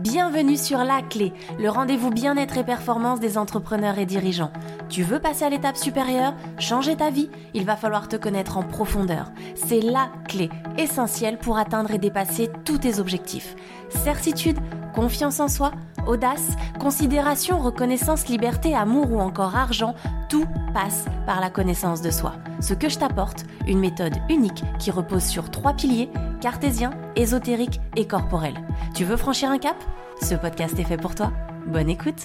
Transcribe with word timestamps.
Bienvenue 0.00 0.56
sur 0.56 0.78
La 0.78 1.02
Clé, 1.02 1.34
le 1.58 1.68
rendez-vous 1.68 2.08
bien-être 2.08 2.56
et 2.56 2.64
performance 2.64 3.20
des 3.20 3.36
entrepreneurs 3.36 3.98
et 3.98 4.06
dirigeants. 4.06 4.50
Tu 4.88 5.02
veux 5.02 5.20
passer 5.20 5.44
à 5.44 5.50
l'étape 5.50 5.76
supérieure, 5.76 6.32
changer 6.58 6.96
ta 6.96 7.10
vie 7.10 7.28
Il 7.52 7.66
va 7.66 7.76
falloir 7.76 8.08
te 8.08 8.16
connaître 8.16 8.56
en 8.56 8.62
profondeur. 8.62 9.30
C'est 9.54 9.82
la 9.82 10.10
clé 10.26 10.48
essentielle 10.78 11.36
pour 11.36 11.58
atteindre 11.58 11.90
et 11.90 11.98
dépasser 11.98 12.48
tous 12.64 12.78
tes 12.78 12.98
objectifs. 12.98 13.54
Certitude, 13.90 14.56
confiance 14.94 15.38
en 15.38 15.48
soi, 15.48 15.72
audace, 16.06 16.56
considération, 16.78 17.58
reconnaissance, 17.58 18.28
liberté, 18.28 18.74
amour 18.74 19.12
ou 19.12 19.20
encore 19.20 19.56
argent, 19.56 19.94
tout 20.28 20.46
passe 20.72 21.06
par 21.26 21.40
la 21.40 21.50
connaissance 21.50 22.02
de 22.02 22.10
soi. 22.10 22.34
Ce 22.60 22.74
que 22.74 22.88
je 22.88 22.98
t'apporte, 22.98 23.44
une 23.66 23.80
méthode 23.80 24.16
unique 24.28 24.64
qui 24.78 24.90
repose 24.90 25.24
sur 25.24 25.50
trois 25.50 25.74
piliers, 25.74 26.10
cartésien, 26.40 26.90
ésotérique 27.16 27.80
et 27.96 28.06
corporel. 28.06 28.54
Tu 28.94 29.04
veux 29.04 29.16
franchir 29.16 29.50
un 29.50 29.58
cap? 29.58 29.76
Ce 30.22 30.34
podcast 30.34 30.78
est 30.78 30.84
fait 30.84 30.96
pour 30.96 31.14
toi. 31.14 31.32
Bonne 31.66 31.88
écoute 31.88 32.24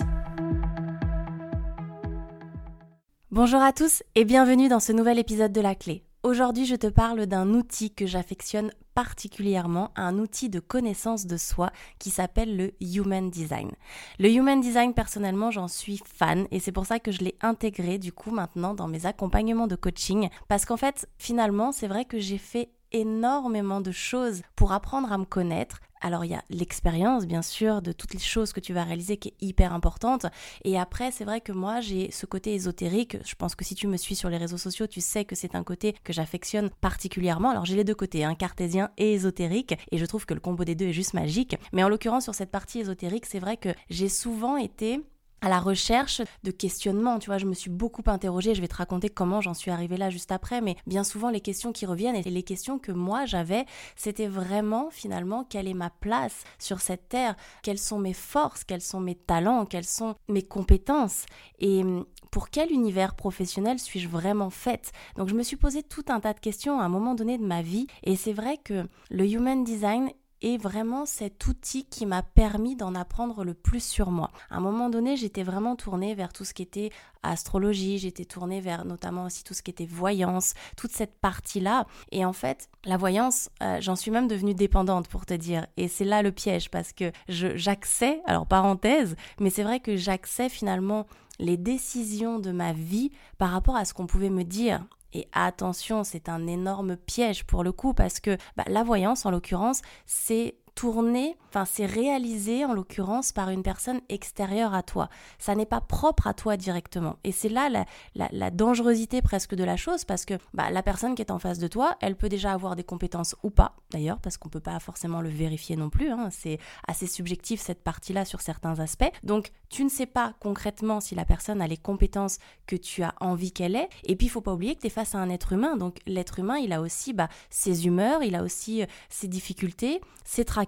Bonjour 3.32 3.62
à 3.62 3.74
tous 3.74 4.02
et 4.16 4.24
bienvenue 4.24 4.70
dans 4.70 4.80
ce 4.80 4.94
nouvel 4.94 5.20
épisode 5.20 5.52
de 5.52 5.60
La 5.60 5.76
Clé. 5.76 6.06
Aujourd'hui, 6.26 6.66
je 6.66 6.76
te 6.76 6.88
parle 6.88 7.28
d'un 7.28 7.54
outil 7.54 7.92
que 7.92 8.08
j'affectionne 8.08 8.72
particulièrement, 8.96 9.92
un 9.96 10.18
outil 10.18 10.50
de 10.50 10.60
connaissance 10.60 11.28
de 11.28 11.38
soi 11.38 11.70
qui 12.00 12.10
s'appelle 12.10 12.58
le 12.58 12.72
Human 12.82 13.30
Design. 13.30 13.70
Le 14.18 14.32
Human 14.32 14.60
Design, 14.60 14.96
personnellement, 14.96 15.52
j'en 15.52 15.68
suis 15.68 16.02
fan 16.04 16.48
et 16.50 16.60
c'est 16.60 16.72
pour 16.72 16.88
ça 16.88 16.98
que 16.98 17.12
je 17.12 17.20
l'ai 17.20 17.36
intégré 17.42 18.00
du 18.00 18.12
coup 18.12 18.32
maintenant 18.32 18.74
dans 18.74 18.88
mes 18.88 19.06
accompagnements 19.06 19.68
de 19.68 19.76
coaching 19.76 20.30
parce 20.48 20.66
qu'en 20.66 20.78
fait, 20.78 21.08
finalement, 21.20 21.72
c'est 21.72 21.88
vrai 21.88 22.06
que 22.06 22.18
j'ai 22.18 22.40
fait 22.40 22.70
énormément 22.92 23.80
de 23.80 23.92
choses 23.92 24.42
pour 24.56 24.72
apprendre 24.72 25.12
à 25.12 25.20
me 25.20 25.26
connaître. 25.26 25.80
Alors 26.06 26.24
il 26.24 26.30
y 26.30 26.36
a 26.36 26.44
l'expérience 26.52 27.26
bien 27.26 27.42
sûr 27.42 27.82
de 27.82 27.92
toutes 27.92 28.14
les 28.14 28.20
choses 28.20 28.54
que 28.54 28.60
tu 28.60 28.74
vas 28.74 28.84
réaliser 28.84 29.18
qui 29.18 29.30
est 29.30 29.36
hyper 29.42 29.74
importante. 29.74 30.28
Et 30.64 30.78
après 30.78 31.10
c'est 31.10 31.26
vrai 31.26 31.42
que 31.42 31.52
moi 31.52 31.82
j'ai 31.82 32.12
ce 32.12 32.28
côté 32.28 32.54
ésotérique. 32.54 33.18
Je 33.26 33.34
pense 33.34 33.56
que 33.56 33.66
si 33.66 33.74
tu 33.74 33.88
me 33.88 33.98
suis 33.98 34.16
sur 34.16 34.30
les 34.30 34.38
réseaux 34.38 34.60
sociaux 34.60 34.86
tu 34.86 35.02
sais 35.02 35.26
que 35.26 35.34
c'est 35.34 35.56
un 35.56 35.64
côté 35.64 35.96
que 36.04 36.14
j'affectionne 36.14 36.70
particulièrement. 36.80 37.50
Alors 37.50 37.66
j'ai 37.66 37.76
les 37.76 37.84
deux 37.84 37.96
côtés, 37.96 38.24
hein, 38.24 38.36
cartésien 38.36 38.92
et 39.00 39.14
ésotérique. 39.14 39.74
Et 39.90 39.98
je 39.98 40.06
trouve 40.06 40.28
que 40.28 40.36
le 40.36 40.40
combo 40.40 40.64
des 40.64 40.76
deux 40.76 40.90
est 40.90 40.94
juste 40.94 41.16
magique. 41.16 41.58
Mais 41.74 41.84
en 41.84 41.90
l'occurrence 41.90 42.26
sur 42.26 42.36
cette 42.36 42.52
partie 42.52 42.82
ésotérique 42.82 43.26
c'est 43.26 43.40
vrai 43.40 43.58
que 43.58 43.70
j'ai 43.90 44.08
souvent 44.08 44.58
été 44.58 45.02
à 45.46 45.50
la 45.50 45.60
recherche 45.60 46.24
de 46.44 46.50
questionnements. 46.50 47.20
Tu 47.20 47.28
vois, 47.28 47.38
je 47.38 47.46
me 47.46 47.54
suis 47.54 47.70
beaucoup 47.70 48.02
interrogée. 48.08 48.56
Je 48.56 48.62
vais 48.62 48.68
te 48.68 48.76
raconter 48.76 49.10
comment 49.10 49.42
j'en 49.42 49.54
suis 49.54 49.70
arrivée 49.70 49.96
là 49.96 50.10
juste 50.10 50.32
après. 50.32 50.60
Mais 50.60 50.76
bien 50.88 51.04
souvent, 51.04 51.30
les 51.30 51.40
questions 51.40 51.72
qui 51.72 51.86
reviennent 51.86 52.16
et 52.16 52.24
les 52.24 52.42
questions 52.42 52.80
que 52.80 52.92
moi 52.92 53.26
j'avais, 53.26 53.66
c'était 53.96 54.26
vraiment 54.26 54.90
finalement 54.90 55.44
quelle 55.44 55.68
est 55.68 55.76
ma 55.76 55.92
place 55.92 56.44
sur 56.58 56.82
cette 56.82 57.10
terre, 57.10 57.36
quelles 57.62 57.78
sont 57.78 58.00
mes 58.00 58.14
forces, 58.14 58.64
quels 58.64 58.82
sont 58.82 59.00
mes 59.00 59.14
talents, 59.14 59.68
quelles 59.68 59.86
sont 59.86 60.16
mes 60.28 60.42
compétences? 60.42 61.28
Et 61.60 61.82
hum, 61.84 62.06
pour 62.32 62.50
quel 62.50 62.72
univers 62.72 63.16
professionnel 63.16 63.78
suis-je 63.78 64.10
vraiment 64.10 64.50
faite? 64.50 64.94
Donc 65.16 65.30
je 65.30 65.36
me 65.36 65.44
suis 65.44 65.58
posé 65.58 65.84
tout 65.84 66.06
un 66.08 66.20
tas 66.20 66.34
de 66.34 66.40
questions 66.40 66.80
à 66.80 66.86
un 66.86 66.90
moment 66.90 67.14
donné 67.14 67.38
de 67.38 67.46
ma 67.46 67.62
vie 67.62 67.86
et 68.04 68.16
c'est 68.16 68.34
vrai 68.34 68.58
que 68.58 68.88
le 69.12 69.26
human 69.26 69.64
design 69.64 70.10
et 70.46 70.60
vraiment 70.60 71.08
cet 71.08 71.48
outil 71.48 71.86
qui 71.86 72.06
m'a 72.06 72.22
permis 72.22 72.76
d'en 72.76 72.94
apprendre 72.94 73.44
le 73.44 73.56
plus 73.56 73.84
sur 73.84 74.12
moi. 74.12 74.30
À 74.52 74.58
un 74.58 74.60
moment 74.60 74.92
donné, 74.92 75.18
j'étais 75.18 75.42
vraiment 75.42 75.76
tournée 75.76 76.14
vers 76.14 76.32
tout 76.32 76.46
ce 76.46 76.54
qui 76.54 76.62
était 76.62 76.92
astrologie, 77.24 77.98
j'étais 77.98 78.26
tournée 78.26 78.62
vers 78.62 78.86
notamment 78.86 79.26
aussi 79.26 79.44
tout 79.44 79.56
ce 79.56 79.64
qui 79.64 79.72
était 79.72 79.88
voyance, 79.88 80.54
toute 80.78 80.92
cette 80.92 81.20
partie-là. 81.20 81.88
Et 82.12 82.26
en 82.26 82.32
fait, 82.32 82.70
la 82.86 82.96
voyance, 82.96 83.50
euh, 83.64 83.82
j'en 83.82 83.96
suis 83.96 84.12
même 84.12 84.28
devenue 84.28 84.54
dépendante 84.54 85.08
pour 85.08 85.26
te 85.26 85.34
dire. 85.34 85.66
Et 85.78 85.88
c'est 85.88 86.06
là 86.06 86.22
le 86.22 86.32
piège 86.32 86.70
parce 86.70 86.94
que 86.94 87.12
j'accès, 87.28 88.22
alors 88.28 88.46
parenthèse, 88.46 89.16
mais 89.40 89.50
c'est 89.50 89.64
vrai 89.64 89.80
que 89.80 89.98
j'accès 89.98 90.48
finalement 90.48 91.08
les 91.40 91.58
décisions 91.58 92.38
de 92.38 92.52
ma 92.52 92.72
vie 92.72 93.12
par 93.40 93.50
rapport 93.50 93.76
à 93.76 93.84
ce 93.84 93.96
qu'on 93.96 94.06
pouvait 94.06 94.30
me 94.30 94.44
dire. 94.44 94.86
Et 95.16 95.30
attention, 95.32 96.04
c'est 96.04 96.28
un 96.28 96.46
énorme 96.46 96.98
piège 96.98 97.46
pour 97.46 97.64
le 97.64 97.72
coup 97.72 97.94
parce 97.94 98.20
que 98.20 98.38
bah, 98.58 98.66
la 98.68 98.84
voyance, 98.84 99.26
en 99.26 99.32
l'occurrence, 99.32 99.82
c'est 100.06 100.56
tourné, 100.76 101.38
enfin 101.48 101.64
c'est 101.66 101.86
réalisé 101.86 102.66
en 102.66 102.74
l'occurrence 102.74 103.32
par 103.32 103.50
une 103.50 103.64
personne 103.64 104.02
extérieure 104.10 104.74
à 104.74 104.84
toi. 104.84 105.10
Ça 105.40 105.56
n'est 105.56 105.66
pas 105.66 105.80
propre 105.80 106.28
à 106.28 106.34
toi 106.34 106.58
directement. 106.58 107.16
Et 107.24 107.32
c'est 107.32 107.50
là 107.50 107.70
la, 108.14 108.52
dangerosité 108.52 109.22
presque 109.22 109.56
de 109.56 109.64
la 109.64 109.78
chose 109.78 110.04
parce 110.04 110.26
que 110.26 110.36
bah, 110.54 110.70
la 110.70 110.84
personne 110.84 111.16
qui 111.16 111.22
est 111.22 111.32
en 111.32 111.40
face 111.40 111.60
de 111.60 111.68
toi, 111.68 111.96
elle 112.02 112.16
peut 112.16 112.30
déjà 112.30 112.52
avoir 112.52 112.76
des 112.76 112.84
compétences 112.84 113.36
ou 113.42 113.50
pas 113.50 113.76
d'ailleurs 113.92 114.20
parce 114.20 114.38
qu'on 114.38 114.50
peut 114.50 114.60
pas 114.60 114.80
forcément 114.80 115.22
le 115.22 115.30
vérifier 115.30 115.78
non 115.78 115.90
plus. 115.90 116.10
Hein. 116.10 116.28
C'est 116.30 116.60
assez 116.88 117.08
subjectif 117.08 117.62
cette 117.62 117.82
partie-là 117.82 118.26
sur 118.26 118.42
certains 118.42 118.80
aspects. 118.80 119.12
Donc 119.24 119.52
tu 119.70 119.86
ne 119.86 119.90
sais 119.90 120.06
pas 120.06 120.34
concrètement 120.42 121.00
si 121.00 121.16
la 121.16 121.26
personne 121.26 121.62
a 121.62 121.68
les 121.68 121.78
compétences 121.78 122.38
que 122.68 122.76
tu 122.76 123.02
as 123.02 123.16
envie 123.22 123.54
qu'elle 123.54 123.78
ait. 123.78 123.90
Et 124.04 124.18
puis 124.18 124.28
il 124.28 124.30
faut 124.30 124.42
pas 124.42 124.54
oublier 124.54 124.76
que 124.76 124.82
tu 124.82 124.88
es 124.88 124.90
face 124.92 125.16
à 125.16 125.20
un 125.20 125.30
être 125.30 125.54
humain. 125.54 125.78
Donc 125.78 126.00
l'être 126.06 126.40
humain, 126.40 126.58
il 126.58 126.74
a 126.74 126.82
aussi 126.82 127.14
bah, 127.14 127.30
ses 127.50 127.88
humeurs, 127.88 128.24
il 128.24 128.36
a 128.36 128.44
aussi 128.44 128.84
euh, 128.84 128.86
ses 129.10 129.30
difficultés, 129.30 130.02
ses 130.26 130.44
tracas 130.44 130.65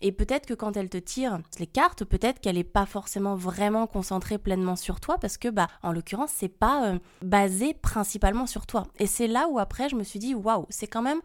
et 0.00 0.12
peut-être 0.12 0.46
que 0.46 0.54
quand 0.54 0.76
elle 0.76 0.88
te 0.88 0.98
tire 0.98 1.40
les 1.58 1.66
cartes, 1.66 2.04
peut-être 2.04 2.40
qu'elle 2.40 2.56
n'est 2.56 2.64
pas 2.64 2.86
forcément 2.86 3.34
vraiment 3.34 3.86
concentrée 3.86 4.38
pleinement 4.38 4.76
sur 4.76 5.00
toi 5.00 5.18
parce 5.18 5.38
que, 5.38 5.48
bah, 5.48 5.68
en 5.82 5.92
l'occurrence, 5.92 6.30
c'est 6.34 6.48
pas 6.48 6.86
euh, 6.86 6.98
basé 7.22 7.74
principalement 7.74 8.46
sur 8.46 8.66
toi. 8.66 8.86
Et 8.98 9.06
c'est 9.06 9.26
là 9.26 9.48
où 9.48 9.58
après, 9.58 9.88
je 9.88 9.96
me 9.96 10.04
suis 10.04 10.18
dit, 10.18 10.34
waouh, 10.34 10.66
c'est 10.70 10.86
quand 10.86 11.02
même. 11.02 11.20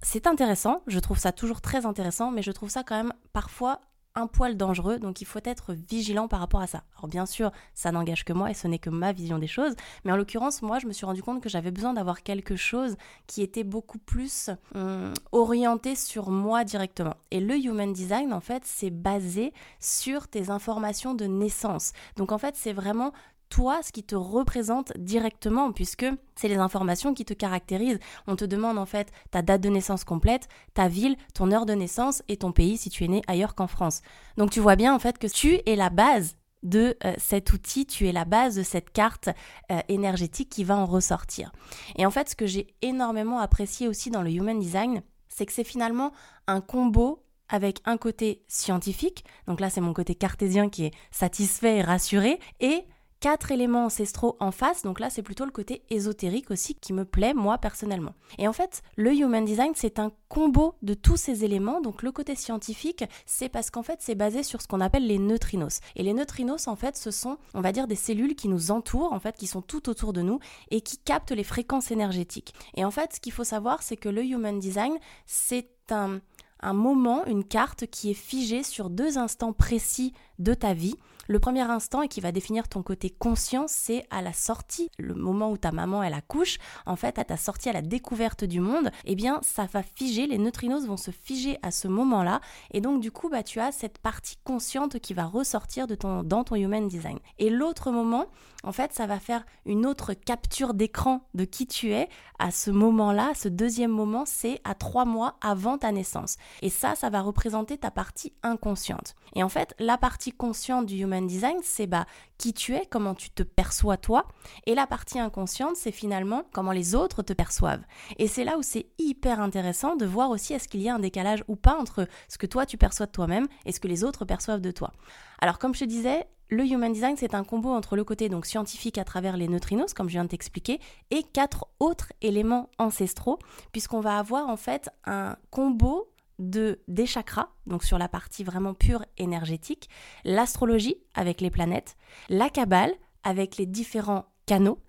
C'est 0.00 0.28
intéressant, 0.28 0.82
je 0.86 1.00
trouve 1.00 1.18
ça 1.18 1.32
toujours 1.32 1.60
très 1.60 1.84
intéressant, 1.84 2.30
mais 2.30 2.42
je 2.42 2.52
trouve 2.52 2.70
ça 2.70 2.84
quand 2.84 2.96
même 2.96 3.12
parfois 3.32 3.80
un 4.18 4.26
poil 4.26 4.56
dangereux, 4.56 4.98
donc 4.98 5.20
il 5.20 5.24
faut 5.26 5.40
être 5.44 5.72
vigilant 5.72 6.28
par 6.28 6.40
rapport 6.40 6.60
à 6.60 6.66
ça. 6.66 6.82
Alors 6.96 7.08
bien 7.08 7.26
sûr, 7.26 7.50
ça 7.74 7.92
n'engage 7.92 8.24
que 8.24 8.32
moi 8.32 8.50
et 8.50 8.54
ce 8.54 8.68
n'est 8.68 8.78
que 8.78 8.90
ma 8.90 9.12
vision 9.12 9.38
des 9.38 9.46
choses, 9.46 9.74
mais 10.04 10.12
en 10.12 10.16
l'occurrence, 10.16 10.62
moi, 10.62 10.78
je 10.78 10.86
me 10.86 10.92
suis 10.92 11.06
rendu 11.06 11.22
compte 11.22 11.42
que 11.42 11.48
j'avais 11.48 11.70
besoin 11.70 11.92
d'avoir 11.92 12.22
quelque 12.22 12.56
chose 12.56 12.96
qui 13.26 13.42
était 13.42 13.64
beaucoup 13.64 13.98
plus 13.98 14.50
hum, 14.74 15.12
orienté 15.32 15.94
sur 15.94 16.30
moi 16.30 16.64
directement. 16.64 17.14
Et 17.30 17.40
le 17.40 17.56
Human 17.56 17.92
Design, 17.92 18.32
en 18.32 18.40
fait, 18.40 18.62
c'est 18.64 18.90
basé 18.90 19.52
sur 19.80 20.28
tes 20.28 20.50
informations 20.50 21.14
de 21.14 21.26
naissance. 21.26 21.92
Donc 22.16 22.32
en 22.32 22.38
fait, 22.38 22.54
c'est 22.56 22.72
vraiment 22.72 23.12
toi 23.48 23.80
ce 23.82 23.92
qui 23.92 24.02
te 24.02 24.14
représente 24.14 24.92
directement, 24.96 25.72
puisque 25.72 26.06
c'est 26.36 26.48
les 26.48 26.56
informations 26.56 27.14
qui 27.14 27.24
te 27.24 27.34
caractérisent. 27.34 27.98
On 28.26 28.36
te 28.36 28.44
demande 28.44 28.78
en 28.78 28.86
fait 28.86 29.10
ta 29.30 29.42
date 29.42 29.60
de 29.60 29.68
naissance 29.68 30.04
complète, 30.04 30.48
ta 30.74 30.88
ville, 30.88 31.16
ton 31.34 31.50
heure 31.50 31.66
de 31.66 31.74
naissance 31.74 32.22
et 32.28 32.36
ton 32.36 32.52
pays 32.52 32.76
si 32.76 32.90
tu 32.90 33.04
es 33.04 33.08
né 33.08 33.22
ailleurs 33.26 33.54
qu'en 33.54 33.66
France. 33.66 34.02
Donc 34.36 34.50
tu 34.50 34.60
vois 34.60 34.76
bien 34.76 34.94
en 34.94 34.98
fait 34.98 35.18
que 35.18 35.26
tu 35.26 35.60
es 35.66 35.76
la 35.76 35.90
base 35.90 36.36
de 36.62 36.96
euh, 37.04 37.14
cet 37.18 37.52
outil, 37.52 37.86
tu 37.86 38.08
es 38.08 38.12
la 38.12 38.24
base 38.24 38.56
de 38.56 38.62
cette 38.62 38.90
carte 38.90 39.28
euh, 39.70 39.80
énergétique 39.88 40.48
qui 40.48 40.64
va 40.64 40.76
en 40.76 40.86
ressortir. 40.86 41.52
Et 41.96 42.04
en 42.04 42.10
fait, 42.10 42.30
ce 42.30 42.36
que 42.36 42.46
j'ai 42.46 42.74
énormément 42.82 43.38
apprécié 43.38 43.88
aussi 43.88 44.10
dans 44.10 44.22
le 44.22 44.30
Human 44.30 44.58
Design, 44.58 45.02
c'est 45.28 45.46
que 45.46 45.52
c'est 45.52 45.64
finalement 45.64 46.12
un 46.46 46.60
combo 46.60 47.22
avec 47.48 47.80
un 47.84 47.96
côté 47.96 48.42
scientifique, 48.46 49.24
donc 49.46 49.60
là 49.60 49.70
c'est 49.70 49.80
mon 49.80 49.94
côté 49.94 50.14
cartésien 50.14 50.68
qui 50.68 50.84
est 50.84 50.94
satisfait 51.10 51.78
et 51.78 51.82
rassuré, 51.82 52.40
et 52.60 52.84
quatre 53.20 53.50
éléments 53.50 53.86
ancestraux 53.86 54.36
en 54.40 54.50
face, 54.50 54.82
donc 54.82 55.00
là 55.00 55.10
c'est 55.10 55.22
plutôt 55.22 55.44
le 55.44 55.50
côté 55.50 55.82
ésotérique 55.90 56.50
aussi 56.50 56.74
qui 56.74 56.92
me 56.92 57.04
plaît 57.04 57.34
moi 57.34 57.58
personnellement. 57.58 58.14
Et 58.38 58.46
en 58.46 58.52
fait, 58.52 58.82
le 58.96 59.14
Human 59.14 59.44
Design 59.44 59.72
c'est 59.74 59.98
un 59.98 60.12
combo 60.28 60.74
de 60.82 60.94
tous 60.94 61.16
ces 61.16 61.44
éléments, 61.44 61.80
donc 61.80 62.02
le 62.02 62.12
côté 62.12 62.34
scientifique 62.34 63.04
c'est 63.26 63.48
parce 63.48 63.70
qu'en 63.70 63.82
fait 63.82 63.98
c'est 64.00 64.14
basé 64.14 64.42
sur 64.42 64.62
ce 64.62 64.68
qu'on 64.68 64.80
appelle 64.80 65.06
les 65.06 65.18
neutrinos. 65.18 65.80
Et 65.96 66.02
les 66.02 66.12
neutrinos 66.12 66.68
en 66.68 66.76
fait 66.76 66.96
ce 66.96 67.10
sont, 67.10 67.38
on 67.54 67.60
va 67.60 67.72
dire, 67.72 67.86
des 67.86 67.96
cellules 67.96 68.34
qui 68.34 68.48
nous 68.48 68.70
entourent, 68.70 69.12
en 69.12 69.20
fait 69.20 69.36
qui 69.36 69.46
sont 69.46 69.62
tout 69.62 69.88
autour 69.88 70.12
de 70.12 70.22
nous 70.22 70.38
et 70.70 70.80
qui 70.80 70.98
captent 70.98 71.32
les 71.32 71.44
fréquences 71.44 71.90
énergétiques. 71.90 72.54
Et 72.76 72.84
en 72.84 72.90
fait 72.90 73.14
ce 73.14 73.20
qu'il 73.20 73.32
faut 73.32 73.44
savoir 73.44 73.82
c'est 73.82 73.96
que 73.96 74.08
le 74.08 74.24
Human 74.24 74.58
Design 74.58 74.96
c'est 75.26 75.68
un 75.90 76.20
un 76.60 76.72
moment, 76.72 77.24
une 77.26 77.44
carte 77.44 77.86
qui 77.86 78.10
est 78.10 78.14
figée 78.14 78.62
sur 78.62 78.90
deux 78.90 79.18
instants 79.18 79.52
précis 79.52 80.12
de 80.38 80.54
ta 80.54 80.74
vie 80.74 80.96
le 81.28 81.38
premier 81.38 81.62
instant 81.62 82.02
et 82.02 82.08
qui 82.08 82.20
va 82.20 82.32
définir 82.32 82.68
ton 82.68 82.82
côté 82.82 83.10
conscient, 83.10 83.66
c'est 83.68 84.06
à 84.10 84.22
la 84.22 84.32
sortie, 84.32 84.90
le 84.98 85.14
moment 85.14 85.50
où 85.50 85.56
ta 85.56 85.72
maman 85.72 86.02
elle 86.02 86.14
accouche, 86.14 86.58
en 86.86 86.96
fait 86.96 87.18
à 87.18 87.24
ta 87.24 87.36
sortie 87.36 87.68
à 87.68 87.72
la 87.72 87.82
découverte 87.82 88.44
du 88.44 88.60
monde, 88.60 88.90
eh 89.04 89.14
bien 89.14 89.38
ça 89.42 89.66
va 89.72 89.82
figer, 89.82 90.26
les 90.26 90.38
neutrinos 90.38 90.86
vont 90.86 90.96
se 90.96 91.10
figer 91.10 91.58
à 91.62 91.70
ce 91.70 91.86
moment-là 91.86 92.40
et 92.72 92.80
donc 92.80 93.00
du 93.00 93.12
coup 93.12 93.28
bah 93.28 93.42
tu 93.42 93.60
as 93.60 93.72
cette 93.72 93.98
partie 93.98 94.38
consciente 94.42 94.98
qui 94.98 95.14
va 95.14 95.26
ressortir 95.26 95.86
de 95.86 95.94
ton, 95.94 96.22
dans 96.22 96.44
ton 96.44 96.56
human 96.56 96.88
design. 96.88 97.18
Et 97.38 97.50
l'autre 97.50 97.90
moment, 97.90 98.26
en 98.64 98.72
fait, 98.72 98.92
ça 98.92 99.06
va 99.06 99.20
faire 99.20 99.44
une 99.66 99.86
autre 99.86 100.14
capture 100.14 100.74
d'écran 100.74 101.22
de 101.34 101.44
qui 101.44 101.66
tu 101.66 101.92
es 101.92 102.08
à 102.38 102.50
ce 102.50 102.70
moment-là. 102.70 103.32
Ce 103.34 103.48
deuxième 103.48 103.90
moment, 103.90 104.24
c'est 104.26 104.60
à 104.64 104.74
trois 104.74 105.04
mois 105.04 105.36
avant 105.40 105.78
ta 105.78 105.92
naissance. 105.92 106.36
Et 106.62 106.70
ça, 106.70 106.94
ça 106.94 107.10
va 107.10 107.20
représenter 107.20 107.78
ta 107.78 107.90
partie 107.90 108.32
inconsciente. 108.42 109.14
Et 109.34 109.42
en 109.42 109.48
fait, 109.48 109.74
la 109.78 109.96
partie 109.96 110.32
consciente 110.32 110.86
du 110.86 110.96
human 110.96 111.17
Human 111.18 111.26
Design, 111.26 111.58
c'est 111.62 111.86
bah, 111.86 112.06
qui 112.38 112.52
tu 112.52 112.74
es, 112.74 112.86
comment 112.88 113.14
tu 113.14 113.30
te 113.30 113.42
perçois 113.42 113.96
toi. 113.96 114.26
Et 114.66 114.74
la 114.74 114.86
partie 114.86 115.18
inconsciente, 115.18 115.74
c'est 115.74 115.90
finalement 115.90 116.44
comment 116.52 116.70
les 116.70 116.94
autres 116.94 117.22
te 117.22 117.32
perçoivent. 117.32 117.82
Et 118.18 118.28
c'est 118.28 118.44
là 118.44 118.56
où 118.56 118.62
c'est 118.62 118.86
hyper 118.98 119.40
intéressant 119.40 119.96
de 119.96 120.06
voir 120.06 120.30
aussi 120.30 120.54
est-ce 120.54 120.68
qu'il 120.68 120.80
y 120.80 120.88
a 120.88 120.94
un 120.94 121.00
décalage 121.00 121.42
ou 121.48 121.56
pas 121.56 121.76
entre 121.76 122.06
ce 122.28 122.38
que 122.38 122.46
toi 122.46 122.66
tu 122.66 122.76
perçois 122.76 123.06
de 123.06 123.10
toi-même 123.10 123.48
et 123.66 123.72
ce 123.72 123.80
que 123.80 123.88
les 123.88 124.04
autres 124.04 124.24
perçoivent 124.24 124.60
de 124.60 124.70
toi. 124.70 124.92
Alors 125.40 125.58
comme 125.58 125.74
je 125.74 125.80
te 125.80 125.84
disais, 125.84 126.26
le 126.50 126.64
Human 126.64 126.92
Design, 126.92 127.16
c'est 127.18 127.34
un 127.34 127.44
combo 127.44 127.70
entre 127.70 127.96
le 127.96 128.04
côté 128.04 128.28
donc 128.28 128.46
scientifique 128.46 128.96
à 128.96 129.04
travers 129.04 129.36
les 129.36 129.48
neutrinos, 129.48 129.92
comme 129.92 130.08
je 130.08 130.12
viens 130.12 130.24
de 130.24 130.30
t'expliquer, 130.30 130.80
et 131.10 131.22
quatre 131.22 131.66
autres 131.80 132.12
éléments 132.22 132.70
ancestraux, 132.78 133.38
puisqu'on 133.72 134.00
va 134.00 134.18
avoir 134.18 134.48
en 134.48 134.56
fait 134.56 134.88
un 135.04 135.36
combo 135.50 136.08
de 136.38 136.80
des 136.88 137.06
chakras, 137.06 137.48
donc 137.66 137.84
sur 137.84 137.98
la 137.98 138.08
partie 138.08 138.44
vraiment 138.44 138.74
pure 138.74 139.04
énergétique, 139.16 139.88
l'astrologie 140.24 140.96
avec 141.14 141.40
les 141.40 141.50
planètes, 141.50 141.96
la 142.28 142.50
cabale 142.50 142.92
avec 143.24 143.56
les 143.56 143.66
différents 143.66 144.26
canaux 144.46 144.80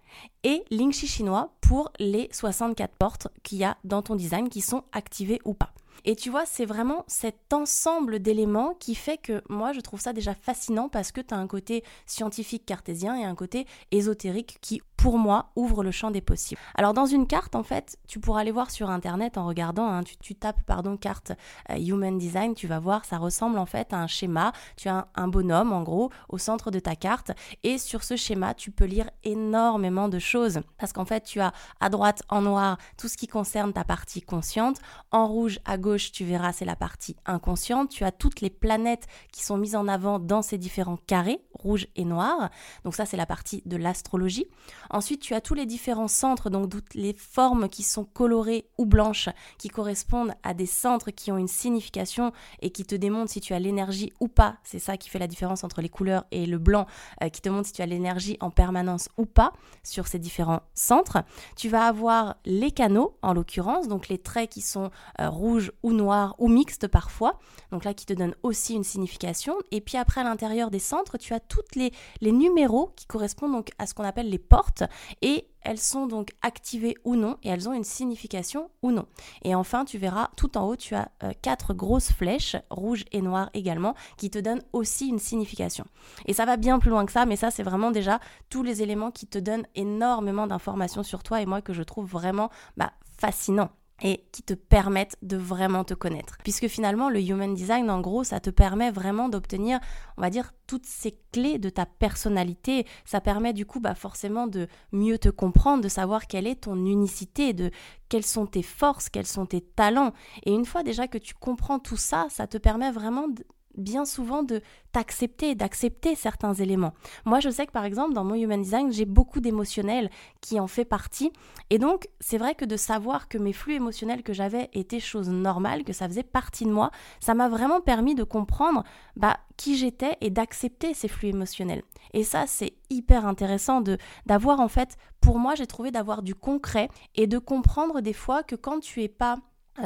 et 0.43 0.63
l'ingxi 0.71 1.07
chinois 1.07 1.55
pour 1.61 1.91
les 1.99 2.29
64 2.31 2.95
portes 2.95 3.27
qu'il 3.43 3.57
y 3.57 3.63
a 3.63 3.77
dans 3.83 4.01
ton 4.01 4.15
design 4.15 4.49
qui 4.49 4.61
sont 4.61 4.83
activées 4.91 5.41
ou 5.45 5.53
pas. 5.53 5.73
Et 6.05 6.15
tu 6.15 6.29
vois, 6.29 6.45
c'est 6.45 6.65
vraiment 6.65 7.03
cet 7.07 7.53
ensemble 7.53 8.19
d'éléments 8.19 8.73
qui 8.79 8.95
fait 8.95 9.17
que 9.17 9.41
moi, 9.49 9.73
je 9.73 9.79
trouve 9.79 9.99
ça 9.99 10.13
déjà 10.13 10.33
fascinant 10.33 10.89
parce 10.89 11.11
que 11.11 11.21
tu 11.21 11.33
as 11.33 11.37
un 11.37 11.47
côté 11.47 11.83
scientifique 12.05 12.65
cartésien 12.65 13.15
et 13.15 13.23
un 13.23 13.35
côté 13.35 13.65
ésotérique 13.91 14.57
qui, 14.61 14.81
pour 14.97 15.17
moi, 15.17 15.51
ouvre 15.55 15.83
le 15.83 15.91
champ 15.91 16.11
des 16.11 16.21
possibles. 16.21 16.59
Alors, 16.75 16.93
dans 16.93 17.05
une 17.05 17.27
carte, 17.27 17.55
en 17.55 17.63
fait, 17.63 17.97
tu 18.07 18.19
pourras 18.19 18.41
aller 18.41 18.51
voir 18.51 18.69
sur 18.69 18.89
Internet 18.89 19.37
en 19.37 19.45
regardant, 19.45 19.87
hein, 19.87 20.03
tu, 20.21 20.35
tapes, 20.35 20.61
pardon, 20.65 20.97
carte 20.97 21.31
euh, 21.69 21.77
Human 21.77 22.17
Design, 22.17 22.53
tu 22.53 22.67
vas 22.67 22.79
voir, 22.79 23.05
ça 23.05 23.17
ressemble 23.17 23.59
en 23.59 23.65
fait 23.65 23.93
à 23.93 23.97
un 23.97 24.07
schéma. 24.07 24.51
Tu 24.75 24.89
as 24.89 25.07
un, 25.15 25.27
bonhomme, 25.27 25.71
en 25.71 25.83
gros, 25.83 26.11
au 26.27 26.37
centre 26.37 26.71
de 26.71 26.79
ta 26.79 26.95
carte. 26.95 27.31
Et 27.63 27.77
sur 27.77 28.03
ce 28.03 28.15
schéma, 28.15 28.53
tu 28.53 28.71
peux 28.71 28.85
lire 28.85 29.09
énormément 29.23 30.09
de 30.09 30.19
choses. 30.19 30.59
Parce 30.77 30.93
qu'en 30.93 31.05
fait, 31.05 31.23
tu 31.23 31.39
as 31.39 31.53
à 31.79 31.89
droite, 31.89 32.23
en 32.29 32.41
noir, 32.41 32.77
tout 32.97 33.07
ce 33.07 33.17
qui 33.17 33.27
concerne 33.27 33.73
ta 33.73 33.83
partie 33.83 34.21
consciente. 34.21 34.79
En 35.11 35.27
rouge, 35.27 35.59
à 35.65 35.77
gauche, 35.77 35.88
tu 35.97 36.25
verras, 36.25 36.53
c'est 36.53 36.65
la 36.65 36.75
partie 36.75 37.15
inconsciente. 37.25 37.89
Tu 37.89 38.03
as 38.03 38.11
toutes 38.11 38.41
les 38.41 38.49
planètes 38.49 39.07
qui 39.31 39.43
sont 39.43 39.57
mises 39.57 39.75
en 39.75 39.87
avant 39.87 40.19
dans 40.19 40.41
ces 40.41 40.57
différents 40.57 40.97
carrés, 40.97 41.41
rouge 41.59 41.87
et 41.95 42.05
noir. 42.05 42.49
Donc 42.83 42.95
ça, 42.95 43.05
c'est 43.05 43.17
la 43.17 43.25
partie 43.25 43.61
de 43.65 43.77
l'astrologie. 43.77 44.47
Ensuite, 44.89 45.21
tu 45.21 45.33
as 45.33 45.41
tous 45.41 45.53
les 45.53 45.65
différents 45.65 46.07
centres, 46.07 46.49
donc 46.49 46.69
toutes 46.69 46.93
les 46.93 47.13
formes 47.13 47.69
qui 47.69 47.83
sont 47.83 48.05
colorées 48.05 48.67
ou 48.77 48.85
blanches, 48.85 49.29
qui 49.57 49.69
correspondent 49.69 50.33
à 50.43 50.53
des 50.53 50.65
centres 50.65 51.11
qui 51.11 51.31
ont 51.31 51.37
une 51.37 51.47
signification 51.47 52.31
et 52.61 52.71
qui 52.71 52.85
te 52.85 52.95
démontrent 52.95 53.31
si 53.31 53.41
tu 53.41 53.53
as 53.53 53.59
l'énergie 53.59 54.11
ou 54.19 54.27
pas. 54.27 54.57
C'est 54.63 54.79
ça 54.79 54.97
qui 54.97 55.09
fait 55.09 55.19
la 55.19 55.27
différence 55.27 55.63
entre 55.63 55.81
les 55.81 55.89
couleurs 55.89 56.25
et 56.31 56.45
le 56.45 56.57
blanc, 56.57 56.85
euh, 57.23 57.29
qui 57.29 57.41
te 57.41 57.49
montre 57.49 57.67
si 57.67 57.73
tu 57.73 57.81
as 57.81 57.85
l'énergie 57.85 58.37
en 58.39 58.49
permanence 58.49 59.09
ou 59.17 59.25
pas 59.25 59.53
sur 59.83 60.07
ces 60.07 60.19
différents 60.19 60.61
centres. 60.73 61.23
Tu 61.55 61.69
vas 61.69 61.85
avoir 61.85 62.37
les 62.45 62.71
canaux, 62.71 63.17
en 63.21 63.33
l'occurrence, 63.33 63.87
donc 63.87 64.07
les 64.07 64.17
traits 64.17 64.49
qui 64.49 64.61
sont 64.61 64.91
euh, 65.19 65.29
rouges 65.29 65.71
ou 65.83 65.93
noir 65.93 66.35
ou 66.37 66.47
mixte 66.47 66.87
parfois. 66.87 67.39
Donc 67.71 67.83
là 67.83 67.93
qui 67.93 68.05
te 68.05 68.13
donne 68.13 68.35
aussi 68.43 68.75
une 68.75 68.83
signification. 68.83 69.55
Et 69.71 69.81
puis 69.81 69.97
après 69.97 70.21
à 70.21 70.23
l'intérieur 70.23 70.71
des 70.71 70.79
centres, 70.79 71.17
tu 71.17 71.33
as 71.33 71.39
toutes 71.49 71.75
les, 71.75 71.91
les 72.21 72.31
numéros 72.31 72.93
qui 72.95 73.05
correspondent 73.05 73.51
donc 73.51 73.71
à 73.77 73.85
ce 73.85 73.93
qu'on 73.93 74.05
appelle 74.05 74.29
les 74.29 74.39
portes 74.39 74.83
et 75.21 75.49
elles 75.61 75.79
sont 75.79 76.07
donc 76.07 76.29
activées 76.41 76.95
ou 77.03 77.15
non 77.15 77.37
et 77.43 77.49
elles 77.49 77.67
ont 77.67 77.73
une 77.73 77.83
signification 77.83 78.69
ou 78.81 78.91
non. 78.91 79.05
Et 79.43 79.55
enfin, 79.55 79.83
tu 79.83 79.97
verras 79.97 80.29
tout 80.37 80.57
en 80.57 80.65
haut, 80.65 80.75
tu 80.75 80.95
as 80.95 81.11
euh, 81.23 81.31
quatre 81.41 81.73
grosses 81.73 82.11
flèches, 82.11 82.55
rouges 82.69 83.03
et 83.11 83.21
noires 83.21 83.49
également, 83.53 83.95
qui 84.17 84.29
te 84.29 84.39
donnent 84.39 84.63
aussi 84.73 85.07
une 85.07 85.19
signification. 85.19 85.85
Et 86.25 86.33
ça 86.33 86.45
va 86.45 86.57
bien 86.57 86.79
plus 86.79 86.89
loin 86.89 87.05
que 87.05 87.11
ça, 87.11 87.25
mais 87.25 87.35
ça, 87.35 87.51
c'est 87.51 87.63
vraiment 87.63 87.91
déjà 87.91 88.19
tous 88.49 88.63
les 88.63 88.81
éléments 88.81 89.11
qui 89.11 89.27
te 89.27 89.37
donnent 89.37 89.67
énormément 89.75 90.47
d'informations 90.47 91.03
sur 91.03 91.23
toi 91.23 91.41
et 91.41 91.45
moi 91.45 91.61
que 91.61 91.73
je 91.73 91.83
trouve 91.83 92.09
vraiment 92.09 92.49
bah, 92.77 92.93
fascinant 93.17 93.69
et 94.01 94.25
qui 94.31 94.43
te 94.43 94.53
permettent 94.53 95.17
de 95.21 95.37
vraiment 95.37 95.83
te 95.83 95.93
connaître. 95.93 96.37
Puisque 96.43 96.67
finalement, 96.67 97.09
le 97.09 97.21
Human 97.21 97.53
Design, 97.53 97.89
en 97.89 98.01
gros, 98.01 98.23
ça 98.23 98.39
te 98.39 98.49
permet 98.49 98.91
vraiment 98.91 99.29
d'obtenir, 99.29 99.79
on 100.17 100.21
va 100.21 100.29
dire, 100.29 100.53
toutes 100.67 100.85
ces 100.85 101.19
clés 101.31 101.57
de 101.57 101.69
ta 101.69 101.85
personnalité. 101.85 102.85
Ça 103.05 103.21
permet 103.21 103.53
du 103.53 103.65
coup, 103.65 103.79
bah, 103.79 103.95
forcément, 103.95 104.47
de 104.47 104.67
mieux 104.91 105.17
te 105.17 105.29
comprendre, 105.29 105.83
de 105.83 105.89
savoir 105.89 106.27
quelle 106.27 106.47
est 106.47 106.63
ton 106.63 106.85
unicité, 106.85 107.53
de 107.53 107.71
quelles 108.07 108.25
sont 108.25 108.45
tes 108.45 108.63
forces, 108.63 109.09
quels 109.09 109.27
sont 109.27 109.45
tes 109.45 109.61
talents. 109.61 110.13
Et 110.43 110.51
une 110.51 110.65
fois 110.65 110.83
déjà 110.83 111.07
que 111.07 111.17
tu 111.17 111.33
comprends 111.33 111.79
tout 111.79 111.97
ça, 111.97 112.27
ça 112.29 112.47
te 112.47 112.57
permet 112.57 112.91
vraiment 112.91 113.27
bien 113.77 114.05
souvent 114.05 114.43
de 114.43 114.61
t'accepter, 114.91 115.55
d'accepter 115.55 116.15
certains 116.15 116.53
éléments. 116.53 116.93
Moi, 117.25 117.39
je 117.39 117.49
sais 117.49 117.65
que 117.65 117.71
par 117.71 117.85
exemple, 117.85 118.13
dans 118.13 118.23
mon 118.23 118.35
Human 118.35 118.61
Design, 118.61 118.91
j'ai 118.91 119.05
beaucoup 119.05 119.39
d'émotionnel 119.39 120.09
qui 120.41 120.59
en 120.59 120.67
fait 120.67 120.85
partie. 120.85 121.31
Et 121.69 121.77
donc, 121.77 122.07
c'est 122.19 122.37
vrai 122.37 122.55
que 122.55 122.65
de 122.65 122.77
savoir 122.77 123.27
que 123.27 123.37
mes 123.37 123.53
flux 123.53 123.75
émotionnels 123.75 124.23
que 124.23 124.33
j'avais 124.33 124.69
étaient 124.73 124.99
choses 124.99 125.29
normales, 125.29 125.83
que 125.83 125.93
ça 125.93 126.07
faisait 126.07 126.23
partie 126.23 126.65
de 126.65 126.71
moi, 126.71 126.91
ça 127.19 127.33
m'a 127.33 127.49
vraiment 127.49 127.81
permis 127.81 128.15
de 128.15 128.23
comprendre 128.23 128.83
bah, 129.15 129.37
qui 129.57 129.77
j'étais 129.77 130.17
et 130.21 130.29
d'accepter 130.29 130.93
ces 130.93 131.07
flux 131.07 131.29
émotionnels. 131.29 131.83
Et 132.13 132.23
ça, 132.23 132.47
c'est 132.47 132.73
hyper 132.89 133.25
intéressant 133.25 133.81
de 133.81 133.97
d'avoir 134.25 134.59
en 134.59 134.67
fait, 134.67 134.97
pour 135.21 135.37
moi, 135.37 135.55
j'ai 135.55 135.67
trouvé 135.67 135.91
d'avoir 135.91 136.23
du 136.23 136.33
concret 136.33 136.89
et 137.15 137.27
de 137.27 137.37
comprendre 137.37 138.01
des 138.01 138.13
fois 138.13 138.43
que 138.43 138.55
quand 138.55 138.79
tu 138.79 139.03
es 139.03 139.09
pas 139.09 139.37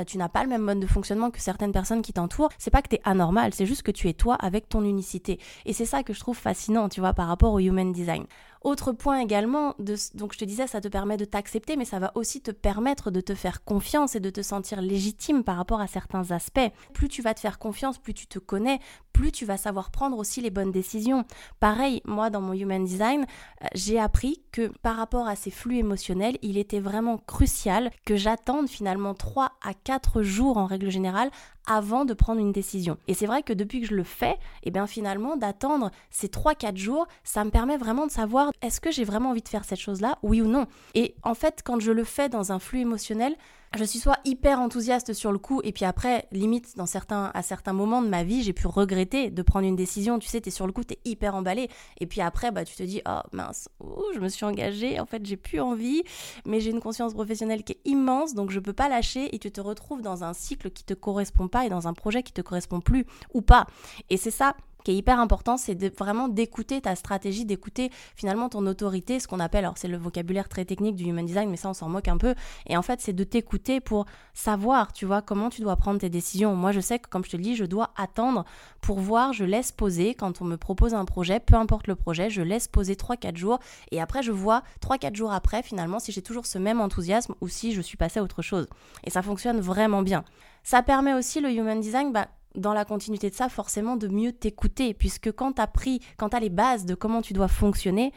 tu 0.05 0.17
n'as 0.17 0.29
pas 0.29 0.43
le 0.43 0.49
même 0.49 0.61
mode 0.61 0.79
de 0.79 0.87
fonctionnement 0.87 1.31
que 1.31 1.39
certaines 1.39 1.71
personnes 1.71 2.01
qui 2.01 2.13
t'entourent, 2.13 2.49
c'est 2.57 2.71
pas 2.71 2.81
que 2.81 2.89
tu 2.89 2.95
es 2.95 3.01
anormal, 3.03 3.53
c'est 3.53 3.65
juste 3.65 3.83
que 3.83 3.91
tu 3.91 4.09
es 4.09 4.13
toi 4.13 4.35
avec 4.35 4.69
ton 4.69 4.83
unicité. 4.83 5.39
Et 5.65 5.73
c'est 5.73 5.85
ça 5.85 6.03
que 6.03 6.13
je 6.13 6.19
trouve 6.19 6.37
fascinant, 6.37 6.89
tu 6.89 6.99
vois, 6.99 7.13
par 7.13 7.27
rapport 7.27 7.53
au 7.53 7.59
human 7.59 7.91
design. 7.91 8.25
Autre 8.63 8.93
point 8.93 9.19
également, 9.19 9.75
donc 10.13 10.31
je 10.31 10.37
te 10.37 10.45
disais, 10.45 10.67
ça 10.67 10.79
te 10.79 10.87
permet 10.87 11.17
de 11.17 11.25
t'accepter, 11.25 11.75
mais 11.75 11.83
ça 11.83 11.99
va 11.99 12.13
aussi 12.15 12.39
te 12.39 12.51
permettre 12.51 13.11
de 13.11 13.19
te 13.19 13.35
faire 13.35 13.65
confiance 13.65 14.15
et 14.15 14.21
de 14.21 14.29
te 14.29 14.41
sentir 14.41 14.81
légitime 14.81 15.43
par 15.43 15.57
rapport 15.57 15.81
à 15.81 15.87
certains 15.87 16.31
aspects. 16.31 16.71
Plus 16.93 17.09
tu 17.09 17.21
vas 17.21 17.33
te 17.33 17.41
faire 17.41 17.59
confiance, 17.59 17.97
plus 17.97 18.13
tu 18.13 18.25
te 18.25 18.39
connais, 18.39 18.79
plus 19.11 19.33
tu 19.33 19.45
vas 19.45 19.57
savoir 19.57 19.91
prendre 19.91 20.17
aussi 20.17 20.39
les 20.39 20.49
bonnes 20.49 20.71
décisions. 20.71 21.25
Pareil, 21.59 22.01
moi 22.05 22.29
dans 22.29 22.41
mon 22.41 22.53
Human 22.53 22.83
Design, 22.83 23.25
euh, 23.63 23.67
j'ai 23.75 23.99
appris 23.99 24.41
que 24.51 24.71
par 24.81 24.95
rapport 24.95 25.27
à 25.27 25.35
ces 25.35 25.51
flux 25.51 25.77
émotionnels, 25.77 26.37
il 26.41 26.57
était 26.57 26.79
vraiment 26.79 27.17
crucial 27.17 27.91
que 28.05 28.15
j'attende 28.15 28.69
finalement 28.69 29.13
3 29.13 29.51
à 29.61 29.73
4 29.73 30.21
jours 30.23 30.57
en 30.57 30.65
règle 30.65 30.89
générale 30.89 31.31
avant 31.65 32.05
de 32.05 32.13
prendre 32.13 32.41
une 32.41 32.51
décision. 32.51 32.97
Et 33.07 33.13
c'est 33.13 33.25
vrai 33.25 33.43
que 33.43 33.53
depuis 33.53 33.81
que 33.81 33.87
je 33.87 33.95
le 33.95 34.03
fais, 34.03 34.31
et 34.31 34.67
eh 34.67 34.71
bien 34.71 34.87
finalement 34.87 35.37
d'attendre 35.37 35.91
ces 36.09 36.27
3-4 36.27 36.75
jours, 36.75 37.07
ça 37.23 37.45
me 37.45 37.51
permet 37.51 37.77
vraiment 37.77 38.05
de 38.05 38.11
savoir 38.11 38.51
est-ce 38.61 38.79
que 38.79 38.91
j'ai 38.91 39.03
vraiment 39.03 39.31
envie 39.31 39.41
de 39.41 39.49
faire 39.49 39.65
cette 39.65 39.79
chose-là, 39.79 40.19
oui 40.23 40.41
ou 40.41 40.47
non? 40.47 40.67
Et 40.93 41.15
en 41.23 41.33
fait, 41.33 41.61
quand 41.63 41.79
je 41.79 41.91
le 41.91 42.03
fais 42.03 42.29
dans 42.29 42.51
un 42.51 42.59
flux 42.59 42.79
émotionnel, 42.79 43.35
je 43.75 43.83
suis 43.83 43.97
soit 43.97 44.19
hyper 44.23 44.59
enthousiaste 44.59 45.13
sur 45.13 45.31
le 45.31 45.39
coup 45.39 45.59
et 45.63 45.71
puis 45.71 45.83
après 45.83 46.27
limite 46.31 46.77
dans 46.77 46.85
certains 46.85 47.31
à 47.33 47.41
certains 47.41 47.73
moments 47.73 48.03
de 48.03 48.07
ma 48.07 48.23
vie 48.23 48.43
j'ai 48.43 48.53
pu 48.53 48.67
regretter 48.67 49.31
de 49.31 49.41
prendre 49.41 49.67
une 49.67 49.75
décision. 49.75 50.19
Tu 50.19 50.27
sais 50.27 50.41
tu 50.41 50.49
es 50.49 50.51
sur 50.51 50.67
le 50.67 50.73
coup 50.73 50.83
tu 50.83 50.93
es 50.93 50.99
hyper 51.05 51.33
emballé. 51.33 51.69
Et 51.99 52.05
puis 52.05 52.21
après 52.21 52.51
bah 52.51 52.65
tu 52.65 52.75
te 52.75 52.83
dis 52.83 53.01
oh 53.07 53.21
mince 53.31 53.69
je 54.13 54.19
me 54.19 54.29
suis 54.29 54.45
engagée. 54.45 54.99
En 54.99 55.07
fait 55.07 55.25
j'ai 55.25 55.37
plus 55.37 55.59
envie. 55.59 56.03
Mais 56.45 56.59
j'ai 56.59 56.69
une 56.69 56.81
conscience 56.81 57.13
professionnelle 57.13 57.63
qui 57.63 57.73
est 57.73 57.81
immense 57.85 58.35
donc 58.35 58.51
je 58.51 58.59
peux 58.59 58.73
pas 58.73 58.89
lâcher. 58.89 59.33
Et 59.35 59.39
tu 59.39 59.51
te 59.51 59.61
retrouves 59.61 60.03
dans 60.03 60.23
un 60.23 60.33
cycle 60.33 60.69
qui 60.69 60.83
te 60.83 60.93
correspond 60.93 61.47
pas 61.47 61.65
et 61.65 61.69
dans 61.69 61.87
un 61.87 61.93
projet 61.93 62.21
qui 62.21 62.33
te 62.33 62.41
correspond 62.41 62.79
plus 62.79 63.05
ou 63.33 63.41
pas. 63.41 63.65
Et 64.11 64.17
c'est 64.17 64.31
ça 64.31 64.55
qui 64.83 64.91
est 64.91 64.95
hyper 64.95 65.19
important, 65.19 65.57
c'est 65.57 65.97
vraiment 65.97 66.27
d'écouter 66.27 66.81
ta 66.81 66.95
stratégie, 66.95 67.45
d'écouter 67.45 67.91
finalement 68.15 68.49
ton 68.49 68.65
autorité, 68.67 69.19
ce 69.19 69.27
qu'on 69.27 69.39
appelle, 69.39 69.65
alors 69.65 69.77
c'est 69.77 69.87
le 69.87 69.97
vocabulaire 69.97 70.49
très 70.49 70.65
technique 70.65 70.95
du 70.95 71.05
human 71.05 71.25
design, 71.25 71.49
mais 71.49 71.57
ça 71.57 71.69
on 71.69 71.73
s'en 71.73 71.89
moque 71.89 72.07
un 72.07 72.17
peu. 72.17 72.35
Et 72.67 72.77
en 72.77 72.81
fait, 72.81 73.01
c'est 73.01 73.13
de 73.13 73.23
t'écouter 73.23 73.79
pour 73.79 74.05
savoir, 74.33 74.93
tu 74.93 75.05
vois, 75.05 75.21
comment 75.21 75.49
tu 75.49 75.61
dois 75.61 75.75
prendre 75.75 75.99
tes 75.99 76.09
décisions. 76.09 76.55
Moi, 76.55 76.71
je 76.71 76.79
sais 76.79 76.99
que 76.99 77.07
comme 77.07 77.23
je 77.23 77.29
te 77.29 77.37
le 77.37 77.43
dis, 77.43 77.55
je 77.55 77.65
dois 77.65 77.91
attendre 77.95 78.45
pour 78.81 78.99
voir, 78.99 79.33
je 79.33 79.45
laisse 79.45 79.71
poser 79.71 80.13
quand 80.13 80.41
on 80.41 80.45
me 80.45 80.57
propose 80.57 80.93
un 80.93 81.05
projet, 81.05 81.39
peu 81.39 81.55
importe 81.55 81.87
le 81.87 81.95
projet, 81.95 82.29
je 82.29 82.41
laisse 82.41 82.67
poser 82.67 82.95
3-4 82.95 83.35
jours 83.37 83.59
et 83.91 84.01
après 84.01 84.23
je 84.23 84.31
vois 84.31 84.63
3-4 84.81 85.15
jours 85.15 85.31
après 85.31 85.63
finalement 85.63 85.99
si 85.99 86.11
j'ai 86.11 86.21
toujours 86.21 86.45
ce 86.45 86.57
même 86.57 86.81
enthousiasme 86.81 87.35
ou 87.41 87.47
si 87.47 87.73
je 87.73 87.81
suis 87.81 87.97
passé 87.97 88.19
à 88.19 88.23
autre 88.23 88.41
chose. 88.41 88.67
Et 89.03 89.09
ça 89.09 89.21
fonctionne 89.21 89.59
vraiment 89.59 90.01
bien. 90.01 90.23
Ça 90.63 90.81
permet 90.81 91.13
aussi 91.13 91.41
le 91.41 91.51
human 91.51 91.79
design, 91.79 92.13
bah, 92.13 92.27
dans 92.55 92.73
la 92.73 92.85
continuité 92.85 93.29
de 93.29 93.35
ça, 93.35 93.49
forcément 93.49 93.97
de 93.97 94.07
mieux 94.07 94.31
t'écouter, 94.31 94.93
puisque 94.93 95.31
quand 95.31 95.53
tu 95.53 95.61
as 95.61 95.67
pris, 95.67 95.99
quand 96.17 96.29
tu 96.29 96.35
as 96.35 96.39
les 96.39 96.49
bases 96.49 96.85
de 96.85 96.95
comment 96.95 97.21
tu 97.21 97.33
dois 97.33 97.47
fonctionner, 97.47 98.11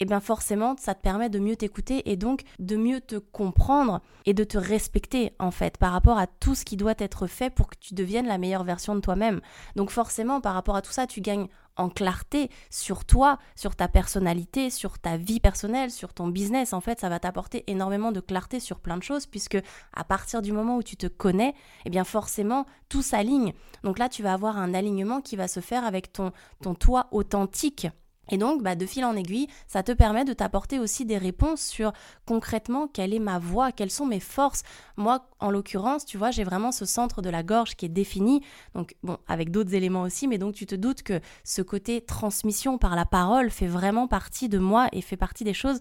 eh 0.00 0.04
bien 0.04 0.20
forcément, 0.20 0.76
ça 0.78 0.94
te 0.94 1.02
permet 1.02 1.28
de 1.28 1.38
mieux 1.38 1.56
t'écouter 1.56 2.10
et 2.10 2.16
donc 2.16 2.42
de 2.58 2.76
mieux 2.76 3.00
te 3.00 3.16
comprendre 3.16 4.00
et 4.26 4.34
de 4.34 4.44
te 4.44 4.58
respecter 4.58 5.32
en 5.38 5.50
fait 5.50 5.78
par 5.78 5.92
rapport 5.92 6.18
à 6.18 6.26
tout 6.26 6.54
ce 6.54 6.64
qui 6.64 6.76
doit 6.76 6.94
être 6.98 7.26
fait 7.26 7.50
pour 7.50 7.68
que 7.68 7.76
tu 7.78 7.94
deviennes 7.94 8.26
la 8.26 8.38
meilleure 8.38 8.64
version 8.64 8.94
de 8.94 9.00
toi-même. 9.00 9.40
Donc 9.76 9.90
forcément, 9.90 10.40
par 10.40 10.54
rapport 10.54 10.76
à 10.76 10.82
tout 10.82 10.92
ça, 10.92 11.06
tu 11.06 11.20
gagnes 11.20 11.48
en 11.76 11.88
clarté 11.88 12.50
sur 12.70 13.04
toi, 13.04 13.38
sur 13.56 13.74
ta 13.74 13.88
personnalité, 13.88 14.70
sur 14.70 14.98
ta 14.98 15.16
vie 15.16 15.40
personnelle, 15.40 15.90
sur 15.90 16.14
ton 16.14 16.28
business. 16.28 16.72
En 16.72 16.80
fait, 16.80 17.00
ça 17.00 17.08
va 17.08 17.18
t'apporter 17.18 17.64
énormément 17.66 18.12
de 18.12 18.20
clarté 18.20 18.60
sur 18.60 18.80
plein 18.80 18.96
de 18.96 19.02
choses 19.02 19.26
puisque 19.26 19.58
à 19.92 20.04
partir 20.04 20.42
du 20.42 20.52
moment 20.52 20.76
où 20.76 20.82
tu 20.82 20.96
te 20.96 21.06
connais, 21.06 21.54
eh 21.84 21.90
bien 21.90 22.04
forcément, 22.04 22.66
tout 22.88 23.02
s'aligne. 23.02 23.54
Donc 23.82 23.98
là, 23.98 24.08
tu 24.08 24.22
vas 24.22 24.32
avoir 24.32 24.56
un 24.56 24.74
alignement 24.74 25.20
qui 25.20 25.36
va 25.36 25.48
se 25.48 25.60
faire 25.60 25.84
avec 25.84 26.12
ton, 26.12 26.32
ton 26.62 26.74
toi 26.74 27.08
authentique. 27.10 27.88
Et 28.30 28.38
donc, 28.38 28.62
bah, 28.62 28.74
de 28.74 28.86
fil 28.86 29.04
en 29.04 29.16
aiguille, 29.16 29.48
ça 29.66 29.82
te 29.82 29.92
permet 29.92 30.24
de 30.24 30.32
t'apporter 30.32 30.78
aussi 30.78 31.04
des 31.04 31.18
réponses 31.18 31.62
sur 31.62 31.92
concrètement 32.26 32.88
quelle 32.88 33.14
est 33.14 33.18
ma 33.18 33.38
voix, 33.38 33.72
quelles 33.72 33.90
sont 33.90 34.06
mes 34.06 34.20
forces. 34.20 34.62
Moi, 34.96 35.26
en 35.40 35.50
l'occurrence, 35.50 36.04
tu 36.04 36.16
vois, 36.16 36.30
j'ai 36.30 36.44
vraiment 36.44 36.72
ce 36.72 36.86
centre 36.86 37.22
de 37.22 37.30
la 37.30 37.42
gorge 37.42 37.76
qui 37.76 37.86
est 37.86 37.90
défini, 37.90 38.42
donc 38.74 38.94
bon, 39.02 39.18
avec 39.28 39.50
d'autres 39.50 39.74
éléments 39.74 40.02
aussi, 40.02 40.28
mais 40.28 40.38
donc 40.38 40.54
tu 40.54 40.66
te 40.66 40.74
doutes 40.74 41.02
que 41.02 41.20
ce 41.44 41.62
côté 41.62 42.00
transmission 42.00 42.78
par 42.78 42.96
la 42.96 43.04
parole 43.04 43.50
fait 43.50 43.66
vraiment 43.66 44.08
partie 44.08 44.48
de 44.48 44.58
moi 44.58 44.88
et 44.92 45.00
fait 45.00 45.16
partie 45.16 45.44
des 45.44 45.54
choses 45.54 45.80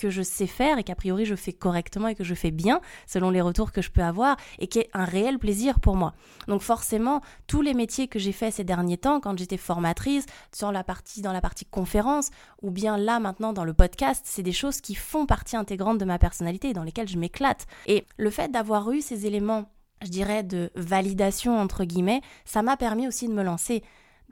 que 0.00 0.08
je 0.08 0.22
sais 0.22 0.46
faire 0.46 0.78
et 0.78 0.82
qu'a 0.82 0.94
priori 0.94 1.26
je 1.26 1.34
fais 1.34 1.52
correctement 1.52 2.08
et 2.08 2.14
que 2.14 2.24
je 2.24 2.34
fais 2.34 2.50
bien 2.50 2.80
selon 3.06 3.28
les 3.28 3.42
retours 3.42 3.70
que 3.70 3.82
je 3.82 3.90
peux 3.90 4.00
avoir 4.00 4.38
et 4.58 4.66
qui 4.66 4.78
est 4.78 4.88
un 4.94 5.04
réel 5.04 5.38
plaisir 5.38 5.78
pour 5.78 5.94
moi. 5.94 6.14
Donc 6.48 6.62
forcément, 6.62 7.20
tous 7.46 7.60
les 7.60 7.74
métiers 7.74 8.08
que 8.08 8.18
j'ai 8.18 8.32
fait 8.32 8.50
ces 8.50 8.64
derniers 8.64 8.96
temps 8.96 9.20
quand 9.20 9.38
j'étais 9.38 9.58
formatrice 9.58 10.24
sur 10.54 10.72
la 10.72 10.82
partie 10.84 11.20
dans 11.20 11.34
la 11.34 11.42
partie 11.42 11.66
conférence 11.66 12.30
ou 12.62 12.70
bien 12.70 12.96
là 12.96 13.20
maintenant 13.20 13.52
dans 13.52 13.64
le 13.64 13.74
podcast, 13.74 14.22
c'est 14.24 14.42
des 14.42 14.52
choses 14.52 14.80
qui 14.80 14.94
font 14.94 15.26
partie 15.26 15.56
intégrante 15.56 15.98
de 15.98 16.06
ma 16.06 16.18
personnalité 16.18 16.70
et 16.70 16.72
dans 16.72 16.84
lesquelles 16.84 17.08
je 17.08 17.18
m'éclate. 17.18 17.66
Et 17.86 18.06
le 18.16 18.30
fait 18.30 18.50
d'avoir 18.50 18.90
eu 18.92 19.02
ces 19.02 19.26
éléments 19.26 19.70
je 20.02 20.08
dirais, 20.08 20.42
de 20.42 20.70
validation, 20.76 21.58
entre 21.58 21.84
guillemets, 21.84 22.22
ça 22.46 22.62
m'a 22.62 22.78
permis 22.78 23.06
aussi 23.06 23.28
de 23.28 23.34
me 23.34 23.42
lancer 23.42 23.82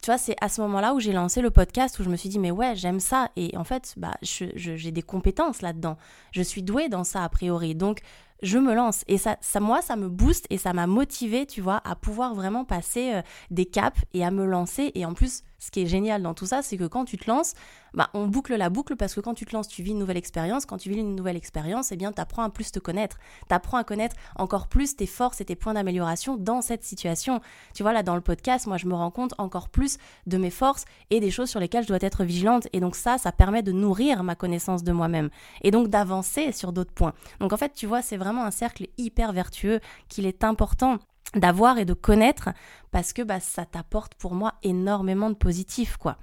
tu 0.02 0.06
vois, 0.06 0.18
c'est 0.18 0.36
à 0.40 0.48
ce 0.48 0.60
moment-là 0.62 0.94
où 0.94 1.00
j'ai 1.00 1.12
lancé 1.12 1.40
le 1.40 1.50
podcast 1.50 1.98
où 1.98 2.04
je 2.04 2.08
me 2.08 2.16
suis 2.16 2.28
dit, 2.28 2.38
mais 2.38 2.50
ouais, 2.50 2.76
j'aime 2.76 3.00
ça. 3.00 3.30
Et 3.36 3.56
en 3.56 3.64
fait, 3.64 3.94
bah, 3.96 4.16
j'ai 4.22 4.92
des 4.92 5.02
compétences 5.02 5.62
là-dedans. 5.62 5.96
Je 6.32 6.42
suis 6.42 6.62
douée 6.62 6.88
dans 6.88 7.04
ça, 7.04 7.24
a 7.24 7.28
priori. 7.28 7.74
Donc, 7.74 8.00
je 8.42 8.58
me 8.58 8.74
lance. 8.74 9.04
Et 9.08 9.18
ça, 9.18 9.36
ça 9.40 9.60
moi, 9.60 9.82
ça 9.82 9.96
me 9.96 10.08
booste 10.08 10.46
et 10.50 10.58
ça 10.58 10.72
m'a 10.72 10.86
motivé, 10.86 11.46
tu 11.46 11.60
vois, 11.60 11.80
à 11.84 11.96
pouvoir 11.96 12.34
vraiment 12.34 12.64
passer 12.64 13.14
euh, 13.14 13.22
des 13.50 13.66
caps 13.66 14.00
et 14.14 14.24
à 14.24 14.30
me 14.30 14.44
lancer. 14.44 14.92
Et 14.94 15.04
en 15.04 15.14
plus, 15.14 15.42
ce 15.58 15.70
qui 15.70 15.82
est 15.82 15.86
génial 15.86 16.22
dans 16.22 16.34
tout 16.34 16.46
ça, 16.46 16.62
c'est 16.62 16.76
que 16.76 16.84
quand 16.84 17.04
tu 17.04 17.18
te 17.18 17.28
lances, 17.28 17.54
bah, 17.94 18.10
on 18.14 18.26
boucle 18.26 18.54
la 18.54 18.70
boucle 18.70 18.96
parce 18.96 19.14
que 19.14 19.20
quand 19.20 19.34
tu 19.34 19.44
te 19.44 19.52
lances, 19.54 19.66
tu 19.66 19.82
vis 19.82 19.90
une 19.90 19.98
nouvelle 19.98 20.16
expérience. 20.16 20.66
Quand 20.66 20.78
tu 20.78 20.88
vis 20.88 20.98
une 20.98 21.16
nouvelle 21.16 21.36
expérience, 21.36 21.90
eh 21.90 21.96
bien, 21.96 22.12
tu 22.12 22.20
apprends 22.20 22.42
à 22.42 22.50
plus 22.50 22.70
te 22.70 22.78
connaître. 22.78 23.18
Tu 23.48 23.54
apprends 23.54 23.76
à 23.76 23.84
connaître 23.84 24.14
encore 24.36 24.68
plus 24.68 24.94
tes 24.94 25.06
forces 25.06 25.40
et 25.40 25.44
tes 25.44 25.56
points 25.56 25.74
d'amélioration 25.74 26.36
dans 26.36 26.62
cette 26.62 26.84
situation. 26.84 27.40
Tu 27.74 27.82
vois, 27.82 27.92
là, 27.92 28.02
dans 28.02 28.14
le 28.14 28.20
podcast, 28.20 28.66
moi, 28.66 28.76
je 28.76 28.86
me 28.86 28.94
rends 28.94 29.10
compte 29.10 29.34
encore 29.38 29.68
plus 29.68 29.98
de 30.26 30.38
mes 30.38 30.50
forces 30.50 30.84
et 31.10 31.18
des 31.18 31.30
choses 31.30 31.50
sur 31.50 31.60
lesquelles 31.60 31.82
je 31.82 31.88
dois 31.88 31.98
être 32.00 32.24
vigilante. 32.24 32.68
Et 32.72 32.80
donc, 32.80 32.94
ça, 32.94 33.18
ça 33.18 33.32
permet 33.32 33.62
de 33.62 33.72
nourrir 33.72 34.22
ma 34.22 34.36
connaissance 34.36 34.84
de 34.84 34.92
moi-même 34.92 35.30
et 35.62 35.70
donc 35.70 35.88
d'avancer 35.88 36.52
sur 36.52 36.72
d'autres 36.72 36.92
points. 36.92 37.14
Donc, 37.40 37.52
en 37.52 37.56
fait, 37.56 37.72
tu 37.72 37.86
vois, 37.86 38.02
c'est 38.02 38.16
vraiment 38.16 38.44
un 38.44 38.52
cercle 38.52 38.86
hyper 38.96 39.32
vertueux 39.32 39.80
qu'il 40.08 40.26
est 40.26 40.44
important 40.44 40.98
d'avoir 41.34 41.78
et 41.78 41.84
de 41.84 41.94
connaître 41.94 42.50
parce 42.90 43.12
que 43.12 43.22
bah, 43.22 43.40
ça 43.40 43.64
t'apporte 43.64 44.14
pour 44.14 44.34
moi 44.34 44.54
énormément 44.62 45.30
de 45.30 45.34
positif 45.34 45.96
quoi. 45.96 46.16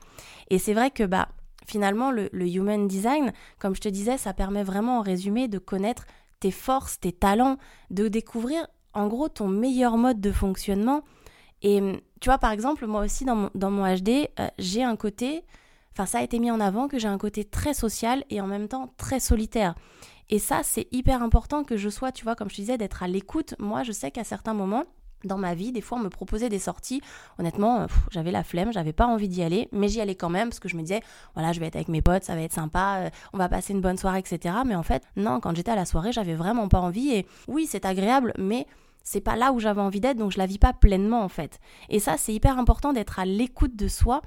Et 0.49 0.59
c'est 0.59 0.73
vrai 0.73 0.91
que 0.91 1.03
bah 1.03 1.29
finalement 1.67 2.11
le, 2.11 2.29
human 2.33 2.87
design, 2.87 3.33
comme 3.59 3.75
je 3.75 3.81
te 3.81 3.89
disais, 3.89 4.17
ça 4.17 4.33
permet 4.33 4.63
vraiment 4.63 4.99
en 4.99 5.01
résumé 5.01 5.47
de 5.47 5.57
connaître 5.57 6.05
tes 6.39 6.51
forces, 6.51 6.99
tes 6.99 7.11
talents, 7.11 7.57
de 7.89 8.07
découvrir 8.07 8.67
en 8.93 9.07
gros 9.07 9.29
ton 9.29 9.47
meilleur 9.47 9.97
mode 9.97 10.21
de 10.21 10.31
fonctionnement. 10.31 11.01
Et 11.61 11.81
tu 12.21 12.29
vois 12.29 12.37
par 12.37 12.51
exemple 12.51 12.85
moi 12.85 13.03
aussi 13.03 13.25
dans 13.25 13.35
mon, 13.35 13.49
dans 13.55 13.71
mon 13.71 13.83
HD, 13.83 14.29
euh, 14.39 14.47
j'ai 14.59 14.83
un 14.83 14.95
côté, 14.95 15.43
enfin 15.93 16.05
ça 16.05 16.19
a 16.19 16.21
été 16.21 16.39
mis 16.39 16.51
en 16.51 16.59
avant 16.59 16.87
que 16.87 16.99
j'ai 16.99 17.07
un 17.07 17.17
côté 17.17 17.45
très 17.45 17.73
social 17.73 18.23
et 18.29 18.41
en 18.41 18.47
même 18.47 18.67
temps 18.67 18.93
très 18.97 19.19
solitaire. 19.19 19.75
Et 20.29 20.39
ça, 20.39 20.61
c'est 20.63 20.87
hyper 20.91 21.21
important 21.21 21.63
que 21.63 21.77
je 21.77 21.89
sois, 21.89 22.11
tu 22.11 22.23
vois, 22.23 22.35
comme 22.35 22.49
je 22.49 22.55
te 22.55 22.61
disais, 22.61 22.77
d'être 22.77 23.03
à 23.03 23.07
l'écoute. 23.07 23.55
Moi, 23.59 23.83
je 23.83 23.91
sais 23.91 24.11
qu'à 24.11 24.23
certains 24.23 24.53
moments, 24.53 24.85
dans 25.23 25.37
ma 25.37 25.55
vie, 25.55 25.71
des 25.71 25.81
fois 25.81 25.97
on 25.97 26.01
me 26.01 26.09
proposait 26.09 26.49
des 26.49 26.59
sorties. 26.59 27.01
Honnêtement, 27.39 27.81
euh, 27.81 27.87
j'avais 28.11 28.31
la 28.31 28.43
flemme, 28.43 28.71
j'avais 28.71 28.93
pas 28.93 29.07
envie 29.07 29.27
d'y 29.27 29.41
aller, 29.43 29.67
mais 29.71 29.87
j'y 29.87 30.01
allais 30.01 30.15
quand 30.15 30.29
même 30.29 30.49
parce 30.49 30.59
que 30.59 30.69
je 30.69 30.75
me 30.75 30.81
disais, 30.81 31.01
voilà, 31.33 31.51
je 31.51 31.59
vais 31.59 31.65
être 31.67 31.75
avec 31.75 31.87
mes 31.87 32.01
potes, 32.01 32.23
ça 32.23 32.35
va 32.35 32.41
être 32.41 32.53
sympa, 32.53 32.97
euh, 32.99 33.09
on 33.33 33.37
va 33.37 33.49
passer 33.49 33.73
une 33.73 33.81
bonne 33.81 33.97
soirée, 33.97 34.19
etc. 34.19 34.55
Mais 34.65 34.75
en 34.75 34.83
fait, 34.83 35.03
non, 35.15 35.39
quand 35.39 35.55
j'étais 35.55 35.71
à 35.71 35.75
la 35.75 35.85
soirée, 35.85 36.11
j'avais 36.11 36.35
vraiment 36.35 36.67
pas 36.67 36.79
envie. 36.79 37.11
Et 37.11 37.25
oui, 37.47 37.67
c'est 37.67 37.85
agréable, 37.85 38.33
mais 38.37 38.67
c'est 39.03 39.21
pas 39.21 39.35
là 39.35 39.51
où 39.51 39.59
j'avais 39.59 39.81
envie 39.81 39.99
d'être, 39.99 40.17
donc 40.17 40.31
je 40.31 40.37
la 40.37 40.45
vis 40.45 40.57
pas 40.57 40.73
pleinement 40.73 41.21
en 41.21 41.29
fait. 41.29 41.59
Et 41.89 41.99
ça, 41.99 42.17
c'est 42.17 42.33
hyper 42.33 42.57
important 42.57 42.93
d'être 42.93 43.19
à 43.19 43.25
l'écoute 43.25 43.75
de 43.75 43.87
soi 43.87 44.21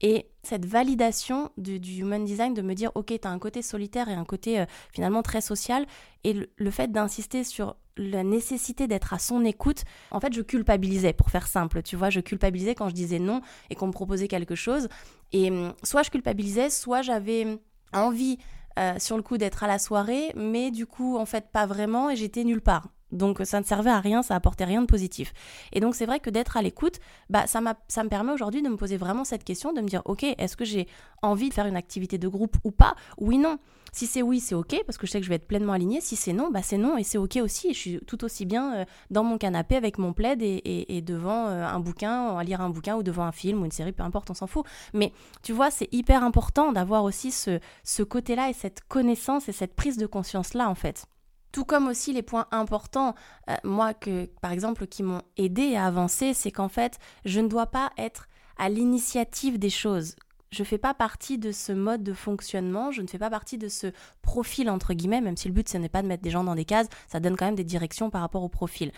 et 0.00 0.26
cette 0.42 0.66
validation 0.66 1.50
du, 1.56 1.76
human 1.76 2.24
design, 2.24 2.54
de 2.54 2.62
me 2.62 2.74
dire, 2.74 2.90
ok, 2.94 3.06
tu 3.20 3.28
as 3.28 3.30
un 3.30 3.38
côté 3.38 3.62
solitaire 3.62 4.08
et 4.08 4.14
un 4.14 4.24
côté 4.24 4.60
euh, 4.60 4.64
finalement 4.92 5.22
très 5.22 5.40
social, 5.40 5.86
et 6.24 6.34
le, 6.56 6.70
fait 6.70 6.90
d'insister 6.90 7.44
sur 7.44 7.76
la 7.96 8.24
nécessité 8.24 8.86
d'être 8.88 9.12
à 9.12 9.18
son 9.18 9.44
écoute, 9.44 9.84
en 10.10 10.18
fait, 10.18 10.32
je 10.32 10.42
culpabilisais, 10.42 11.12
pour 11.12 11.30
faire 11.30 11.46
simple, 11.46 11.82
tu 11.82 11.96
vois, 11.96 12.10
je 12.10 12.20
culpabilisais 12.20 12.74
quand 12.74 12.88
je 12.88 12.94
disais 12.94 13.18
non 13.18 13.40
et 13.70 13.74
qu'on 13.74 13.86
me 13.86 13.92
proposait 13.92 14.28
quelque 14.28 14.54
chose. 14.54 14.88
Et 15.32 15.50
hum, 15.50 15.74
soit 15.82 16.02
je 16.02 16.10
culpabilisais, 16.10 16.70
soit 16.70 17.02
j'avais 17.02 17.58
envie 17.92 18.38
euh, 18.78 18.98
sur 18.98 19.16
le 19.16 19.22
coup 19.22 19.38
d'être 19.38 19.62
à 19.62 19.66
la 19.66 19.78
soirée, 19.78 20.32
mais 20.34 20.70
du 20.70 20.86
coup, 20.86 21.18
en 21.18 21.26
fait, 21.26 21.50
pas 21.52 21.66
vraiment, 21.66 22.10
et 22.10 22.16
j'étais 22.16 22.42
nulle 22.42 22.62
part. 22.62 22.88
Donc 23.12 23.40
ça 23.44 23.60
ne 23.60 23.64
servait 23.64 23.90
à 23.90 24.00
rien, 24.00 24.22
ça 24.22 24.34
apportait 24.34 24.64
rien 24.64 24.80
de 24.80 24.86
positif. 24.86 25.32
Et 25.72 25.80
donc 25.80 25.94
c'est 25.94 26.06
vrai 26.06 26.20
que 26.20 26.30
d'être 26.30 26.56
à 26.56 26.62
l'écoute, 26.62 26.98
bah, 27.30 27.46
ça, 27.46 27.60
ça 27.88 28.04
me 28.04 28.08
permet 28.08 28.32
aujourd'hui 28.32 28.62
de 28.62 28.68
me 28.68 28.76
poser 28.76 28.96
vraiment 28.96 29.24
cette 29.24 29.44
question, 29.44 29.72
de 29.72 29.80
me 29.80 29.88
dire, 29.88 30.02
ok, 30.04 30.24
est-ce 30.38 30.56
que 30.56 30.64
j'ai 30.64 30.88
envie 31.22 31.48
de 31.48 31.54
faire 31.54 31.66
une 31.66 31.76
activité 31.76 32.18
de 32.18 32.28
groupe 32.28 32.56
ou 32.64 32.70
pas? 32.70 32.94
Oui, 33.18 33.38
non. 33.38 33.58
Si 33.94 34.06
c'est 34.06 34.22
oui, 34.22 34.40
c'est 34.40 34.54
ok, 34.54 34.82
parce 34.86 34.96
que 34.96 35.06
je 35.06 35.12
sais 35.12 35.18
que 35.18 35.24
je 35.24 35.28
vais 35.28 35.34
être 35.34 35.46
pleinement 35.46 35.74
alignée. 35.74 36.00
Si 36.00 36.16
c'est 36.16 36.32
non, 36.32 36.50
bah 36.50 36.62
c'est 36.62 36.78
non, 36.78 36.96
et 36.96 37.04
c'est 37.04 37.18
ok 37.18 37.36
aussi. 37.42 37.74
je 37.74 37.78
suis 37.78 38.00
tout 38.06 38.24
aussi 38.24 38.46
bien 38.46 38.74
euh, 38.74 38.84
dans 39.10 39.22
mon 39.22 39.36
canapé 39.36 39.76
avec 39.76 39.98
mon 39.98 40.14
plaid 40.14 40.40
et, 40.42 41.02
devant 41.02 41.48
euh, 41.48 41.66
un 41.66 41.78
bouquin, 41.78 42.34
à 42.34 42.42
lire 42.42 42.62
un 42.62 42.70
bouquin 42.70 42.96
ou 42.96 43.02
devant 43.02 43.24
un 43.24 43.32
film 43.32 43.60
ou 43.60 43.66
une 43.66 43.70
série, 43.70 43.92
peu 43.92 44.02
importe, 44.02 44.30
on 44.30 44.34
s'en 44.34 44.46
fout. 44.46 44.64
Mais 44.94 45.12
tu 45.42 45.52
vois, 45.52 45.70
c'est 45.70 45.92
hyper 45.92 46.24
important 46.24 46.72
d'avoir 46.72 47.04
aussi 47.04 47.30
ce, 47.30 47.60
ce 47.84 48.02
côté-là 48.02 48.48
et 48.48 48.54
cette 48.54 48.80
connaissance 48.88 49.50
et 49.50 49.52
cette 49.52 49.74
prise 49.74 49.98
de 49.98 50.06
conscience-là, 50.06 50.70
en 50.70 50.74
fait. 50.74 51.06
Tout 51.52 51.64
comme 51.64 51.86
aussi 51.86 52.12
les 52.12 52.22
points 52.22 52.46
importants, 52.50 53.14
euh, 53.48 53.54
moi, 53.62 53.94
que, 53.94 54.26
par 54.40 54.52
exemple, 54.52 54.86
qui 54.86 55.02
m'ont 55.02 55.22
aidé 55.36 55.76
à 55.76 55.86
avancer, 55.86 56.34
c'est 56.34 56.50
qu'en 56.50 56.68
fait, 56.68 56.98
je 57.24 57.40
ne 57.40 57.48
dois 57.48 57.66
pas 57.66 57.92
être 57.98 58.28
à 58.56 58.68
l'initiative 58.68 59.58
des 59.58 59.70
choses. 59.70 60.16
Je 60.50 60.62
ne 60.62 60.66
fais 60.66 60.78
pas 60.78 60.92
partie 60.92 61.38
de 61.38 61.50
ce 61.50 61.72
mode 61.72 62.02
de 62.02 62.12
fonctionnement, 62.12 62.90
je 62.90 63.00
ne 63.00 63.06
fais 63.06 63.18
pas 63.18 63.30
partie 63.30 63.56
de 63.56 63.68
ce 63.68 63.86
profil, 64.20 64.68
entre 64.68 64.92
guillemets, 64.92 65.22
même 65.22 65.36
si 65.36 65.48
le 65.48 65.54
but, 65.54 65.68
ce 65.68 65.78
n'est 65.78 65.88
pas 65.88 66.02
de 66.02 66.08
mettre 66.08 66.22
des 66.22 66.30
gens 66.30 66.44
dans 66.44 66.54
des 66.54 66.66
cases, 66.66 66.88
ça 67.08 67.20
donne 67.20 67.36
quand 67.36 67.46
même 67.46 67.54
des 67.54 67.64
directions 67.64 68.10
par 68.10 68.20
rapport 68.20 68.42
au 68.42 68.50
profil. 68.50 68.92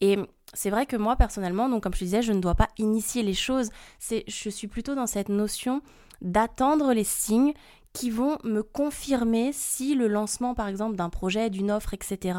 Et 0.00 0.18
c'est 0.52 0.70
vrai 0.70 0.86
que 0.86 0.96
moi, 0.96 1.16
personnellement, 1.16 1.68
donc 1.68 1.82
comme 1.82 1.94
je 1.94 2.04
disais, 2.04 2.22
je 2.22 2.32
ne 2.32 2.40
dois 2.40 2.54
pas 2.54 2.68
initier 2.76 3.22
les 3.22 3.34
choses, 3.34 3.70
je 4.00 4.50
suis 4.50 4.68
plutôt 4.68 4.94
dans 4.94 5.06
cette 5.06 5.30
notion 5.30 5.82
d'attendre 6.20 6.92
les 6.92 7.04
signes 7.04 7.54
qui 7.98 8.10
vont 8.10 8.38
me 8.44 8.62
confirmer 8.62 9.50
si 9.52 9.96
le 9.96 10.06
lancement, 10.06 10.54
par 10.54 10.68
exemple, 10.68 10.94
d'un 10.94 11.08
projet, 11.08 11.50
d'une 11.50 11.72
offre, 11.72 11.94
etc., 11.94 12.38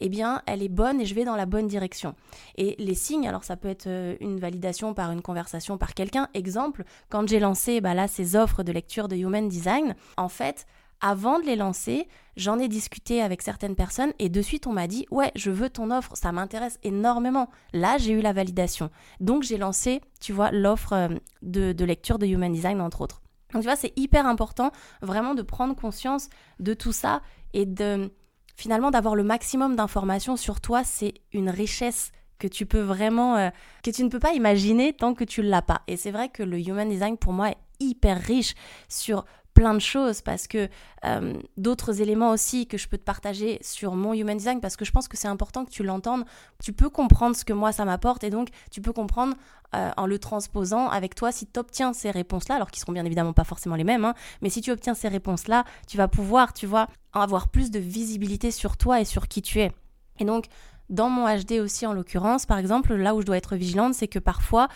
eh 0.00 0.10
bien, 0.10 0.42
elle 0.44 0.62
est 0.62 0.68
bonne 0.68 1.00
et 1.00 1.06
je 1.06 1.14
vais 1.14 1.24
dans 1.24 1.34
la 1.34 1.46
bonne 1.46 1.66
direction. 1.66 2.14
Et 2.58 2.76
les 2.78 2.94
signes, 2.94 3.26
alors 3.26 3.42
ça 3.42 3.56
peut 3.56 3.68
être 3.68 3.86
euh, 3.86 4.16
une 4.20 4.38
validation 4.38 4.92
par 4.92 5.10
une 5.10 5.22
conversation 5.22 5.78
par 5.78 5.94
quelqu'un. 5.94 6.28
Exemple, 6.34 6.84
quand 7.08 7.26
j'ai 7.26 7.40
lancé 7.40 7.80
bah 7.80 7.94
là, 7.94 8.06
ces 8.06 8.36
offres 8.36 8.62
de 8.62 8.70
lecture 8.70 9.08
de 9.08 9.16
Human 9.16 9.48
Design, 9.48 9.96
en 10.18 10.28
fait, 10.28 10.66
avant 11.00 11.38
de 11.38 11.46
les 11.46 11.56
lancer, 11.56 12.06
j'en 12.36 12.58
ai 12.58 12.68
discuté 12.68 13.22
avec 13.22 13.40
certaines 13.40 13.76
personnes 13.76 14.12
et 14.18 14.28
de 14.28 14.42
suite 14.42 14.66
on 14.66 14.72
m'a 14.72 14.88
dit 14.88 15.06
ouais 15.10 15.30
je 15.36 15.50
veux 15.50 15.70
ton 15.70 15.90
offre, 15.90 16.16
ça 16.16 16.32
m'intéresse 16.32 16.78
énormément. 16.82 17.48
Là 17.72 17.96
j'ai 17.96 18.12
eu 18.12 18.20
la 18.20 18.34
validation. 18.34 18.90
Donc 19.20 19.42
j'ai 19.42 19.56
lancé, 19.56 20.02
tu 20.20 20.34
vois, 20.34 20.50
l'offre 20.50 20.92
euh, 20.92 21.08
de, 21.40 21.72
de 21.72 21.84
lecture 21.86 22.18
de 22.18 22.26
Human 22.26 22.52
Design 22.52 22.82
entre 22.82 23.00
autres. 23.00 23.22
Donc 23.52 23.62
tu 23.62 23.68
vois, 23.68 23.76
c'est 23.76 23.92
hyper 23.96 24.26
important 24.26 24.70
vraiment 25.00 25.34
de 25.34 25.42
prendre 25.42 25.74
conscience 25.74 26.28
de 26.60 26.74
tout 26.74 26.92
ça 26.92 27.22
et 27.54 27.66
de 27.66 28.10
finalement 28.56 28.90
d'avoir 28.90 29.14
le 29.14 29.22
maximum 29.22 29.76
d'informations 29.76 30.36
sur 30.36 30.60
toi, 30.60 30.84
c'est 30.84 31.14
une 31.32 31.48
richesse 31.48 32.12
que 32.38 32.48
tu 32.48 32.66
peux 32.66 32.80
vraiment 32.80 33.36
euh, 33.36 33.50
que 33.82 33.90
tu 33.90 34.04
ne 34.04 34.08
peux 34.08 34.18
pas 34.18 34.32
imaginer 34.32 34.92
tant 34.92 35.14
que 35.14 35.24
tu 35.24 35.42
l'as 35.42 35.62
pas. 35.62 35.82
Et 35.86 35.96
c'est 35.96 36.10
vrai 36.10 36.28
que 36.28 36.42
le 36.42 36.58
human 36.58 36.88
design 36.88 37.16
pour 37.16 37.32
moi 37.32 37.50
est 37.50 37.58
hyper 37.80 38.20
riche 38.20 38.54
sur 38.88 39.24
plein 39.58 39.74
de 39.74 39.80
choses 39.80 40.22
parce 40.22 40.46
que 40.46 40.68
euh, 41.04 41.34
d'autres 41.56 42.00
éléments 42.00 42.30
aussi 42.30 42.68
que 42.68 42.78
je 42.78 42.86
peux 42.86 42.96
te 42.96 43.02
partager 43.02 43.58
sur 43.60 43.96
mon 43.96 44.14
human 44.14 44.36
design 44.36 44.60
parce 44.60 44.76
que 44.76 44.84
je 44.84 44.92
pense 44.92 45.08
que 45.08 45.16
c'est 45.16 45.26
important 45.26 45.64
que 45.64 45.70
tu 45.70 45.82
l'entendes. 45.82 46.24
Tu 46.62 46.72
peux 46.72 46.88
comprendre 46.88 47.34
ce 47.34 47.44
que 47.44 47.52
moi 47.52 47.72
ça 47.72 47.84
m'apporte 47.84 48.22
et 48.22 48.30
donc 48.30 48.50
tu 48.70 48.80
peux 48.80 48.92
comprendre 48.92 49.34
euh, 49.74 49.90
en 49.96 50.06
le 50.06 50.16
transposant 50.20 50.88
avec 50.88 51.16
toi 51.16 51.32
si 51.32 51.44
tu 51.44 51.58
obtiens 51.58 51.92
ces 51.92 52.12
réponses-là, 52.12 52.54
alors 52.54 52.70
qu'ils 52.70 52.80
seront 52.80 52.92
bien 52.92 53.04
évidemment 53.04 53.32
pas 53.32 53.42
forcément 53.42 53.74
les 53.74 53.82
mêmes, 53.82 54.04
hein, 54.04 54.14
mais 54.42 54.48
si 54.48 54.60
tu 54.60 54.70
obtiens 54.70 54.94
ces 54.94 55.08
réponses-là, 55.08 55.64
tu 55.88 55.96
vas 55.96 56.06
pouvoir, 56.06 56.52
tu 56.52 56.66
vois, 56.66 56.86
avoir 57.12 57.48
plus 57.48 57.72
de 57.72 57.80
visibilité 57.80 58.52
sur 58.52 58.76
toi 58.76 59.00
et 59.00 59.04
sur 59.04 59.26
qui 59.26 59.42
tu 59.42 59.58
es. 59.58 59.72
Et 60.20 60.24
donc, 60.24 60.46
dans 60.88 61.10
mon 61.10 61.26
HD 61.26 61.54
aussi 61.60 61.84
en 61.84 61.92
l'occurrence, 61.94 62.46
par 62.46 62.58
exemple, 62.58 62.94
là 62.94 63.16
où 63.16 63.22
je 63.22 63.26
dois 63.26 63.36
être 63.36 63.56
vigilante, 63.56 63.94
c'est 63.94 64.08
que 64.08 64.20
parfois, 64.20 64.68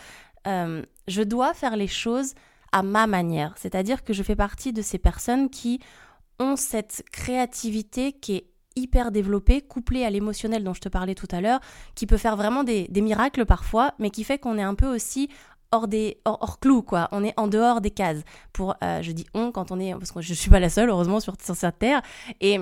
euh, 0.45 0.83
je 1.07 1.21
dois 1.21 1.53
faire 1.53 1.77
les 1.77 1.87
choses 1.87 2.33
à 2.73 2.83
ma 2.83 3.07
manière. 3.07 3.53
C'est-à-dire 3.55 4.03
que 4.03 4.11
je 4.11 4.23
fais 4.23 4.35
partie 4.35 4.73
de 4.73 4.81
ces 4.81 4.97
personnes 4.97 5.49
qui 5.49 5.79
ont 6.39 6.57
cette 6.57 7.03
créativité 7.11 8.11
qui 8.11 8.35
est 8.35 8.45
hyper 8.75 9.11
développée, 9.11 9.61
couplée 9.61 10.03
à 10.03 10.09
l'émotionnel 10.09 10.63
dont 10.63 10.73
je 10.73 10.81
te 10.81 10.89
parlais 10.89 11.15
tout 11.15 11.27
à 11.31 11.39
l'heure, 11.39 11.59
qui 11.95 12.07
peut 12.07 12.17
faire 12.17 12.35
vraiment 12.35 12.63
des, 12.63 12.89
miracles 12.95 13.45
parfois, 13.45 13.93
mais 13.99 14.09
qui 14.09 14.23
fait 14.23 14.39
qu'on 14.39 14.57
est 14.57 14.63
un 14.63 14.75
peu 14.75 14.93
aussi 14.93 15.29
hors 15.71 15.87
des 15.87 16.17
hors, 16.25 16.59
clous 16.59 16.81
quoi. 16.81 17.07
On 17.11 17.23
est 17.23 17.33
en 17.37 17.47
dehors 17.47 17.81
des 17.81 17.91
cases. 17.91 18.21
Pour 18.51 18.75
euh, 18.83 19.01
je 19.01 19.11
dis 19.11 19.25
on 19.33 19.51
quand 19.51 19.71
on 19.71 19.79
est 19.79 19.93
parce 19.93 20.11
que 20.11 20.21
je 20.21 20.33
suis 20.33 20.49
pas 20.49 20.59
la 20.59 20.69
seule 20.69 20.89
heureusement 20.89 21.19
sur 21.19 21.35
cette 21.39 21.79
terre. 21.79 22.01
Et 22.41 22.59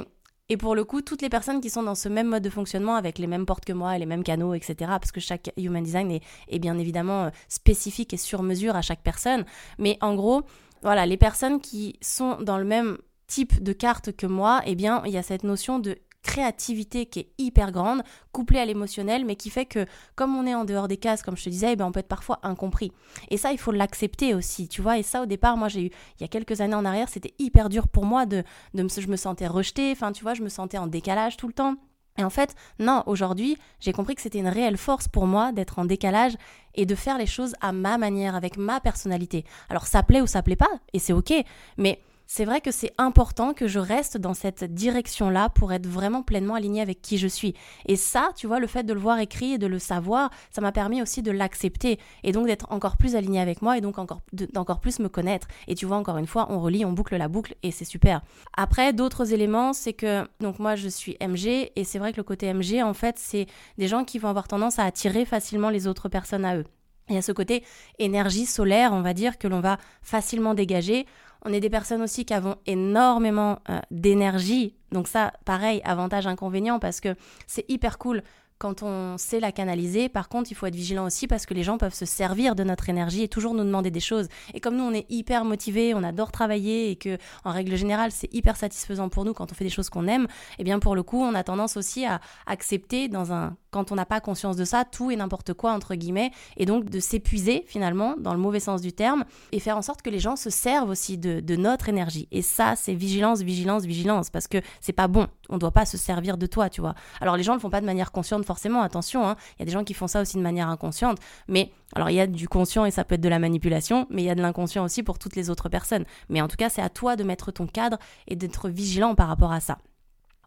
et 0.50 0.58
pour 0.58 0.76
le 0.76 0.84
coup, 0.84 1.02
toutes 1.02 1.22
les 1.22 1.30
personnes 1.30 1.62
qui 1.62 1.70
sont 1.70 1.84
dans 1.84 1.96
ce 1.96 2.10
même 2.10 2.28
mode 2.28 2.44
de 2.44 2.50
fonctionnement 2.50 2.96
avec 2.96 3.20
les 3.20 3.28
mêmes 3.28 3.46
portes 3.46 3.64
que 3.64 3.74
moi, 3.74 3.98
les 3.98 4.06
mêmes 4.06 4.24
canaux, 4.24 4.54
etc., 4.54 4.76
parce 4.80 5.12
que 5.12 5.22
chaque 5.22 5.52
human 5.58 5.82
design 5.82 6.20
est, 6.50 6.60
bien 6.60 6.78
évidemment 6.78 7.26
euh, 7.26 7.30
spécifique 7.48 8.14
et 8.14 8.18
sur 8.18 8.44
mesure 8.44 8.76
à 8.76 8.82
chaque 8.82 9.02
personne. 9.02 9.46
Mais 9.78 9.98
en 10.02 10.14
gros, 10.16 10.44
voilà, 10.82 11.06
les 11.06 11.18
personnes 11.18 11.62
qui 11.62 11.98
sont 12.02 12.38
dans 12.42 12.58
le 12.58 12.66
même 12.66 12.98
type 13.28 13.64
de 13.64 13.72
carte 13.72 14.12
que 14.12 14.28
moi, 14.28 14.62
eh 14.66 14.76
bien, 14.76 15.02
il 15.06 15.12
y 15.12 15.18
a 15.18 15.24
cette 15.24 15.44
notion 15.44 15.80
de 15.80 15.98
créativité 16.24 17.06
qui 17.06 17.20
est 17.20 17.32
hyper 17.38 17.72
grande, 17.72 18.04
couplée 18.32 18.60
à 18.60 18.66
l'émotionnel, 18.66 19.26
mais 19.26 19.36
qui 19.36 19.50
fait 19.50 19.66
que 19.66 19.86
comme 20.16 20.36
on 20.36 20.46
est 20.46 20.56
en 20.56 20.66
dehors 20.66 20.88
des 20.88 20.98
cases, 20.98 21.24
comme 21.24 21.38
je 21.38 21.44
te 21.44 21.50
disais, 21.50 21.74
eh 21.74 21.76
ben 21.76 21.86
on 21.86 21.92
peut 21.92 22.00
être 22.00 22.08
parfois 22.08 22.40
incompris. 22.44 22.92
Et 23.30 23.38
ça, 23.38 23.52
il 23.52 23.58
faut 23.58 23.72
l'accepter 23.72 24.34
aussi, 24.34 24.68
tu 24.68 24.82
vois. 24.82 24.98
Et 24.98 25.04
ça, 25.04 25.22
au 25.22 25.26
départ, 25.26 25.58
moi, 25.58 25.68
j'ai 25.68 25.86
eu, 25.86 25.90
il 26.20 26.22
y 26.22 26.24
a 26.24 26.28
quelques 26.28 26.62
années 26.62 26.76
en 26.76 26.86
arrière, 26.86 27.10
c'était 27.10 27.34
hyper 27.40 27.70
dur 27.70 27.88
pour 27.88 28.06
moi 28.06 28.26
de, 28.26 28.44
de 28.74 28.84
me, 28.84 28.90
je 28.90 29.08
me 29.08 29.16
sentais 29.16 29.48
rejetée, 29.48 29.92
enfin, 29.92 30.12
tu 30.12 30.24
vois, 30.24 30.34
je 30.34 30.44
me 30.44 30.50
sentais 30.50 30.78
en 30.78 30.88
décalage 30.88 31.38
tout 31.38 31.48
le 31.48 31.54
temps. 31.54 31.76
Et 32.18 32.24
en 32.24 32.30
fait, 32.30 32.56
non, 32.78 33.04
aujourd'hui, 33.06 33.58
j'ai 33.80 33.94
compris 33.94 34.16
que 34.16 34.22
c'était 34.22 34.40
une 34.40 34.48
réelle 34.48 34.78
force 34.78 35.08
pour 35.08 35.28
moi 35.28 35.54
d'être 35.54 35.80
en 35.80 35.86
décalage 35.86 36.34
et 36.76 36.86
de 36.86 36.94
faire 36.96 37.18
les 37.18 37.26
choses 37.26 37.56
à 37.62 37.72
ma 37.72 37.98
manière, 37.98 38.36
avec 38.36 38.58
ma 38.58 38.80
personnalité. 38.82 39.46
Alors 39.70 39.88
ça 39.88 40.04
plaît 40.04 40.22
ou 40.22 40.28
ça 40.28 40.44
plaît 40.44 40.58
pas, 40.58 40.70
et 40.94 41.00
c'est 41.00 41.14
ok, 41.14 41.34
mais 41.78 42.02
c'est 42.34 42.46
vrai 42.46 42.62
que 42.62 42.72
c'est 42.72 42.94
important 42.98 43.54
que 43.54 43.68
je 43.68 43.78
reste 43.78 44.16
dans 44.16 44.34
cette 44.34 44.64
direction-là 44.64 45.50
pour 45.50 45.74
être 45.74 45.86
vraiment 45.86 46.24
pleinement 46.24 46.56
alignée 46.56 46.80
avec 46.80 47.02
qui 47.02 47.18
je 47.18 47.28
suis. 47.28 47.56
Et 47.88 47.98
ça, 47.98 48.30
tu 48.38 48.48
vois, 48.48 48.62
le 48.62 48.68
fait 48.68 48.84
de 48.84 48.94
le 48.94 49.02
voir 49.02 49.20
écrit 49.20 49.52
et 49.52 49.58
de 49.58 49.68
le 49.68 49.80
savoir, 49.80 50.30
ça 50.50 50.62
m'a 50.62 50.72
permis 50.72 51.02
aussi 51.02 51.22
de 51.22 51.32
l'accepter 51.32 52.00
et 52.24 52.32
donc 52.32 52.48
d'être 52.48 52.72
encore 52.72 52.96
plus 52.96 53.18
alignée 53.18 53.42
avec 53.42 53.62
moi 53.62 53.78
et 53.78 53.82
donc 53.82 53.98
encore 53.98 54.22
d'encore 54.32 54.80
plus 54.80 55.00
me 55.00 55.10
connaître. 55.10 55.50
Et 55.68 55.76
tu 55.76 55.86
vois, 55.86 55.98
encore 55.98 56.16
une 56.16 56.26
fois, 56.26 56.48
on 56.50 56.62
relie, 56.62 56.86
on 56.86 56.94
boucle 56.94 57.18
la 57.18 57.28
boucle 57.28 57.54
et 57.64 57.72
c'est 57.72 57.84
super. 57.84 58.22
Après, 58.56 58.94
d'autres 58.94 59.34
éléments, 59.34 59.74
c'est 59.74 59.92
que 59.92 60.26
donc 60.40 60.58
moi 60.58 60.78
je 60.78 60.88
suis 60.88 61.18
MG 61.20 61.74
et 61.76 61.84
c'est 61.84 62.00
vrai 62.00 62.14
que 62.14 62.18
le 62.18 62.24
côté 62.24 62.54
MG, 62.54 62.82
en 62.82 62.94
fait, 62.94 63.20
c'est 63.20 63.48
des 63.78 63.90
gens 63.90 64.06
qui 64.06 64.20
vont 64.20 64.30
avoir 64.30 64.48
tendance 64.48 64.80
à 64.80 64.86
attirer 64.86 65.26
facilement 65.26 65.70
les 65.70 65.86
autres 65.86 66.08
personnes 66.08 66.46
à 66.46 66.56
eux. 66.56 66.66
Il 67.10 67.16
y 67.16 67.18
a 67.18 67.22
ce 67.22 67.32
côté 67.32 67.64
énergie 68.00 68.46
solaire, 68.46 68.94
on 68.94 69.02
va 69.02 69.14
dire, 69.14 69.38
que 69.38 69.48
l'on 69.48 69.60
va 69.60 69.78
facilement 70.02 70.54
dégager. 70.54 71.06
On 71.44 71.52
est 71.52 71.60
des 71.60 71.70
personnes 71.70 72.02
aussi 72.02 72.26
qui 72.26 72.34
avons 72.34 72.56
énormément 72.68 73.60
euh, 73.70 73.80
d'énergie. 73.90 74.76
Donc 74.92 75.08
ça, 75.08 75.34
pareil, 75.46 75.82
avantage, 75.84 76.28
inconvénient, 76.28 76.80
parce 76.80 77.02
que 77.02 77.16
c'est 77.48 77.66
hyper 77.70 77.98
cool 77.98 78.24
quand 78.62 78.84
on 78.84 79.18
sait 79.18 79.40
la 79.40 79.52
canaliser. 79.52 80.08
Par 80.08 80.30
contre, 80.30 80.52
il 80.52 80.54
faut 80.54 80.68
être 80.68 80.76
vigilant 80.76 81.06
aussi 81.06 81.26
parce 81.26 81.48
que 81.48 81.56
les 81.56 81.64
gens 81.64 81.80
peuvent 81.80 81.96
se 81.96 82.06
servir 82.06 82.54
de 82.54 82.64
notre 82.64 82.90
énergie 82.90 83.24
et 83.24 83.28
toujours 83.28 83.56
nous 83.56 83.64
demander 83.64 83.90
des 83.90 84.00
choses. 84.00 84.28
Et 84.54 84.60
comme 84.60 84.76
nous, 84.76 84.84
on 84.84 84.94
est 84.94 85.08
hyper 85.10 85.46
motivés, 85.46 85.96
on 85.96 86.04
adore 86.04 86.32
travailler 86.32 86.92
et 86.92 86.96
que, 86.96 87.18
en 87.44 87.52
règle 87.52 87.76
générale, 87.76 88.12
c'est 88.12 88.32
hyper 88.32 88.56
satisfaisant 88.56 89.10
pour 89.10 89.26
nous 89.26 89.34
quand 89.34 89.52
on 89.52 89.56
fait 89.56 89.64
des 89.64 89.72
choses 89.72 89.90
qu'on 89.90 90.08
aime, 90.08 90.28
eh 90.60 90.64
bien, 90.64 90.78
pour 90.78 90.96
le 90.96 91.02
coup, 91.02 91.20
on 91.20 91.34
a 91.34 91.44
tendance 91.44 91.76
aussi 91.76 92.06
à 92.06 92.22
accepter 92.46 93.08
dans 93.08 93.34
un 93.34 93.58
quand 93.72 93.92
on 93.92 93.96
n'a 93.96 94.06
pas 94.06 94.20
conscience 94.20 94.58
de 94.58 94.66
ça, 94.66 94.84
tout 94.86 95.12
et 95.12 95.16
n'importe 95.16 95.54
quoi, 95.54 95.72
entre 95.72 95.96
guillemets, 95.96 96.32
et 96.58 96.66
donc 96.66 96.90
de 96.90 97.00
s'épuiser 97.00 97.64
finalement, 97.66 98.16
dans 98.18 98.34
le 98.34 98.40
mauvais 98.40 98.60
sens 98.60 98.82
du 98.82 98.92
terme, 98.92 99.24
et 99.54 99.60
faire 99.60 99.78
en 99.78 99.82
sorte 99.82 100.02
que 100.02 100.10
les 100.10 100.20
gens 100.20 100.36
se 100.36 100.50
servent 100.50 100.90
aussi 100.90 101.18
de, 101.18 101.56
notre 101.56 101.90
énergie. 101.90 102.28
Et 102.32 102.42
ça, 102.42 102.76
c'est 102.76 102.94
vigilance, 102.94 103.42
vigilance, 103.42 103.84
vigilance, 103.84 104.30
parce 104.30 104.48
que 104.48 104.58
c'est 104.80 104.94
pas 104.94 105.08
bon. 105.08 105.28
On 105.50 105.58
doit 105.58 105.72
pas 105.72 105.86
se 105.86 105.98
servir 105.98 106.38
de 106.38 106.46
toi, 106.46 106.70
tu 106.70 106.82
vois. 106.82 106.96
Alors 107.20 107.38
les 107.38 107.44
gens 107.44 107.54
le 107.54 107.60
font 107.60 107.70
pas 107.70 107.82
de 107.82 107.86
manière 107.86 108.12
consciente 108.12 108.46
forcément, 108.52 108.82
attention, 108.82 109.26
hein. 109.26 109.38
il 109.56 109.62
y 109.62 109.64
a 109.64 109.66
des 109.66 109.72
gens 109.72 109.86
qui 109.86 109.94
font 109.94 110.08
ça 110.08 110.20
aussi 110.20 110.36
de 110.36 110.42
manière 110.42 110.68
inconsciente, 110.68 111.20
mais 111.48 111.72
alors 111.96 112.10
il 112.10 112.16
y 112.16 112.20
a 112.20 112.28
du 112.28 112.50
conscient 112.50 112.84
et 112.84 112.92
ça 112.92 113.06
peut 113.06 113.16
être 113.16 113.22
de 113.22 113.30
la 113.30 113.40
manipulation, 113.40 114.08
mais 114.10 114.24
il 114.24 114.26
y 114.26 114.30
a 114.30 114.36
de 114.36 114.42
l'inconscient 114.42 114.84
aussi 114.84 115.04
pour 115.04 115.20
toutes 115.20 115.38
les 115.38 115.50
autres 115.50 115.70
personnes. 115.70 116.04
Mais 116.28 116.42
en 116.42 116.50
tout 116.50 116.58
cas, 116.58 116.68
c'est 116.68 116.82
à 116.82 116.90
toi 116.90 117.16
de 117.16 117.24
mettre 117.24 117.54
ton 117.54 117.66
cadre 117.66 117.98
et 118.28 118.36
d'être 118.36 118.68
vigilant 118.68 119.16
par 119.16 119.30
rapport 119.30 119.54
à 119.54 119.62
ça. 119.62 119.78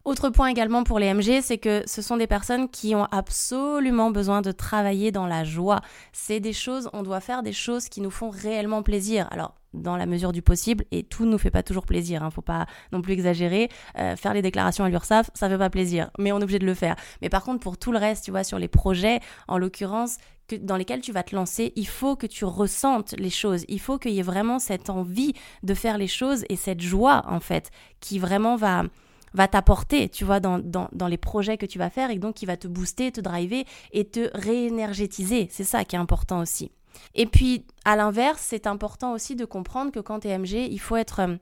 Autre 0.03 0.29
point 0.29 0.49
également 0.49 0.83
pour 0.83 0.99
les 0.99 1.11
MG, 1.11 1.41
c'est 1.41 1.57
que 1.57 1.81
ce 1.87 2.03
sont 2.03 2.17
des 2.17 2.27
personnes 2.27 2.69
qui 2.69 2.93
ont 2.93 3.05
absolument 3.05 4.11
besoin 4.11 4.43
de 4.43 4.51
travailler 4.51 5.11
dans 5.11 5.25
la 5.25 5.43
joie. 5.43 5.81
C'est 6.13 6.39
des 6.39 6.53
choses, 6.53 6.91
on 6.93 7.01
doit 7.01 7.21
faire 7.21 7.41
des 7.41 7.53
choses 7.53 7.89
qui 7.89 8.01
nous 8.01 8.11
font 8.11 8.29
réellement 8.29 8.83
plaisir. 8.83 9.27
Alors, 9.31 9.55
dans 9.75 9.97
la 9.97 10.05
mesure 10.05 10.31
du 10.31 10.41
possible, 10.41 10.85
et 10.91 11.03
tout 11.03 11.25
ne 11.25 11.31
nous 11.31 11.37
fait 11.37 11.51
pas 11.51 11.63
toujours 11.63 11.85
plaisir, 11.85 12.23
hein, 12.23 12.31
faut 12.31 12.41
pas 12.41 12.65
non 12.91 13.01
plus 13.01 13.13
exagérer. 13.13 13.69
Euh, 13.97 14.15
faire 14.15 14.33
les 14.33 14.41
déclarations 14.41 14.83
à 14.83 14.89
l'URSSAF, 14.89 15.29
ça 15.33 15.49
fait 15.49 15.57
pas 15.57 15.69
plaisir, 15.69 16.09
mais 16.19 16.31
on 16.31 16.39
est 16.39 16.43
obligé 16.43 16.59
de 16.59 16.65
le 16.65 16.73
faire. 16.73 16.95
Mais 17.21 17.29
par 17.29 17.43
contre, 17.43 17.59
pour 17.59 17.77
tout 17.77 17.91
le 17.91 17.97
reste, 17.97 18.25
tu 18.25 18.31
vois, 18.31 18.43
sur 18.43 18.59
les 18.59 18.67
projets, 18.67 19.19
en 19.47 19.57
l'occurrence, 19.57 20.17
dans 20.61 20.77
lesquels 20.77 21.01
tu 21.01 21.11
vas 21.11 21.23
te 21.23 21.35
lancer, 21.35 21.73
il 21.75 21.87
faut 21.87 22.15
que 22.15 22.27
tu 22.27 22.45
ressentes 22.45 23.15
les 23.17 23.29
choses. 23.29 23.65
Il 23.67 23.79
faut 23.79 23.97
qu'il 23.97 24.11
y 24.11 24.19
ait 24.19 24.23
vraiment 24.23 24.59
cette 24.59 24.89
envie 24.89 25.33
de 25.63 25.73
faire 25.73 25.97
les 25.97 26.07
choses 26.07 26.45
et 26.49 26.55
cette 26.55 26.81
joie, 26.81 27.23
en 27.27 27.39
fait, 27.39 27.71
qui 27.99 28.19
vraiment 28.19 28.55
va, 28.55 28.83
va 29.33 29.47
t'apporter, 29.47 30.09
tu 30.09 30.23
vois, 30.23 30.39
dans, 30.39 30.59
dans, 30.59 31.07
les 31.07 31.17
projets 31.17 31.57
que 31.57 31.65
tu 31.65 31.79
vas 31.79 31.89
faire 31.89 32.11
et 32.11 32.17
donc 32.17 32.35
qui 32.35 32.45
va 32.45 32.57
te 32.57 32.67
booster, 32.67 33.11
te 33.11 33.21
driver 33.21 33.65
et 33.91 34.05
te 34.05 34.29
réénergétiser. 34.33 35.47
C'est 35.51 35.63
ça 35.63 35.83
qui 35.83 35.95
est 35.95 35.99
important 35.99 36.39
aussi. 36.39 36.71
Et 37.13 37.25
puis, 37.25 37.65
à 37.83 37.95
l'inverse, 37.95 38.41
c'est 38.41 38.67
important 38.67 39.13
aussi 39.13 39.35
de 39.35 39.45
comprendre 39.45 39.91
que 39.91 39.99
quand 39.99 40.21
tu 40.21 40.27
es 40.27 40.37
MG, 40.37 40.67
il 40.69 40.79
faut 40.79 40.95
être... 40.95 41.19
Euh, 41.19 41.35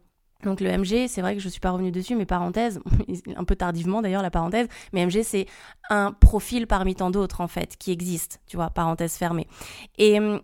donc 0.43 0.59
le 0.59 0.69
MG, 0.69 1.07
c'est 1.07 1.21
vrai 1.21 1.35
que 1.35 1.39
je 1.39 1.47
ne 1.47 1.51
suis 1.51 1.61
pas 1.61 1.71
revenue 1.71 1.91
dessus, 1.91 2.15
mais 2.15 2.25
parenthèse, 2.25 2.81
un 3.37 3.43
peu 3.45 3.55
tardivement 3.55 4.01
d'ailleurs 4.01 4.21
la 4.21 4.31
parenthèse, 4.31 4.67
mais 4.91 5.05
MG 5.05 5.23
c'est 5.23 5.45
un 5.89 6.11
profil 6.11 6.67
parmi 6.67 6.95
tant 6.95 7.11
d'autres 7.11 7.39
en 7.39 7.47
fait 7.47 7.77
qui 7.77 7.91
existe, 7.91 8.41
tu 8.45 8.57
vois, 8.57 8.69
parenthèse 8.69 9.13
fermée. 9.13 9.47
Et 9.97 10.19
hum, 10.19 10.41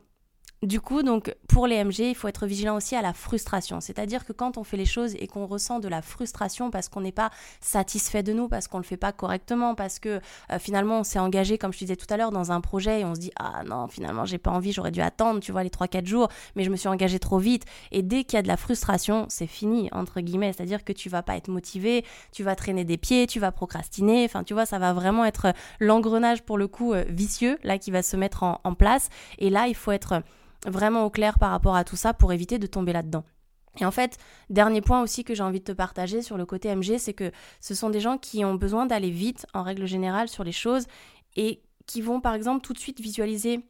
du 0.62 0.82
coup, 0.82 1.04
donc 1.04 1.34
pour 1.48 1.68
les 1.68 1.82
MG, 1.82 2.00
il 2.00 2.16
faut 2.16 2.28
être 2.28 2.46
vigilant 2.46 2.76
aussi 2.76 2.94
à 2.94 3.02
la 3.02 3.14
frustration. 3.14 3.80
C'est-à-dire 3.80 4.26
que 4.26 4.34
quand 4.34 4.58
on 4.58 4.66
fait 4.66 4.76
les 4.76 4.86
choses 4.86 5.16
et 5.16 5.26
qu'on 5.26 5.46
ressent 5.46 5.80
de 5.80 5.88
la 5.88 6.02
frustration 6.02 6.70
parce 6.70 6.90
qu'on 6.90 7.00
n'est 7.00 7.14
pas 7.14 7.32
satisfait 7.62 8.24
de 8.24 8.34
nous, 8.34 8.50
parce 8.50 8.68
qu'on 8.68 8.80
ne 8.80 8.84
le 8.84 8.88
fait 8.88 8.98
pas 8.98 9.14
correctement, 9.14 9.74
parce 9.74 10.00
que 10.00 10.20
euh, 10.52 10.60
finalement 10.60 11.00
on 11.00 11.04
s'est 11.06 11.20
engagé, 11.20 11.58
comme 11.58 11.72
je 11.72 11.80
disais 11.80 11.96
tout 11.96 12.08
à 12.10 12.18
l'heure, 12.18 12.32
dans 12.32 12.52
un 12.52 12.60
projet 12.60 13.00
et 13.02 13.06
on 13.06 13.16
se 13.16 13.22
dit 13.22 13.32
ah 13.40 13.64
non 13.66 13.88
finalement 13.88 14.26
j'ai 14.26 14.38
pas 14.38 14.52
envie, 14.52 14.74
j'aurais 14.74 14.92
dû 14.92 15.00
attendre, 15.00 15.40
tu 15.40 15.54
vois 15.54 15.64
les 15.64 15.70
3-4 15.70 16.06
jours, 16.06 16.28
mais 16.58 16.66
je 16.66 16.70
me 16.70 16.76
suis 16.76 16.90
engagé 16.90 17.20
trop 17.20 17.38
vite. 17.38 17.64
Et 17.94 18.02
dès 18.02 18.26
qu'il 18.26 18.36
y 18.36 18.40
a 18.40 18.44
de 18.44 18.50
la 18.50 18.58
frustration, 18.58 19.28
c'est 19.30 19.48
fini 19.48 19.88
entre 19.94 20.20
guillemets. 20.20 20.52
C'est-à-dire 20.52 20.84
que 20.84 20.92
tu 20.92 21.08
vas 21.08 21.24
pas 21.24 21.38
être 21.38 21.48
motivé, 21.48 22.04
tu 22.34 22.44
vas 22.44 22.58
traîner 22.58 22.84
des 22.84 22.98
pieds, 22.98 23.28
tu 23.28 23.40
vas 23.40 23.54
procrastiner. 23.54 24.26
Enfin 24.26 24.44
tu 24.44 24.54
vois 24.54 24.66
ça 24.66 24.78
va 24.78 24.92
vraiment 24.92 25.24
être 25.24 25.54
l'engrenage 25.80 26.44
pour 26.44 26.58
le 26.58 26.68
coup 26.68 26.92
euh, 26.92 27.06
vicieux 27.08 27.58
là 27.64 27.78
qui 27.78 27.92
va 27.92 28.04
se 28.04 28.18
mettre 28.18 28.44
en 28.44 28.74
place. 28.74 29.08
Et 29.38 29.50
là 29.50 29.70
il 29.70 29.76
faut 29.76 29.94
être 29.94 30.22
vraiment 30.66 31.06
au 31.06 31.10
clair 31.10 31.40
par 31.40 31.52
rapport 31.52 31.76
à 31.76 31.84
tout 31.84 31.96
ça 31.96 32.14
pour 32.14 32.34
éviter 32.34 32.60
de 32.60 32.68
tomber 32.68 32.94
là-dedans. 32.94 33.24
Et 33.80 33.86
en 33.86 33.92
fait, 33.92 34.18
dernier 34.50 34.82
point 34.82 35.02
aussi 35.02 35.24
que 35.24 35.34
j'ai 35.34 35.44
envie 35.44 35.60
de 35.60 35.66
te 35.66 35.72
partager 35.72 36.22
sur 36.22 36.38
le 36.38 36.46
côté 36.46 36.74
MG, 36.76 36.98
c'est 36.98 37.14
que 37.14 37.32
ce 37.62 37.76
sont 37.76 37.90
des 37.90 38.00
gens 38.00 38.18
qui 38.18 38.44
ont 38.44 38.56
besoin 38.56 38.86
d'aller 38.86 39.12
vite 39.12 39.46
en 39.54 39.64
règle 39.64 39.86
générale 39.86 40.28
sur 40.28 40.44
les 40.44 40.52
choses 40.52 40.86
et 41.36 41.62
qui 41.86 42.02
vont 42.02 42.20
par 42.20 42.34
exemple 42.34 42.62
tout 42.62 42.74
de 42.74 42.80
suite 42.80 43.00
visualiser 43.00 43.64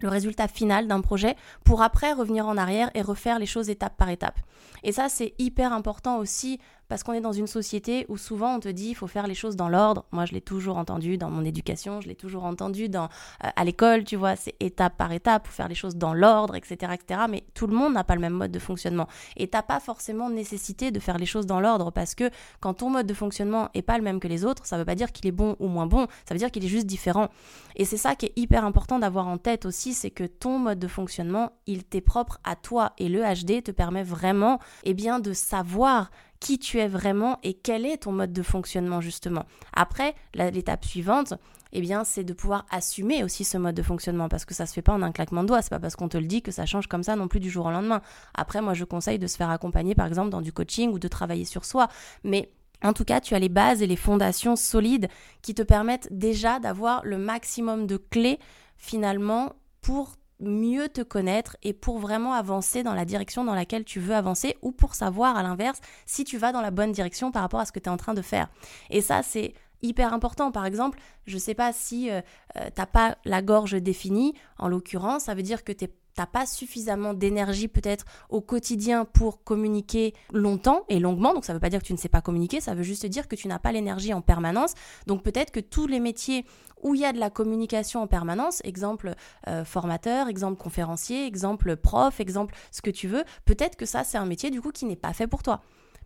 le 0.00 0.08
résultat 0.08 0.48
final 0.48 0.86
d'un 0.86 1.00
projet 1.00 1.34
pour 1.64 1.82
après 1.82 2.12
revenir 2.12 2.46
en 2.46 2.56
arrière 2.56 2.90
et 2.94 3.02
refaire 3.02 3.38
les 3.38 3.46
choses 3.46 3.68
étape 3.68 3.96
par 3.96 4.10
étape. 4.10 4.38
Et 4.82 4.92
ça, 4.92 5.08
c'est 5.08 5.34
hyper 5.38 5.72
important 5.72 6.18
aussi 6.18 6.60
parce 6.88 7.02
qu'on 7.02 7.12
est 7.12 7.20
dans 7.20 7.32
une 7.32 7.46
société 7.46 8.06
où 8.08 8.16
souvent 8.16 8.56
on 8.56 8.60
te 8.60 8.68
dit 8.68 8.88
il 8.88 8.94
faut 8.94 9.06
faire 9.06 9.26
les 9.26 9.34
choses 9.34 9.56
dans 9.56 9.68
l'ordre. 9.68 10.04
Moi, 10.10 10.24
je 10.24 10.32
l'ai 10.32 10.40
toujours 10.40 10.78
entendu 10.78 11.18
dans 11.18 11.30
mon 11.30 11.44
éducation, 11.44 12.00
je 12.00 12.08
l'ai 12.08 12.14
toujours 12.14 12.44
entendu 12.44 12.88
dans, 12.88 13.08
euh, 13.44 13.48
à 13.54 13.64
l'école, 13.64 14.04
tu 14.04 14.16
vois, 14.16 14.36
c'est 14.36 14.54
étape 14.60 14.96
par 14.96 15.12
étape, 15.12 15.46
faut 15.46 15.52
faire 15.52 15.68
les 15.68 15.74
choses 15.74 15.96
dans 15.96 16.14
l'ordre, 16.14 16.54
etc., 16.54 16.92
etc. 16.94 17.20
Mais 17.28 17.44
tout 17.54 17.66
le 17.66 17.74
monde 17.74 17.94
n'a 17.94 18.04
pas 18.04 18.14
le 18.14 18.20
même 18.20 18.32
mode 18.32 18.50
de 18.50 18.58
fonctionnement. 18.58 19.06
Et 19.36 19.48
t'as 19.48 19.62
pas 19.62 19.80
forcément 19.80 20.30
nécessité 20.30 20.90
de 20.90 21.00
faire 21.00 21.18
les 21.18 21.26
choses 21.26 21.46
dans 21.46 21.60
l'ordre 21.60 21.90
parce 21.90 22.14
que 22.14 22.30
quand 22.60 22.74
ton 22.74 22.90
mode 22.90 23.06
de 23.06 23.14
fonctionnement 23.14 23.68
est 23.74 23.82
pas 23.82 23.98
le 23.98 24.04
même 24.04 24.20
que 24.20 24.28
les 24.28 24.44
autres, 24.44 24.66
ça 24.66 24.78
veut 24.78 24.84
pas 24.84 24.94
dire 24.94 25.12
qu'il 25.12 25.26
est 25.26 25.32
bon 25.32 25.56
ou 25.58 25.68
moins 25.68 25.86
bon, 25.86 26.06
ça 26.26 26.34
veut 26.34 26.38
dire 26.38 26.50
qu'il 26.50 26.64
est 26.64 26.68
juste 26.68 26.86
différent. 26.86 27.28
Et 27.76 27.84
c'est 27.84 27.96
ça 27.96 28.14
qui 28.14 28.26
est 28.26 28.32
hyper 28.36 28.64
important 28.64 28.98
d'avoir 28.98 29.28
en 29.28 29.38
tête 29.38 29.66
aussi, 29.66 29.94
c'est 29.94 30.10
que 30.10 30.24
ton 30.24 30.58
mode 30.58 30.78
de 30.78 30.88
fonctionnement, 30.88 31.52
il 31.66 31.84
t'est 31.84 32.00
propre 32.00 32.40
à 32.44 32.56
toi 32.56 32.92
et 32.98 33.08
le 33.08 33.22
HD 33.22 33.62
te 33.62 33.70
permet 33.70 34.02
vraiment, 34.02 34.58
eh 34.84 34.94
bien, 34.94 35.20
de 35.20 35.32
savoir 35.32 36.10
qui 36.40 36.58
tu 36.58 36.78
es 36.78 36.88
vraiment 36.88 37.38
et 37.42 37.54
quel 37.54 37.86
est 37.86 37.98
ton 37.98 38.12
mode 38.12 38.32
de 38.32 38.42
fonctionnement 38.42 39.00
justement. 39.00 39.44
Après, 39.74 40.14
l'étape 40.34 40.84
suivante, 40.84 41.34
eh 41.72 41.80
bien, 41.80 42.04
c'est 42.04 42.24
de 42.24 42.32
pouvoir 42.32 42.66
assumer 42.70 43.24
aussi 43.24 43.44
ce 43.44 43.58
mode 43.58 43.74
de 43.74 43.82
fonctionnement 43.82 44.28
parce 44.28 44.44
que 44.44 44.54
ça 44.54 44.66
se 44.66 44.72
fait 44.72 44.82
pas 44.82 44.92
en 44.92 45.02
un 45.02 45.12
claquement 45.12 45.42
de 45.42 45.48
doigts. 45.48 45.62
C'est 45.62 45.70
pas 45.70 45.80
parce 45.80 45.96
qu'on 45.96 46.08
te 46.08 46.16
le 46.16 46.26
dit 46.26 46.42
que 46.42 46.50
ça 46.50 46.66
change 46.66 46.86
comme 46.86 47.02
ça 47.02 47.16
non 47.16 47.28
plus 47.28 47.40
du 47.40 47.50
jour 47.50 47.66
au 47.66 47.70
lendemain. 47.70 48.00
Après, 48.34 48.62
moi, 48.62 48.74
je 48.74 48.84
conseille 48.84 49.18
de 49.18 49.26
se 49.26 49.36
faire 49.36 49.50
accompagner, 49.50 49.94
par 49.94 50.06
exemple, 50.06 50.30
dans 50.30 50.40
du 50.40 50.52
coaching 50.52 50.90
ou 50.90 50.98
de 50.98 51.08
travailler 51.08 51.44
sur 51.44 51.64
soi. 51.64 51.88
Mais 52.24 52.50
en 52.82 52.92
tout 52.92 53.04
cas, 53.04 53.20
tu 53.20 53.34
as 53.34 53.38
les 53.38 53.48
bases 53.48 53.82
et 53.82 53.86
les 53.86 53.96
fondations 53.96 54.56
solides 54.56 55.08
qui 55.42 55.54
te 55.54 55.62
permettent 55.62 56.08
déjà 56.10 56.58
d'avoir 56.58 57.04
le 57.04 57.18
maximum 57.18 57.86
de 57.86 57.96
clés 57.96 58.38
finalement 58.76 59.54
pour 59.82 60.14
mieux 60.40 60.88
te 60.88 61.00
connaître 61.00 61.56
et 61.62 61.72
pour 61.72 61.98
vraiment 61.98 62.32
avancer 62.32 62.82
dans 62.82 62.94
la 62.94 63.04
direction 63.04 63.44
dans 63.44 63.54
laquelle 63.54 63.84
tu 63.84 64.00
veux 64.00 64.14
avancer 64.14 64.56
ou 64.62 64.72
pour 64.72 64.94
savoir 64.94 65.36
à 65.36 65.42
l'inverse 65.42 65.80
si 66.06 66.24
tu 66.24 66.38
vas 66.38 66.52
dans 66.52 66.60
la 66.60 66.70
bonne 66.70 66.92
direction 66.92 67.32
par 67.32 67.42
rapport 67.42 67.60
à 67.60 67.64
ce 67.64 67.72
que 67.72 67.80
tu 67.80 67.86
es 67.86 67.92
en 67.92 67.96
train 67.96 68.14
de 68.14 68.22
faire. 68.22 68.48
Et 68.90 69.00
ça, 69.00 69.22
c'est 69.22 69.54
hyper 69.82 70.12
important. 70.12 70.50
Par 70.50 70.66
exemple, 70.66 70.98
je 71.26 71.34
ne 71.34 71.40
sais 71.40 71.54
pas 71.54 71.72
si 71.72 72.10
euh, 72.10 72.20
euh, 72.56 72.66
tu 72.66 72.80
n'as 72.80 72.86
pas 72.86 73.16
la 73.24 73.42
gorge 73.42 73.72
définie, 73.80 74.34
en 74.58 74.68
l'occurrence, 74.68 75.24
ça 75.24 75.34
veut 75.34 75.42
dire 75.42 75.64
que 75.64 75.72
tu 75.72 75.86
n'as 76.18 76.26
pas 76.26 76.46
suffisamment 76.46 77.14
d'énergie 77.14 77.68
peut-être 77.68 78.04
au 78.28 78.40
quotidien 78.40 79.04
pour 79.04 79.42
communiquer 79.44 80.14
longtemps 80.32 80.84
et 80.88 80.98
longuement. 80.98 81.34
Donc 81.34 81.44
ça 81.44 81.52
veut 81.52 81.60
pas 81.60 81.70
dire 81.70 81.80
que 81.80 81.86
tu 81.86 81.92
ne 81.92 81.98
sais 81.98 82.08
pas 82.08 82.20
communiquer, 82.20 82.60
ça 82.60 82.74
veut 82.74 82.82
juste 82.82 83.06
dire 83.06 83.28
que 83.28 83.36
tu 83.36 83.48
n'as 83.48 83.58
pas 83.58 83.72
l'énergie 83.72 84.12
en 84.12 84.20
permanence. 84.20 84.74
Donc 85.06 85.22
peut-être 85.22 85.50
que 85.50 85.60
tous 85.60 85.86
les 85.86 86.00
métiers 86.00 86.44
où 86.82 86.94
il 86.94 87.00
y 87.00 87.04
a 87.04 87.12
de 87.12 87.18
la 87.18 87.30
communication 87.30 88.02
en 88.02 88.06
permanence, 88.06 88.60
exemple 88.64 89.14
euh, 89.48 89.64
formateur, 89.64 90.28
exemple 90.28 90.56
conférencier, 90.56 91.26
exemple 91.26 91.76
prof, 91.76 92.20
exemple 92.20 92.54
ce 92.70 92.82
que 92.82 92.90
tu 92.90 93.08
veux, 93.08 93.24
peut-être 93.44 93.76
que 93.76 93.86
ça 93.86 94.04
c'est 94.04 94.18
un 94.18 94.26
métier 94.26 94.50
du 94.50 94.60
coup 94.60 94.70
qui 94.70 94.84
n'est 94.84 94.96
pas 94.96 95.12
fait 95.12 95.26
pour 95.26 95.42
toi 95.42 95.60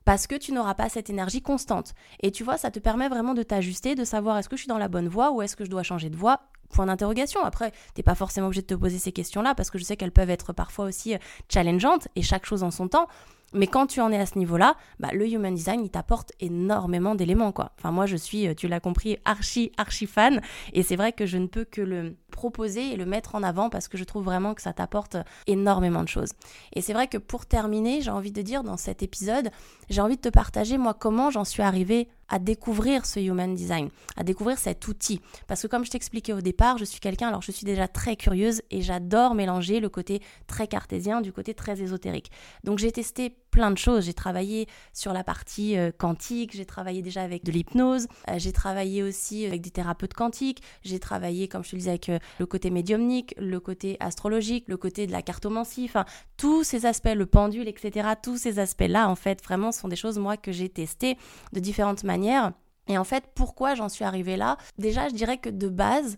parce 0.05 0.27
que 0.27 0.35
tu 0.35 0.53
n'auras 0.53 0.75
pas 0.75 0.89
cette 0.89 1.11
énergie 1.11 1.43
constante. 1.43 1.95
Et 2.21 2.31
tu 2.31 2.45
vois, 2.45 2.59
ça 2.59 2.71
te 2.71 2.79
permet 2.79 3.09
vraiment 3.09 3.35
de 3.35 3.43
t'ajuster, 3.43 3.95
de 3.95 4.05
savoir 4.05 4.39
est-ce 4.39 4.49
que 4.49 4.57
je 4.57 4.63
suis 4.63 4.69
dans 4.69 4.79
la 4.79 4.89
bonne 4.89 5.09
voie 5.09 5.31
ou 5.31 5.43
est-ce 5.43 5.57
que 5.57 5.65
je 5.65 5.71
dois 5.71 5.83
changer 5.83 6.11
de 6.11 6.17
voie 6.17 6.41
point 6.73 6.87
d'interrogation. 6.87 7.45
Après, 7.45 7.73
t'es 7.95 8.03
pas 8.03 8.15
forcément 8.15 8.49
obligé 8.49 8.63
de 8.63 8.67
te 8.67 8.75
poser 8.75 8.99
ces 8.99 9.13
questions-là 9.13 9.55
parce 9.55 9.71
que 9.71 9.79
je 9.79 9.85
sais 9.85 9.97
qu'elles 9.97 10.13
peuvent 10.13 10.31
être 10.31 10.53
parfois 10.53 10.87
aussi 10.87 11.15
euh, 11.15 11.19
challengeantes 11.49 12.09
et 12.17 12.23
chaque 12.23 12.47
chose 12.47 12.63
en 12.63 12.71
son 12.71 12.89
temps. 12.89 13.09
Mais 13.55 13.67
quand 13.67 13.87
tu 13.87 14.01
en 14.01 14.11
es 14.11 14.19
à 14.19 14.27
ce 14.27 14.39
niveau-là, 14.39 14.77
bah, 14.99 15.11
le 15.13 15.29
human 15.29 15.55
design, 15.55 15.83
il 15.85 15.91
t'apporte 15.91 16.33
énormément 16.41 17.15
d'éléments, 17.15 17.53
quoi. 17.53 17.73
Enfin, 17.79 17.91
moi, 17.91 18.07
je 18.07 18.17
suis, 18.17 18.49
euh, 18.49 18.55
tu 18.55 18.67
l'as 18.67 18.81
compris, 18.81 19.19
archi, 19.25 19.73
archi 19.77 20.07
fan. 20.07 20.41
Et 20.73 20.83
c'est 20.83 20.97
vrai 20.97 21.13
que 21.13 21.27
je 21.27 21.37
ne 21.37 21.47
peux 21.47 21.65
que 21.65 21.83
le 21.83 22.17
proposer 22.31 22.93
et 22.93 22.97
le 22.97 23.05
mettre 23.05 23.35
en 23.35 23.43
avant 23.43 23.69
parce 23.69 23.89
que 23.89 23.99
je 23.99 24.05
trouve 24.05 24.25
vraiment 24.25 24.55
que 24.55 24.63
ça 24.63 24.73
t'apporte 24.73 25.19
énormément 25.47 26.03
de 26.03 26.09
choses. 26.09 26.33
Et 26.73 26.81
c'est 26.81 26.95
vrai 26.95 27.09
que 27.09 27.19
pour 27.19 27.45
terminer, 27.45 28.01
j'ai 28.01 28.11
envie 28.11 28.33
de 28.33 28.41
dire 28.41 28.63
dans 28.63 28.79
cet 28.79 29.03
épisode, 29.03 29.51
j'ai 29.91 30.01
envie 30.01 30.17
de 30.17 30.23
te 30.23 30.31
partager, 30.31 30.79
moi, 30.79 30.95
comment 30.95 31.31
j'en 31.31 31.45
suis 31.45 31.63
arrivée 31.63 32.09
à 32.33 32.39
découvrir 32.39 33.05
ce 33.05 33.21
human 33.21 33.55
design, 33.55 33.91
à 34.17 34.25
découvrir 34.25 34.59
cet 34.59 34.89
outil. 34.89 35.21
Parce 35.47 35.63
que 35.63 35.67
comme 35.67 35.85
je 35.85 35.91
t'expliquais 35.91 36.33
au 36.33 36.41
départ, 36.41 36.79
je 36.79 36.85
suis 36.85 36.99
quelqu'un, 36.99 37.29
alors 37.29 37.43
je 37.43 37.53
suis 37.53 37.67
déjà 37.67 37.87
très 37.87 38.17
curieuse 38.17 38.63
et 38.71 38.81
j'adore 38.81 39.35
mélanger 39.35 39.81
le 39.81 39.91
côté 39.91 40.23
très 40.47 40.67
cartésien 40.67 41.21
du 41.21 41.31
côté 41.31 41.53
très 41.53 41.83
ésotérique. 41.83 42.31
Donc 42.65 42.79
j'ai 42.79 42.91
testé 42.91 43.37
plein 43.53 43.71
de 43.71 43.79
choses. 43.79 44.07
J'ai 44.07 44.15
travaillé 44.15 44.67
sur 44.93 45.13
la 45.13 45.23
partie 45.23 45.79
euh, 45.79 45.93
quantique, 45.97 46.57
j'ai 46.57 46.65
travaillé 46.67 47.03
déjà 47.03 47.23
avec 47.23 47.45
de 47.45 47.53
l'hypnose, 47.53 48.09
euh, 48.29 48.39
j'ai 48.39 48.51
travaillé 48.51 49.05
aussi 49.05 49.47
avec 49.47 49.61
des 49.61 49.71
thérapeutes 49.71 50.15
quantiques, 50.15 50.63
j'ai 50.83 50.99
travaillé, 50.99 51.47
comme 51.47 51.63
je 51.63 51.71
te 51.71 51.77
le 51.77 51.81
disais, 51.81 51.91
avec 51.91 52.09
euh, 52.09 52.19
le 52.41 52.47
côté 52.47 52.71
médiumnique, 52.71 53.35
le 53.39 53.61
côté 53.61 53.97
astrologique, 54.01 54.65
le 54.67 54.77
côté 54.77 55.07
de 55.07 55.13
la 55.13 55.23
cartomancie, 55.23 55.85
enfin, 55.85 56.07
tous 56.37 56.65
ces 56.65 56.87
aspects, 56.87 57.15
le 57.15 57.27
pendule, 57.27 57.69
etc., 57.69 58.09
tous 58.21 58.39
ces 58.39 58.59
aspects-là, 58.59 59.09
en 59.09 59.15
fait, 59.15 59.45
vraiment, 59.45 59.71
sont 59.71 59.89
des 59.89 59.97
choses, 59.97 60.19
moi, 60.19 60.37
que 60.37 60.51
j'ai 60.51 60.69
testées 60.69 61.17
de 61.53 61.61
différentes 61.61 62.03
manières. 62.03 62.53
Et 62.89 62.99
en 62.99 63.05
fait, 63.05 63.25
pourquoi 63.35 63.75
j'en 63.75 63.89
suis 63.89 64.05
arrivée 64.05 64.37
là? 64.37 64.57
Déjà, 64.79 65.09
je 65.09 65.15
dirais 65.15 65.39
que 65.39 65.49
de 65.49 65.69
base, 65.69 66.17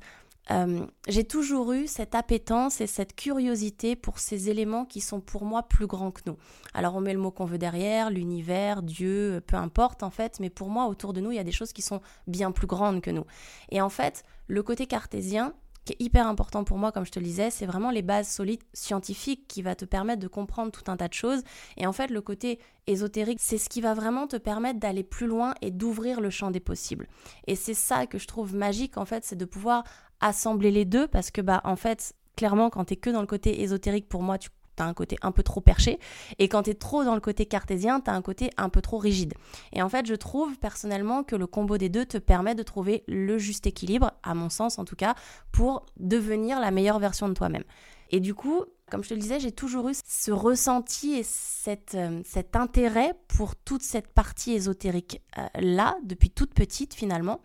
euh, 0.51 0.87
j'ai 1.09 1.25
toujours 1.25 1.73
eu 1.73 1.87
cette 1.87 2.15
appétence 2.15 2.81
et 2.81 2.87
cette 2.87 3.17
curiosité 3.17 3.97
pour 3.97 4.19
ces 4.19 4.51
éléments 4.51 4.85
qui 4.85 5.01
sont 5.01 5.21
pour 5.21 5.45
moi 5.45 5.63
plus 5.63 5.87
grands 5.87 6.11
que 6.11 6.23
nous. 6.27 6.37
Alors 6.75 6.95
on 6.97 7.01
met 7.01 7.15
le 7.15 7.19
mot 7.19 7.31
qu'on 7.31 7.47
veut 7.47 7.59
derrière, 7.59 8.11
l'univers, 8.11 8.83
Dieu, 8.83 9.43
peu 9.47 9.57
importe 9.57 10.03
en 10.03 10.11
fait, 10.11 10.41
mais 10.41 10.51
pour 10.51 10.69
moi 10.69 10.87
autour 10.87 11.13
de 11.13 11.21
nous 11.21 11.31
il 11.31 11.37
y 11.37 11.41
a 11.41 11.45
des 11.45 11.53
choses 11.53 11.73
qui 11.73 11.83
sont 11.83 12.01
bien 12.27 12.53
plus 12.53 12.67
grandes 12.67 13.01
que 13.01 13.11
nous. 13.11 13.25
Et 13.71 13.81
en 13.81 13.89
fait 13.89 14.25
le 14.47 14.63
côté 14.63 14.87
cartésien, 14.87 15.55
qui 15.85 15.93
est 15.93 16.03
hyper 16.03 16.27
important 16.27 16.65
pour 16.65 16.79
moi, 16.79 16.93
comme 16.93 17.05
je 17.05 17.11
te 17.11 17.19
le 17.19 17.25
disais, 17.25 17.51
c'est 17.51 17.67
vraiment 17.67 17.91
les 17.91 18.03
bases 18.03 18.29
solides 18.29 18.63
scientifiques 18.73 19.47
qui 19.47 19.63
va 19.63 19.75
te 19.75 19.85
permettre 19.85 20.21
de 20.21 20.29
comprendre 20.29 20.73
tout 20.73 20.91
un 20.91 20.97
tas 20.97 21.09
de 21.09 21.15
choses. 21.15 21.43
Et 21.77 21.87
en 21.87 21.93
fait, 21.93 22.11
le 22.11 22.23
côté 22.23 22.59
ésotérique, 22.87 23.39
c'est 23.41 23.59
ce 23.59 23.69
qui 23.69 23.81
va 23.81 23.93
vraiment 23.95 24.27
te 24.27 24.37
permettre 24.37 24.81
d'aller 24.81 25.03
plus 25.03 25.27
loin 25.27 25.55
et 25.61 25.71
d'ouvrir 25.71 26.21
le 26.21 26.31
champ 26.31 26.51
des 26.51 26.61
possibles. 26.61 27.07
Et 27.47 27.55
c'est 27.55 27.75
ça 27.75 28.07
que 28.07 28.19
je 28.19 28.27
trouve 28.27 28.55
magique, 28.55 28.97
en 28.97 29.05
fait, 29.05 29.25
c'est 29.25 29.37
de 29.37 29.45
pouvoir 29.45 29.85
assembler 30.27 30.71
les 30.71 30.85
deux 30.85 31.07
parce 31.07 31.31
que, 31.31 31.41
bah, 31.41 31.61
en 31.65 31.77
fait, 31.77 32.15
clairement, 32.37 32.71
quand 32.71 32.85
t'es 32.85 32.97
que 32.97 33.11
dans 33.11 33.21
le 33.21 33.27
côté 33.27 33.63
ésotérique, 33.63 34.09
pour 34.09 34.23
moi, 34.23 34.39
tu 34.39 34.51
t'as 34.77 34.85
un 34.85 34.95
côté 34.95 35.17
un 35.23 35.33
peu 35.33 35.43
trop 35.43 35.61
perché. 35.61 35.99
Et 36.39 36.49
quand 36.49 36.65
t'es 36.65 36.75
trop 36.75 37.05
dans 37.05 37.15
le 37.15 37.21
côté 37.21 37.47
cartésien, 37.47 38.01
t'as 38.01 38.13
un 38.13 38.23
côté 38.23 38.51
un 38.57 38.69
peu 38.69 38.83
trop 38.83 38.99
rigide. 38.99 39.35
Et 39.73 39.83
en 39.83 39.89
fait, 39.89 40.07
je 40.07 40.15
trouve 40.15 40.59
personnellement 40.59 41.23
que 41.23 41.37
le 41.37 41.47
combo 41.47 41.79
des 41.79 41.89
deux 41.89 42.07
te 42.07 42.19
permet 42.19 42.55
de 42.55 42.63
trouver 42.63 43.05
le 43.07 43.39
juste 43.39 43.67
équilibre, 43.67 44.13
à 44.23 44.35
mon 44.35 44.51
sens 44.51 44.79
en 44.79 44.85
tout 44.85 44.97
cas, 44.97 45.15
pour 45.53 45.87
devenir 45.97 46.61
la 46.61 46.71
meilleure 46.71 46.99
version 46.99 47.29
de 47.29 47.35
toi-même. 47.35 47.65
Et 48.11 48.21
du 48.21 48.35
coup, 48.35 48.65
comme 48.91 49.03
je 49.03 49.09
te 49.09 49.15
le 49.15 49.21
disais, 49.21 49.41
j'ai 49.41 49.53
toujours 49.53 49.89
eu 49.89 49.95
ce 50.05 50.31
ressenti 50.31 51.15
et 51.15 51.23
cette, 51.23 51.95
euh, 51.95 52.21
cet 52.25 52.55
intérêt 52.55 53.15
pour 53.29 53.57
toute 53.57 53.83
cette 53.83 54.09
partie 54.09 54.53
ésotérique 54.53 55.23
euh, 55.39 55.91
depuis 56.03 56.31
toute 56.31 56.53
petite 56.53 56.95
finalement. 56.95 57.41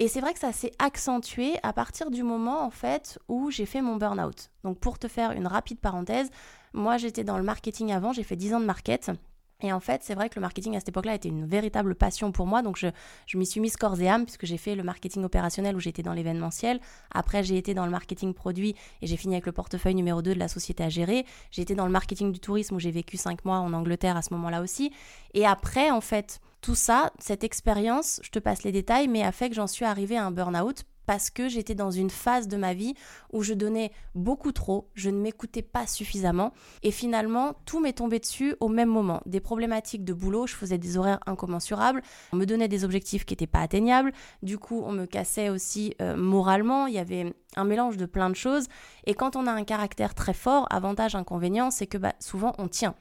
Et 0.00 0.06
c'est 0.06 0.20
vrai 0.20 0.32
que 0.32 0.38
ça 0.38 0.52
s'est 0.52 0.72
accentué 0.78 1.56
à 1.64 1.72
partir 1.72 2.10
du 2.10 2.22
moment 2.22 2.62
en 2.62 2.70
fait 2.70 3.18
où 3.28 3.50
j'ai 3.50 3.66
fait 3.66 3.82
mon 3.82 3.96
burn-out. 3.96 4.50
Donc 4.62 4.78
pour 4.78 4.98
te 4.98 5.08
faire 5.08 5.32
une 5.32 5.46
rapide 5.46 5.80
parenthèse, 5.80 6.30
moi 6.72 6.98
j'étais 6.98 7.24
dans 7.24 7.36
le 7.36 7.42
marketing 7.42 7.92
avant, 7.92 8.12
j'ai 8.12 8.22
fait 8.22 8.36
10 8.36 8.54
ans 8.54 8.60
de 8.60 8.64
market. 8.64 9.10
Et 9.60 9.72
en 9.72 9.80
fait, 9.80 10.02
c'est 10.04 10.14
vrai 10.14 10.28
que 10.28 10.36
le 10.36 10.40
marketing 10.40 10.76
à 10.76 10.78
cette 10.78 10.90
époque-là 10.90 11.16
était 11.16 11.28
une 11.28 11.44
véritable 11.44 11.96
passion 11.96 12.30
pour 12.30 12.46
moi. 12.46 12.62
Donc, 12.62 12.76
je, 12.76 12.86
je 13.26 13.36
m'y 13.36 13.44
suis 13.44 13.60
mise 13.60 13.76
corps 13.76 14.00
et 14.00 14.08
âme 14.08 14.24
puisque 14.24 14.46
j'ai 14.46 14.56
fait 14.56 14.76
le 14.76 14.84
marketing 14.84 15.24
opérationnel 15.24 15.74
où 15.74 15.80
j'étais 15.80 16.04
dans 16.04 16.12
l'événementiel. 16.12 16.78
Après, 17.10 17.42
j'ai 17.42 17.56
été 17.56 17.74
dans 17.74 17.84
le 17.84 17.90
marketing 17.90 18.34
produit 18.34 18.76
et 19.02 19.08
j'ai 19.08 19.16
fini 19.16 19.34
avec 19.34 19.46
le 19.46 19.52
portefeuille 19.52 19.96
numéro 19.96 20.22
2 20.22 20.32
de 20.34 20.38
la 20.38 20.46
société 20.46 20.84
à 20.84 20.88
gérer. 20.88 21.26
J'ai 21.50 21.62
été 21.62 21.74
dans 21.74 21.86
le 21.86 21.90
marketing 21.90 22.30
du 22.30 22.38
tourisme 22.38 22.76
où 22.76 22.78
j'ai 22.78 22.92
vécu 22.92 23.16
5 23.16 23.44
mois 23.44 23.58
en 23.58 23.72
Angleterre 23.72 24.16
à 24.16 24.22
ce 24.22 24.32
moment-là 24.34 24.62
aussi. 24.62 24.92
Et 25.34 25.44
après, 25.44 25.90
en 25.90 26.00
fait, 26.00 26.38
tout 26.60 26.76
ça, 26.76 27.10
cette 27.18 27.42
expérience, 27.42 28.20
je 28.22 28.30
te 28.30 28.38
passe 28.38 28.62
les 28.62 28.70
détails, 28.70 29.08
mais 29.08 29.24
a 29.24 29.32
fait 29.32 29.48
que 29.48 29.56
j'en 29.56 29.66
suis 29.66 29.84
arrivée 29.84 30.16
à 30.16 30.24
un 30.24 30.30
burn-out 30.30 30.84
parce 31.08 31.30
que 31.30 31.48
j'étais 31.48 31.74
dans 31.74 31.90
une 31.90 32.10
phase 32.10 32.48
de 32.48 32.58
ma 32.58 32.74
vie 32.74 32.92
où 33.32 33.42
je 33.42 33.54
donnais 33.54 33.92
beaucoup 34.14 34.52
trop, 34.52 34.90
je 34.92 35.08
ne 35.08 35.18
m'écoutais 35.18 35.62
pas 35.62 35.86
suffisamment 35.86 36.52
et 36.82 36.90
finalement 36.90 37.54
tout 37.64 37.80
m'est 37.80 37.94
tombé 37.94 38.18
dessus 38.18 38.54
au 38.60 38.68
même 38.68 38.90
moment. 38.90 39.22
Des 39.24 39.40
problématiques 39.40 40.04
de 40.04 40.12
boulot, 40.12 40.46
je 40.46 40.54
faisais 40.54 40.76
des 40.76 40.98
horaires 40.98 41.20
incommensurables, 41.24 42.02
on 42.34 42.36
me 42.36 42.44
donnait 42.44 42.68
des 42.68 42.84
objectifs 42.84 43.24
qui 43.24 43.32
n'étaient 43.32 43.46
pas 43.46 43.60
atteignables, 43.60 44.12
du 44.42 44.58
coup 44.58 44.82
on 44.84 44.92
me 44.92 45.06
cassait 45.06 45.48
aussi 45.48 45.94
euh, 46.02 46.14
moralement, 46.14 46.86
il 46.86 46.92
y 46.92 46.98
avait 46.98 47.34
un 47.56 47.64
mélange 47.64 47.96
de 47.96 48.04
plein 48.04 48.28
de 48.28 48.36
choses 48.36 48.66
et 49.06 49.14
quand 49.14 49.34
on 49.34 49.46
a 49.46 49.50
un 49.50 49.64
caractère 49.64 50.14
très 50.14 50.34
fort, 50.34 50.66
avantage 50.68 51.14
inconvénient, 51.14 51.70
c'est 51.70 51.86
que 51.86 51.96
bah, 51.96 52.12
souvent 52.20 52.54
on 52.58 52.68
tient. 52.68 52.94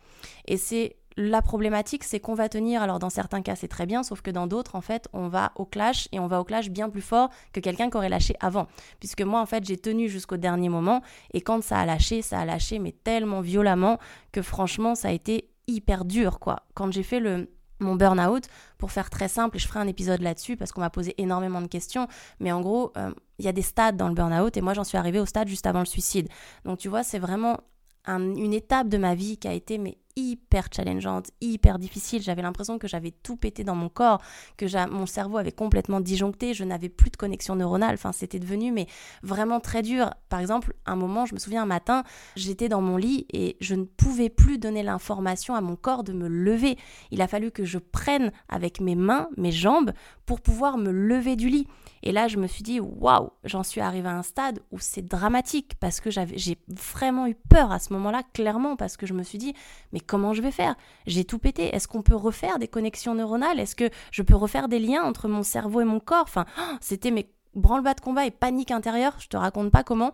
Et 0.47 0.55
c'est 0.55 0.95
la 1.17 1.41
problématique, 1.41 2.03
c'est 2.03 2.19
qu'on 2.19 2.35
va 2.35 2.47
tenir, 2.47 2.81
alors 2.81 2.99
dans 2.99 3.09
certains 3.09 3.41
cas 3.41 3.55
c'est 3.55 3.67
très 3.67 3.87
bien, 3.87 4.03
sauf 4.03 4.21
que 4.21 4.29
dans 4.29 4.45
d'autres, 4.45 4.75
en 4.75 4.81
fait, 4.81 5.09
on 5.13 5.27
va 5.27 5.51
au 5.55 5.65
clash 5.65 6.07
et 6.11 6.19
on 6.19 6.27
va 6.27 6.39
au 6.39 6.43
clash 6.43 6.69
bien 6.69 6.89
plus 6.89 7.01
fort 7.01 7.29
que 7.53 7.59
quelqu'un 7.59 7.89
qui 7.89 7.97
aurait 7.97 8.09
lâché 8.09 8.35
avant. 8.39 8.67
Puisque 8.99 9.23
moi, 9.23 9.41
en 9.41 9.47
fait, 9.47 9.65
j'ai 9.65 9.77
tenu 9.77 10.09
jusqu'au 10.09 10.37
dernier 10.37 10.69
moment 10.69 11.01
et 11.33 11.41
quand 11.41 11.63
ça 11.63 11.79
a 11.79 11.85
lâché, 11.85 12.21
ça 12.21 12.39
a 12.39 12.45
lâché, 12.45 12.77
mais 12.77 12.91
tellement 12.91 13.41
violemment 13.41 13.97
que 14.31 14.43
franchement, 14.43 14.93
ça 14.93 15.07
a 15.07 15.11
été 15.11 15.49
hyper 15.65 16.05
dur, 16.05 16.39
quoi. 16.39 16.67
Quand 16.75 16.91
j'ai 16.91 17.03
fait 17.03 17.19
le, 17.19 17.49
mon 17.79 17.95
burn-out, 17.95 18.45
pour 18.77 18.91
faire 18.91 19.09
très 19.09 19.27
simple, 19.27 19.57
et 19.57 19.59
je 19.59 19.67
ferai 19.67 19.79
un 19.79 19.87
épisode 19.87 20.21
là-dessus 20.21 20.55
parce 20.55 20.71
qu'on 20.71 20.81
m'a 20.81 20.89
posé 20.89 21.15
énormément 21.17 21.61
de 21.61 21.67
questions, 21.67 22.07
mais 22.39 22.51
en 22.51 22.61
gros, 22.61 22.91
euh, 22.95 23.11
il 23.39 23.45
y 23.45 23.47
a 23.47 23.53
des 23.53 23.61
stades 23.63 23.97
dans 23.97 24.07
le 24.07 24.13
burn-out 24.13 24.55
et 24.55 24.61
moi 24.61 24.73
j'en 24.73 24.83
suis 24.83 24.97
arrivée 24.97 25.19
au 25.19 25.25
stade 25.25 25.47
juste 25.47 25.65
avant 25.65 25.79
le 25.79 25.85
suicide. 25.85 26.27
Donc 26.63 26.77
tu 26.77 26.89
vois, 26.89 27.03
c'est 27.03 27.19
vraiment 27.19 27.59
une 28.07 28.53
étape 28.53 28.87
de 28.89 28.97
ma 28.97 29.15
vie 29.15 29.37
qui 29.37 29.47
a 29.47 29.53
été 29.53 29.77
mais 29.77 29.97
hyper 30.17 30.67
challengeante, 30.75 31.29
hyper 31.41 31.77
difficile. 31.77 32.21
J'avais 32.21 32.41
l'impression 32.41 32.79
que 32.79 32.87
j'avais 32.87 33.11
tout 33.11 33.37
pété 33.37 33.63
dans 33.63 33.75
mon 33.75 33.87
corps, 33.87 34.19
que 34.57 34.65
mon 34.89 35.05
cerveau 35.05 35.37
avait 35.37 35.51
complètement 35.51 36.01
disjoncté, 36.01 36.53
je 36.53 36.63
n'avais 36.63 36.89
plus 36.89 37.11
de 37.11 37.17
connexion 37.17 37.55
neuronale. 37.55 37.93
Enfin, 37.93 38.11
c'était 38.11 38.39
devenu 38.39 38.71
mais 38.71 38.87
vraiment 39.21 39.59
très 39.59 39.83
dur. 39.83 40.09
Par 40.29 40.39
exemple, 40.39 40.73
un 40.85 40.95
moment, 40.95 41.25
je 41.25 41.35
me 41.35 41.39
souviens 41.39 41.63
un 41.63 41.67
matin, 41.67 42.03
j'étais 42.35 42.67
dans 42.67 42.81
mon 42.81 42.97
lit 42.97 43.27
et 43.31 43.57
je 43.61 43.75
ne 43.75 43.83
pouvais 43.83 44.29
plus 44.29 44.57
donner 44.57 44.81
l'information 44.81 45.55
à 45.55 45.61
mon 45.61 45.75
corps 45.75 46.03
de 46.03 46.13
me 46.13 46.27
lever. 46.27 46.77
Il 47.11 47.21
a 47.21 47.27
fallu 47.27 47.51
que 47.51 47.63
je 47.63 47.77
prenne 47.77 48.31
avec 48.49 48.81
mes 48.81 48.95
mains, 48.95 49.29
mes 49.37 49.51
jambes, 49.51 49.93
pour 50.25 50.41
pouvoir 50.41 50.77
me 50.77 50.91
lever 50.91 51.35
du 51.35 51.47
lit. 51.49 51.67
Et 52.07 52.13
là, 52.13 52.29
je 52.29 52.37
me 52.37 52.47
suis 52.47 52.63
dit, 52.63 52.79
waouh, 52.79 53.31
j'en 53.43 53.63
suis 53.63 53.81
arrivée 53.81 54.07
à 54.07 54.15
un 54.15 54.23
stade 54.23 54.61
où 54.71 54.79
c'est 54.79 55.01
dramatique 55.01 55.73
parce 55.81 55.99
que 55.99 56.09
j'ai 56.09 56.57
vraiment 56.69 57.27
eu 57.27 57.35
peur 57.35 57.73
à 57.73 57.79
ce 57.79 57.91
moment-là, 57.91 58.23
clairement, 58.31 58.77
parce 58.77 58.95
que 58.95 59.05
je 59.05 59.13
me 59.13 59.23
suis 59.23 59.37
dit, 59.37 59.53
mais 59.91 59.99
comment 59.99 60.33
je 60.33 60.41
vais 60.41 60.51
faire? 60.51 60.75
J'ai 61.05 61.25
tout 61.25 61.37
pété. 61.37 61.75
Est-ce 61.75 61.89
qu'on 61.89 62.03
peut 62.03 62.15
refaire 62.15 62.59
des 62.59 62.69
connexions 62.69 63.13
neuronales? 63.13 63.59
Est-ce 63.59 63.75
que 63.75 63.89
je 64.11 64.21
peux 64.21 64.37
refaire 64.37 64.69
des 64.69 64.79
liens 64.79 65.03
entre 65.03 65.27
mon 65.27 65.43
cerveau 65.43 65.81
et 65.81 65.83
mon 65.83 65.99
corps? 65.99 66.23
Enfin, 66.23 66.45
c'était 66.79 67.11
mes 67.11 67.29
branle-bas 67.55 67.95
de 67.95 67.99
combat 67.99 68.25
et 68.25 68.31
panique 68.31 68.71
intérieure. 68.71 69.17
Je 69.19 69.27
te 69.27 69.35
raconte 69.35 69.69
pas 69.69 69.83
comment. 69.83 70.13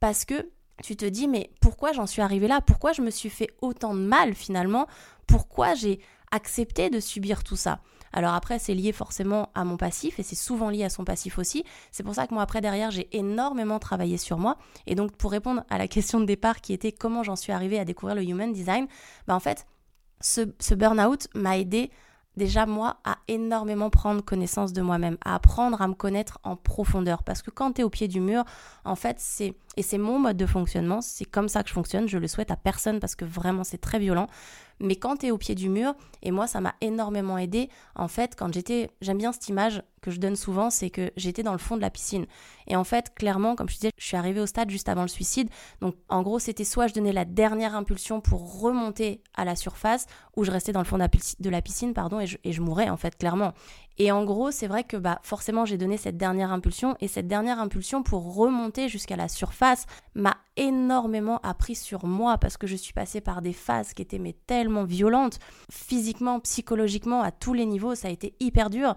Parce 0.00 0.24
que 0.24 0.48
tu 0.82 0.96
te 0.96 1.04
dis, 1.04 1.28
mais 1.28 1.50
pourquoi 1.60 1.92
j'en 1.92 2.06
suis 2.06 2.22
arrivée 2.22 2.48
là? 2.48 2.62
Pourquoi 2.62 2.94
je 2.94 3.02
me 3.02 3.10
suis 3.10 3.28
fait 3.28 3.50
autant 3.60 3.94
de 3.94 4.00
mal 4.00 4.32
finalement? 4.32 4.86
Pourquoi 5.26 5.74
j'ai 5.74 6.00
accepté 6.30 6.88
de 6.88 7.00
subir 7.00 7.44
tout 7.44 7.56
ça? 7.56 7.80
Alors 8.14 8.34
après, 8.34 8.60
c'est 8.60 8.74
lié 8.74 8.92
forcément 8.92 9.50
à 9.56 9.64
mon 9.64 9.76
passif 9.76 10.20
et 10.20 10.22
c'est 10.22 10.36
souvent 10.36 10.70
lié 10.70 10.84
à 10.84 10.88
son 10.88 11.04
passif 11.04 11.36
aussi. 11.36 11.64
C'est 11.90 12.04
pour 12.04 12.14
ça 12.14 12.28
que 12.28 12.32
moi, 12.32 12.44
après, 12.44 12.60
derrière, 12.60 12.92
j'ai 12.92 13.08
énormément 13.10 13.80
travaillé 13.80 14.18
sur 14.18 14.38
moi. 14.38 14.56
Et 14.86 14.94
donc, 14.94 15.16
pour 15.16 15.32
répondre 15.32 15.64
à 15.68 15.78
la 15.78 15.88
question 15.94 16.20
de 16.20 16.24
départ 16.24 16.60
qui 16.60 16.72
était 16.72 16.92
comment 16.92 17.24
j'en 17.24 17.34
suis 17.34 17.52
arrivée 17.52 17.78
à 17.78 17.84
découvrir 17.84 18.14
le 18.14 18.22
human 18.22 18.52
design, 18.52 18.86
bah 19.26 19.34
en 19.34 19.40
fait, 19.40 19.66
ce, 20.20 20.42
ce 20.60 20.74
burn-out 20.74 21.26
m'a 21.34 21.58
aidé 21.58 21.90
déjà 22.36 22.66
moi 22.66 22.98
à 23.04 23.18
énormément 23.26 23.90
prendre 23.90 24.24
connaissance 24.24 24.72
de 24.72 24.80
moi-même, 24.80 25.18
à 25.24 25.34
apprendre 25.34 25.82
à 25.82 25.88
me 25.88 25.94
connaître 25.94 26.38
en 26.44 26.54
profondeur. 26.54 27.24
Parce 27.24 27.42
que 27.42 27.50
quand 27.50 27.72
tu 27.72 27.80
es 27.80 27.84
au 27.84 27.90
pied 27.90 28.06
du 28.06 28.20
mur, 28.20 28.44
en 28.84 28.94
fait, 28.94 29.16
c'est, 29.18 29.54
et 29.76 29.82
c'est 29.82 29.98
mon 29.98 30.18
mode 30.18 30.36
de 30.36 30.46
fonctionnement, 30.46 31.00
c'est 31.00 31.24
comme 31.24 31.48
ça 31.48 31.62
que 31.62 31.68
je 31.68 31.74
fonctionne, 31.74 32.08
je 32.08 32.18
le 32.18 32.28
souhaite 32.28 32.50
à 32.50 32.56
personne 32.56 33.00
parce 33.00 33.14
que 33.14 33.24
vraiment 33.24 33.64
c'est 33.64 33.78
très 33.78 33.98
violent. 33.98 34.28
Mais 34.80 34.96
quand 34.96 35.18
tu 35.18 35.26
es 35.26 35.30
au 35.30 35.38
pied 35.38 35.54
du 35.54 35.68
mur, 35.68 35.94
et 36.22 36.30
moi 36.30 36.46
ça 36.46 36.60
m'a 36.60 36.74
énormément 36.80 37.38
aidé, 37.38 37.68
en 37.94 38.08
fait, 38.08 38.34
quand 38.36 38.52
j'étais, 38.52 38.90
j'aime 39.00 39.18
bien 39.18 39.32
cette 39.32 39.48
image 39.48 39.82
que 40.02 40.10
je 40.10 40.18
donne 40.18 40.36
souvent, 40.36 40.68
c'est 40.68 40.90
que 40.90 41.12
j'étais 41.16 41.42
dans 41.42 41.52
le 41.52 41.58
fond 41.58 41.76
de 41.76 41.80
la 41.80 41.90
piscine. 41.90 42.26
Et 42.66 42.76
en 42.76 42.84
fait, 42.84 43.14
clairement, 43.14 43.54
comme 43.54 43.68
je 43.68 43.76
disais, 43.76 43.90
je 43.96 44.04
suis 44.04 44.16
arrivée 44.16 44.40
au 44.40 44.46
stade 44.46 44.70
juste 44.70 44.88
avant 44.88 45.02
le 45.02 45.08
suicide. 45.08 45.48
Donc 45.80 45.94
en 46.08 46.22
gros, 46.22 46.38
c'était 46.38 46.64
soit 46.64 46.88
je 46.88 46.94
donnais 46.94 47.12
la 47.12 47.24
dernière 47.24 47.74
impulsion 47.74 48.20
pour 48.20 48.60
remonter 48.60 49.22
à 49.34 49.44
la 49.44 49.54
surface, 49.54 50.06
ou 50.36 50.44
je 50.44 50.50
restais 50.50 50.72
dans 50.72 50.80
le 50.80 50.86
fond 50.86 50.98
de 50.98 51.50
la 51.50 51.62
piscine, 51.62 51.94
pardon, 51.94 52.20
et 52.20 52.26
je, 52.26 52.36
et 52.42 52.52
je 52.52 52.60
mourais 52.60 52.90
en 52.90 52.96
fait, 52.96 53.16
clairement. 53.16 53.52
Et 53.98 54.10
en 54.10 54.24
gros, 54.24 54.50
c'est 54.50 54.66
vrai 54.66 54.84
que 54.84 54.96
bah, 54.96 55.20
forcément, 55.22 55.64
j'ai 55.64 55.78
donné 55.78 55.96
cette 55.96 56.16
dernière 56.16 56.52
impulsion 56.52 56.96
et 57.00 57.08
cette 57.08 57.28
dernière 57.28 57.60
impulsion 57.60 58.02
pour 58.02 58.34
remonter 58.34 58.88
jusqu'à 58.88 59.16
la 59.16 59.28
surface 59.28 59.86
m'a 60.14 60.36
énormément 60.56 61.38
appris 61.42 61.74
sur 61.74 62.04
moi 62.04 62.38
parce 62.38 62.56
que 62.56 62.66
je 62.66 62.76
suis 62.76 62.92
passée 62.92 63.20
par 63.20 63.42
des 63.42 63.52
phases 63.52 63.94
qui 63.94 64.02
étaient 64.02 64.18
mais 64.18 64.36
tellement 64.46 64.84
violentes, 64.84 65.38
physiquement, 65.70 66.40
psychologiquement, 66.40 67.22
à 67.22 67.30
tous 67.30 67.54
les 67.54 67.66
niveaux, 67.66 67.94
ça 67.94 68.08
a 68.08 68.10
été 68.10 68.34
hyper 68.40 68.70
dur. 68.70 68.94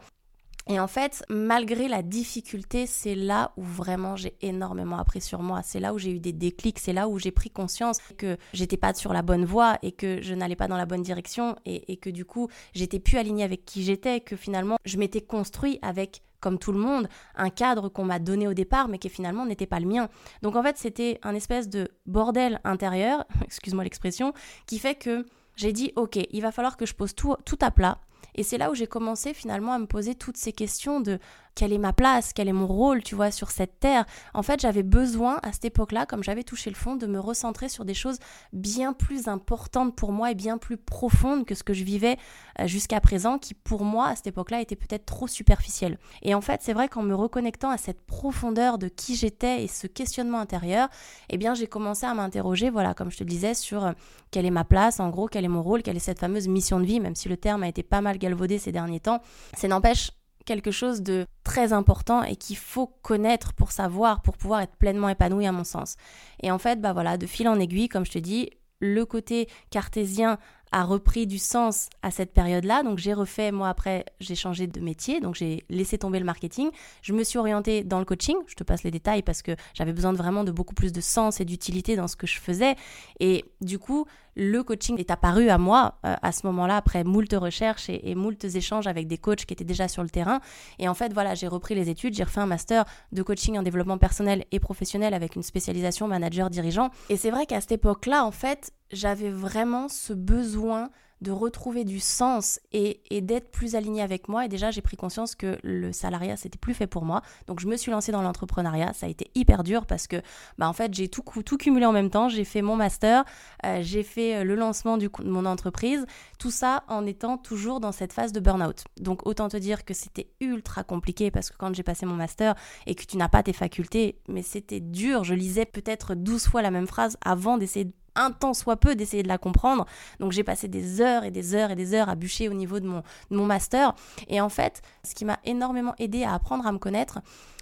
Et 0.69 0.80
en 0.80 0.88
fait, 0.88 1.23
malgré 1.30 1.88
la 1.88 2.01
difficulté, 2.01 2.88
c'est 2.88 3.15
là 3.15 3.53
où 3.56 3.63
vraiment 3.63 4.17
j'ai 4.17 4.36
énormément 4.41 4.97
appris 4.97 5.21
sur 5.21 5.41
moi. 5.41 5.62
C'est 5.63 5.80
là 5.80 5.93
où 5.93 5.97
j'ai 5.97 6.12
eu 6.12 6.19
des 6.19 6.34
déclics, 6.34 6.80
c'est 6.80 6.91
là 6.91 7.08
où 7.08 7.17
j'ai 7.19 7.32
pris 7.32 7.49
conscience 7.49 7.99
que 8.17 8.38
j'étais 8.51 8.75
pas 8.75 8.93
sur 8.93 9.13
la 9.13 9.21
bonne 9.21 9.45
voie 9.45 9.77
et 9.82 9.93
que 9.93 10.21
je 10.21 10.34
n'allais 10.34 10.58
pas 10.58 10.67
dans 10.67 10.75
la 10.75 10.86
bonne 10.86 11.03
direction 11.03 11.56
et, 11.65 11.97
que 11.97 12.10
du 12.10 12.25
coup, 12.25 12.49
j'étais 12.73 12.99
plus 12.99 13.17
alignée 13.17 13.43
avec 13.43 13.63
qui 13.63 13.84
j'étais, 13.84 14.19
que 14.19 14.36
finalement, 14.36 14.77
je 14.84 14.97
m'étais 14.97 15.21
construit 15.21 15.80
avec 15.82 16.21
comme 16.39 16.60
tout 16.60 16.71
le 16.71 16.80
monde, 16.80 17.08
un 17.36 17.49
cadre 17.49 17.89
qu'on 17.89 18.06
m'a 18.06 18.19
donné 18.19 18.47
au 18.47 18.53
départ, 18.53 18.89
mais 18.89 18.99
qui 18.99 19.10
finalement 19.10 19.45
n'était 19.45 19.65
pas 19.65 19.80
le 19.80 19.88
mien. 19.88 20.08
Donc 20.43 20.56
en 20.56 20.62
fait, 20.62 20.77
c'était 20.77 21.19
un 21.23 21.34
espèce 21.34 21.67
de 21.67 21.88
bordel 22.06 22.60
intérieur, 22.63 23.25
excuse-moi 23.43 23.84
l'expression, 23.84 24.34
qui 24.67 24.77
fait 24.77 24.95
que 24.95 25.25
j'ai 25.56 25.73
dit, 25.73 25.91
ok, 25.95 26.19
il 26.32 26.41
va 26.41 26.51
falloir 26.51 26.77
que 26.77 26.86
je 26.86 26.93
pose 26.93 27.15
tout, 27.15 27.36
tout 27.43 27.58
à 27.62 27.71
plat, 27.71 27.99
et 28.38 28.43
c'est 28.43 28.58
là 28.58 28.71
où 28.71 28.76
j'ai 28.76 28.88
commencé 28.88 29.34
finalement 29.34 29.73
à 29.73 29.80
me 29.80 29.88
poser 29.88 30.15
toutes 30.15 30.38
ces 30.38 30.54
questions 30.54 31.02
de 31.02 31.19
quelle 31.58 31.74
est 31.74 31.80
ma 31.80 31.91
place, 31.91 32.34
quel 32.34 32.48
est 32.48 32.54
mon 32.54 32.67
rôle, 32.67 33.02
tu 33.02 33.15
vois, 33.15 33.32
sur 33.32 33.50
cette 33.50 33.80
terre. 33.80 34.06
En 34.36 34.43
fait, 34.43 34.62
j'avais 34.62 34.84
besoin 34.84 35.39
à 35.41 35.52
cette 35.52 35.65
époque-là, 35.65 36.06
comme 36.06 36.24
j'avais 36.24 36.43
touché 36.43 36.70
le 36.70 36.76
fond, 36.76 36.96
de 36.96 37.08
me 37.08 37.20
recentrer 37.20 37.67
sur 37.67 37.84
des 37.84 37.96
choses 37.96 38.20
bien 38.54 38.93
plus 38.93 39.28
importantes 39.28 39.96
pour 39.96 40.12
moi 40.12 40.30
et 40.30 40.36
bien 40.36 40.60
plus 40.60 40.78
profondes 40.78 41.46
que 41.46 41.56
ce 41.56 41.63
que 41.63 41.74
je 41.74 41.84
vivais 41.84 42.17
euh, 42.60 42.67
jusqu'à 42.67 43.02
présent, 43.02 43.39
qui 43.39 43.56
pour 43.56 43.84
moi, 43.84 44.10
à 44.10 44.15
cette 44.15 44.28
époque-là, 44.28 44.62
était 44.62 44.76
peut-être 44.76 45.08
trop 45.08 45.26
superficiel. 45.26 45.98
Et 46.22 46.36
en 46.36 46.41
fait, 46.41 46.62
c'est 46.62 46.74
vrai 46.74 46.89
qu'en 46.89 47.02
me 47.02 47.15
reconnectant 47.15 47.72
à 47.72 47.78
cette 47.78 48.06
profondeur 48.06 48.78
de 48.78 48.88
qui 48.88 49.15
j'étais 49.15 49.63
et 49.63 49.67
ce 49.67 49.88
questionnement 49.88 50.39
intérieur, 50.39 50.89
eh 51.30 51.38
bien, 51.39 51.56
j'ai 51.56 51.65
commencé 51.65 52.06
à 52.06 52.13
m'interroger, 52.13 52.70
voilà, 52.70 52.93
comme 52.93 53.10
je 53.10 53.17
te 53.17 53.24
disais, 53.24 53.56
sur 53.56 53.84
euh, 53.84 53.93
quelle 54.30 54.46
est 54.46 54.52
ma 54.52 54.63
place, 54.63 55.00
en 55.00 55.10
gros, 55.10 55.28
quel 55.28 55.43
est 55.43 55.48
mon 55.48 55.63
rôle, 55.63 55.82
quelle 55.82 55.98
est 55.98 56.02
cette 56.02 56.20
fameuse 56.20 56.48
mission 56.48 56.80
de 56.80 56.86
vie, 56.86 57.00
même 57.00 57.15
si 57.15 57.30
le 57.30 57.38
terme 57.38 57.63
a 57.63 57.67
été 57.67 57.82
pas 57.82 58.02
mal 58.02 58.20
galvaudé 58.20 58.60
ces 58.60 58.72
derniers 58.72 59.00
temps. 59.00 59.24
C'est 59.56 59.67
n'empêche 59.67 60.12
quelque 60.47 60.71
chose 60.71 61.03
de 61.03 61.27
très 61.43 61.73
important 61.73 62.23
et 62.23 62.36
qu'il 62.36 62.57
faut 62.57 62.88
connaître 63.03 63.53
pour 63.53 63.71
savoir, 63.71 64.23
pour 64.23 64.38
pouvoir 64.38 64.62
être 64.62 64.75
pleinement 64.77 65.10
épanoui 65.10 65.45
à 65.45 65.51
mon 65.51 65.63
sens. 65.63 65.97
Et 66.41 66.49
en 66.49 66.57
fait, 66.57 66.81
bah 66.81 66.93
voilà, 66.93 67.17
de 67.17 67.27
fil 67.27 67.47
en 67.47 67.60
aiguille, 67.60 67.89
comme 67.89 68.05
je 68.05 68.13
te 68.13 68.17
dis, 68.17 68.49
le 68.79 69.05
côté 69.05 69.47
cartésien 69.69 70.38
a 70.71 70.84
repris 70.84 71.27
du 71.27 71.38
sens 71.38 71.89
à 72.01 72.12
cette 72.12 72.34
période-là. 72.34 72.84
Donc 72.84 72.97
j'ai 72.97 73.13
refait, 73.13 73.51
moi 73.51 73.69
après, 73.69 74.06
j'ai 74.19 74.36
changé 74.36 74.67
de 74.67 74.80
métier, 74.80 75.19
donc 75.19 75.36
j'ai 75.36 75.63
laissé 75.69 75.97
tomber 75.97 76.19
le 76.19 76.25
marketing. 76.25 76.69
Je 77.01 77.13
me 77.13 77.23
suis 77.23 77.39
orientée 77.39 77.84
dans 77.84 77.99
le 77.99 78.06
coaching. 78.06 78.38
Je 78.47 78.56
te 78.56 78.63
passe 78.63 78.84
les 78.84 78.91
détails 78.91 79.23
parce 79.23 79.41
que 79.41 79.56
j'avais 79.73 79.93
besoin 79.93 80.13
de 80.13 80.17
vraiment 80.17 80.43
de 80.43 80.51
beaucoup 80.51 80.75
plus 80.75 80.91
de 80.91 81.01
sens 81.01 81.39
et 81.39 81.45
d'utilité 81.45 81.95
dans 81.95 82.08
ce 82.08 82.15
que 82.15 82.27
je 82.27 82.39
faisais. 82.39 82.75
Et 83.19 83.45
du 83.62 83.80
coup, 83.80 84.06
le 84.36 84.62
coaching 84.62 84.99
est 84.99 85.10
apparu 85.10 85.49
à 85.49 85.58
moi 85.58 85.95
euh, 86.06 86.15
à 86.21 86.32
ce 86.32 86.45
moment-là 86.45 86.77
après 86.77 87.03
moult 87.03 87.34
recherches 87.34 87.89
et, 87.89 88.12
et 88.12 88.13
moult 88.13 88.43
échanges 88.43 88.86
avec 88.86 89.08
des 89.08 89.17
coachs 89.17 89.45
qui 89.45 89.53
étaient 89.53 89.63
déjà 89.63 89.88
sur 89.88 90.03
le 90.03 90.10
terrain. 90.10 90.41
Et 90.77 90.88
en 90.88 90.93
fait, 90.93 91.12
voilà, 91.12 91.34
j'ai 91.34 91.47
repris 91.47 91.73
les 91.73 91.89
études, 91.89 92.13
j'ai 92.13 92.23
refait 92.23 92.41
un 92.41 92.45
master 92.45 92.86
de 93.12 93.23
coaching 93.23 93.58
en 93.58 93.63
développement 93.63 93.97
personnel 93.97 94.45
et 94.51 94.60
professionnel 94.60 95.15
avec 95.15 95.36
une 95.36 95.43
spécialisation 95.43 96.08
manager 96.08 96.49
dirigeant. 96.51 96.91
Et 97.10 97.17
c'est 97.17 97.32
vrai 97.32 97.47
qu'à 97.47 97.62
cette 97.62 97.71
époque-là, 97.71 98.23
en 98.23 98.32
fait, 98.32 98.71
j'avais 98.91 99.30
vraiment 99.30 99.89
ce 99.89 100.13
besoin 100.13 100.89
de 101.21 101.32
retrouver 101.32 101.84
du 101.84 102.00
sens 102.00 102.60
et, 102.71 103.02
d'être 103.21 103.52
plus 103.52 103.76
aligné 103.76 104.02
avec 104.02 104.28
moi. 104.28 104.45
Et 104.45 104.47
déjà, 104.47 104.71
j'ai 104.71 104.82
pris 104.82 104.97
conscience 104.97 105.36
que 105.36 105.58
le 105.63 105.91
salariat, 105.91 106.38
c'était 106.38 106.58
plus 106.58 106.73
fait 106.73 106.88
pour 106.88 107.06
moi. 107.06 107.21
Donc, 107.47 107.60
je 107.60 107.67
me 107.67 107.76
suis 107.76 107.91
lancée 107.91 108.12
dans 108.12 108.21
l'entrepreneuriat. 108.21 108.93
Ça 108.93 109.08
a 109.08 109.10
été 109.10 109.32
hyper 109.34 109.63
dur 109.63 109.86
parce 109.86 110.08
que, 110.08 110.17
bah, 110.58 110.69
en 110.69 110.73
fait, 110.73 110.93
j'ai 110.93 111.10
tout, 111.10 111.23
tout 111.43 111.58
cumulé 111.58 111.86
en 111.86 111.91
même 111.91 112.10
temps. 112.10 112.30
J'ai 112.30 112.43
fait 112.43 112.62
mon 112.62 112.76
master, 112.76 113.26
euh, 113.65 113.80
j'ai 113.82 114.04
fait 114.04 114.38
euh, 114.38 114.43
le 114.43 114.56
lancement 114.56 114.97
du, 114.97 115.08
de 115.08 115.30
mon 115.30 115.45
entreprise. 115.45 116.06
Tout 116.38 116.52
ça 116.52 116.84
en 116.88 117.06
étant 117.06 117.38
toujours 117.38 117.80
dans 117.80 117.91
cette 117.91 118.13
phase 118.13 118.32
de 118.32 118.39
burn-out. 118.39 118.84
Donc, 119.00 119.26
autant 119.26 119.50
te 119.50 119.58
dire 119.58 119.86
que 119.86 119.93
c'était 119.93 120.30
ultra 120.39 120.84
compliqué 120.84 121.32
parce 121.32 121.50
que 121.50 121.58
quand 121.58 121.73
j'ai 121.73 121.84
passé 121.84 122.06
mon 122.06 122.15
master 122.15 122.56
et 122.86 122.93
que 122.93 123.04
tu 123.06 123.17
n'as 123.17 123.30
pas 123.30 123.41
tes 123.41 123.54
facultés, 123.54 124.19
mais 124.28 124.43
c'était 124.43 124.80
dur. 124.80 125.23
Je 125.23 125.34
lisais 125.34 125.65
peut-être 125.65 126.13
12 126.13 126.47
fois 126.47 126.62
la 126.62 126.71
même 126.71 126.88
phrase 126.88 127.17
avant 127.21 127.58
d'essayer 127.58 127.86
de 127.86 127.93
un 128.17 128.32
temps 128.32 128.53
soit 128.53 128.77
peu 128.77 128.95
d'essayer 128.95 129.23
de 129.23 129.27
la 129.27 129.38
comprendre. 129.38 129.86
Donc 130.19 130.32
j'ai 130.32 130.43
passé 130.43 130.67
des 130.67 131.01
heures 131.01 131.23
et 131.23 131.32
des 131.32 131.56
heures 131.56 131.71
et 131.71 131.75
des 131.75 131.93
heures 131.93 132.10
à 132.10 132.15
bûcher 132.15 132.49
au 132.49 132.53
niveau 132.53 132.80
de 132.80 132.88
mon, 132.88 133.03
mon 133.30 133.45
master. 133.45 133.93
Et 134.27 134.41
en 134.41 134.49
fait, 134.49 134.82
ce 135.03 135.15
qui 135.15 135.25
m'a 135.25 135.39
énormément 135.45 135.93
aidé 135.99 136.23
à 136.23 136.34
apprendre 136.34 136.67
à 136.67 136.71
me 136.71 136.80
connaître, 136.80 137.19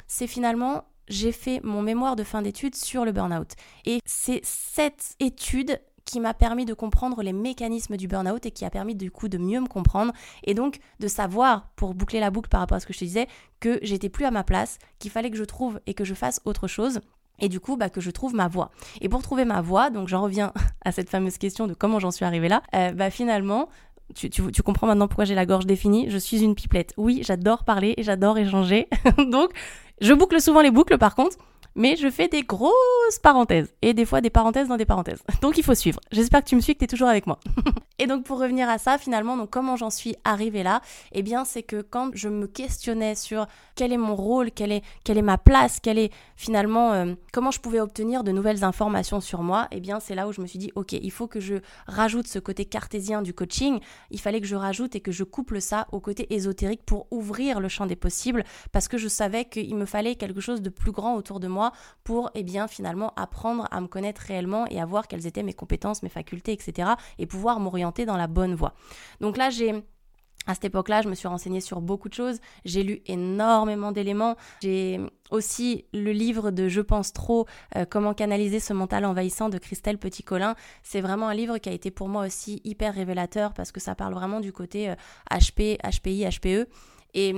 c'est 0.07 0.27
finalement 0.27 0.85
j'ai 1.07 1.31
fait 1.31 1.61
mon 1.63 1.81
mémoire 1.81 2.15
de 2.15 2.23
fin 2.23 2.41
d'études 2.41 2.75
sur 2.75 3.05
le 3.05 3.11
burn-out. 3.11 3.51
Et 3.85 3.99
c'est 4.05 4.41
cette 4.43 5.15
étude 5.19 5.79
qui 6.05 6.19
m'a 6.19 6.33
permis 6.33 6.65
de 6.65 6.73
comprendre 6.73 7.21
les 7.23 7.33
mécanismes 7.33 7.97
du 7.97 8.07
burn-out 8.07 8.45
et 8.45 8.51
qui 8.51 8.63
a 8.63 8.69
permis 8.69 8.95
du 8.95 9.11
coup 9.11 9.27
de 9.27 9.37
mieux 9.37 9.59
me 9.59 9.67
comprendre 9.67 10.13
et 10.43 10.53
donc 10.53 10.77
de 10.99 11.07
savoir, 11.07 11.69
pour 11.75 11.95
boucler 11.95 12.19
la 12.19 12.29
boucle 12.29 12.49
par 12.49 12.59
rapport 12.59 12.77
à 12.77 12.79
ce 12.79 12.85
que 12.85 12.93
je 12.93 12.99
te 12.99 13.05
disais, 13.05 13.27
que 13.59 13.79
j'étais 13.81 14.09
plus 14.09 14.25
à 14.25 14.31
ma 14.31 14.43
place, 14.43 14.77
qu'il 14.99 15.11
fallait 15.11 15.31
que 15.31 15.37
je 15.37 15.43
trouve 15.43 15.79
et 15.87 15.95
que 15.95 16.05
je 16.05 16.13
fasse 16.13 16.41
autre 16.45 16.67
chose 16.67 17.01
et 17.39 17.49
du 17.49 17.59
coup 17.59 17.77
bah, 17.77 17.89
que 17.89 18.01
je 18.01 18.11
trouve 18.11 18.35
ma 18.35 18.47
voix. 18.47 18.71
Et 19.01 19.09
pour 19.09 19.21
trouver 19.21 19.45
ma 19.45 19.61
voix, 19.61 19.89
donc 19.89 20.07
j'en 20.07 20.21
reviens 20.21 20.53
à 20.85 20.91
cette 20.91 21.09
fameuse 21.09 21.37
question 21.37 21.67
de 21.67 21.73
comment 21.73 21.99
j'en 21.99 22.11
suis 22.11 22.25
arrivée 22.25 22.49
là, 22.49 22.61
euh, 22.75 22.91
bah 22.91 23.09
finalement, 23.09 23.69
tu, 24.13 24.29
tu, 24.29 24.51
tu, 24.51 24.61
comprends 24.61 24.87
maintenant 24.87 25.07
pourquoi 25.07 25.25
j'ai 25.25 25.35
la 25.35 25.45
gorge 25.45 25.65
définie, 25.65 26.09
je 26.09 26.17
suis 26.17 26.43
une 26.43 26.55
pipelette. 26.55 26.93
Oui, 26.97 27.21
j'adore 27.23 27.63
parler 27.63 27.95
et 27.97 28.03
j'adore 28.03 28.37
échanger, 28.37 28.87
donc 29.17 29.51
je 30.01 30.13
boucle 30.13 30.39
souvent 30.41 30.61
les 30.61 30.71
boucles 30.71 30.97
par 30.97 31.15
contre, 31.15 31.37
mais 31.75 31.95
je 31.95 32.09
fais 32.09 32.27
des 32.27 32.43
grosses 32.43 33.19
parenthèses 33.21 33.73
et 33.81 33.93
des 33.93 34.05
fois 34.05 34.21
des 34.21 34.29
parenthèses 34.29 34.67
dans 34.67 34.77
des 34.77 34.85
parenthèses. 34.85 35.21
Donc 35.41 35.57
il 35.57 35.63
faut 35.63 35.75
suivre. 35.75 35.99
J'espère 36.11 36.43
que 36.43 36.49
tu 36.49 36.55
me 36.55 36.61
suis, 36.61 36.73
que 36.73 36.79
tu 36.79 36.85
es 36.85 36.87
toujours 36.87 37.09
avec 37.09 37.27
moi. 37.27 37.39
et 37.99 38.07
donc 38.07 38.23
pour 38.23 38.39
revenir 38.39 38.69
à 38.69 38.77
ça, 38.77 38.97
finalement, 38.97 39.37
donc 39.37 39.49
comment 39.49 39.75
j'en 39.75 39.89
suis 39.89 40.15
arrivée 40.23 40.63
là? 40.63 40.81
Eh 41.11 41.21
bien, 41.21 41.45
c'est 41.45 41.63
que 41.63 41.81
quand 41.81 42.11
je 42.13 42.29
me 42.29 42.47
questionnais 42.47 43.15
sur 43.15 43.47
quel 43.75 43.91
est 43.91 43.97
mon 43.97 44.15
rôle, 44.15 44.51
quelle 44.51 44.71
est, 44.71 44.83
est 45.07 45.21
ma 45.21 45.37
place, 45.37 45.79
quelle 45.79 45.97
est 45.97 46.11
finalement 46.35 46.93
euh, 46.93 47.13
comment 47.31 47.51
je 47.51 47.59
pouvais 47.59 47.79
obtenir 47.79 48.23
de 48.23 48.31
nouvelles 48.31 48.63
informations 48.63 49.21
sur 49.21 49.41
moi, 49.43 49.67
eh 49.71 49.79
bien 49.79 49.99
c'est 49.99 50.15
là 50.15 50.27
où 50.27 50.31
je 50.31 50.41
me 50.41 50.47
suis 50.47 50.59
dit 50.59 50.71
ok, 50.75 50.93
il 50.93 51.11
faut 51.11 51.27
que 51.27 51.39
je 51.39 51.55
rajoute 51.87 52.27
ce 52.27 52.39
côté 52.39 52.65
cartésien 52.65 53.21
du 53.21 53.33
coaching, 53.33 53.79
il 54.11 54.19
fallait 54.19 54.41
que 54.41 54.47
je 54.47 54.55
rajoute 54.55 54.95
et 54.95 55.01
que 55.01 55.11
je 55.11 55.23
couple 55.23 55.61
ça 55.61 55.87
au 55.91 55.99
côté 55.99 56.33
ésotérique 56.33 56.83
pour 56.85 57.07
ouvrir 57.11 57.59
le 57.59 57.67
champ 57.67 57.85
des 57.85 57.95
possibles 57.95 58.43
parce 58.71 58.87
que 58.87 58.97
je 58.97 59.07
savais 59.07 59.45
qu'il 59.45 59.75
me 59.75 59.85
fallait 59.85 60.15
quelque 60.15 60.41
chose 60.41 60.61
de 60.61 60.69
plus 60.69 60.91
grand 60.91 61.15
autour 61.15 61.39
de 61.39 61.47
moi 61.47 61.64
pour 62.03 62.31
eh 62.35 62.43
bien 62.43 62.67
finalement 62.67 63.13
apprendre 63.15 63.67
à 63.71 63.81
me 63.81 63.87
connaître 63.87 64.21
réellement 64.21 64.65
et 64.67 64.79
à 64.79 64.85
voir 64.85 65.07
quelles 65.07 65.27
étaient 65.27 65.43
mes 65.43 65.53
compétences, 65.53 66.03
mes 66.03 66.09
facultés, 66.09 66.51
etc. 66.51 66.91
et 67.17 67.25
pouvoir 67.25 67.59
m'orienter 67.59 68.05
dans 68.05 68.17
la 68.17 68.27
bonne 68.27 68.55
voie. 68.55 68.73
Donc 69.21 69.37
là 69.37 69.49
j'ai 69.49 69.83
à 70.47 70.53
cette 70.53 70.65
époque-là, 70.65 71.01
je 71.01 71.09
me 71.09 71.15
suis 71.15 71.27
renseignée 71.27 71.61
sur 71.61 71.81
beaucoup 71.81 72.07
de 72.07 72.13
choses. 72.13 72.39
J'ai 72.65 72.83
lu 72.83 73.01
énormément 73.07 73.91
d'éléments. 73.91 74.35
J'ai 74.61 74.99
aussi 75.31 75.85
le 75.91 76.11
livre 76.11 76.51
de 76.51 76.67
Je 76.67 76.81
pense 76.81 77.13
trop, 77.13 77.47
euh, 77.75 77.85
comment 77.89 78.13
canaliser 78.13 78.59
ce 78.59 78.73
mental 78.73 79.05
envahissant 79.05 79.49
de 79.49 79.57
Christelle 79.57 79.97
Petit-Colin. 79.97 80.55
C'est 80.83 81.01
vraiment 81.01 81.29
un 81.29 81.33
livre 81.33 81.57
qui 81.57 81.69
a 81.69 81.71
été 81.71 81.89
pour 81.89 82.09
moi 82.09 82.27
aussi 82.27 82.61
hyper 82.63 82.93
révélateur 82.93 83.53
parce 83.53 83.71
que 83.71 83.79
ça 83.79 83.95
parle 83.95 84.13
vraiment 84.13 84.39
du 84.39 84.53
côté 84.53 84.93
HP, 85.31 85.79
HPI, 85.81 86.25
HPE. 86.29 86.67
Et 87.15 87.33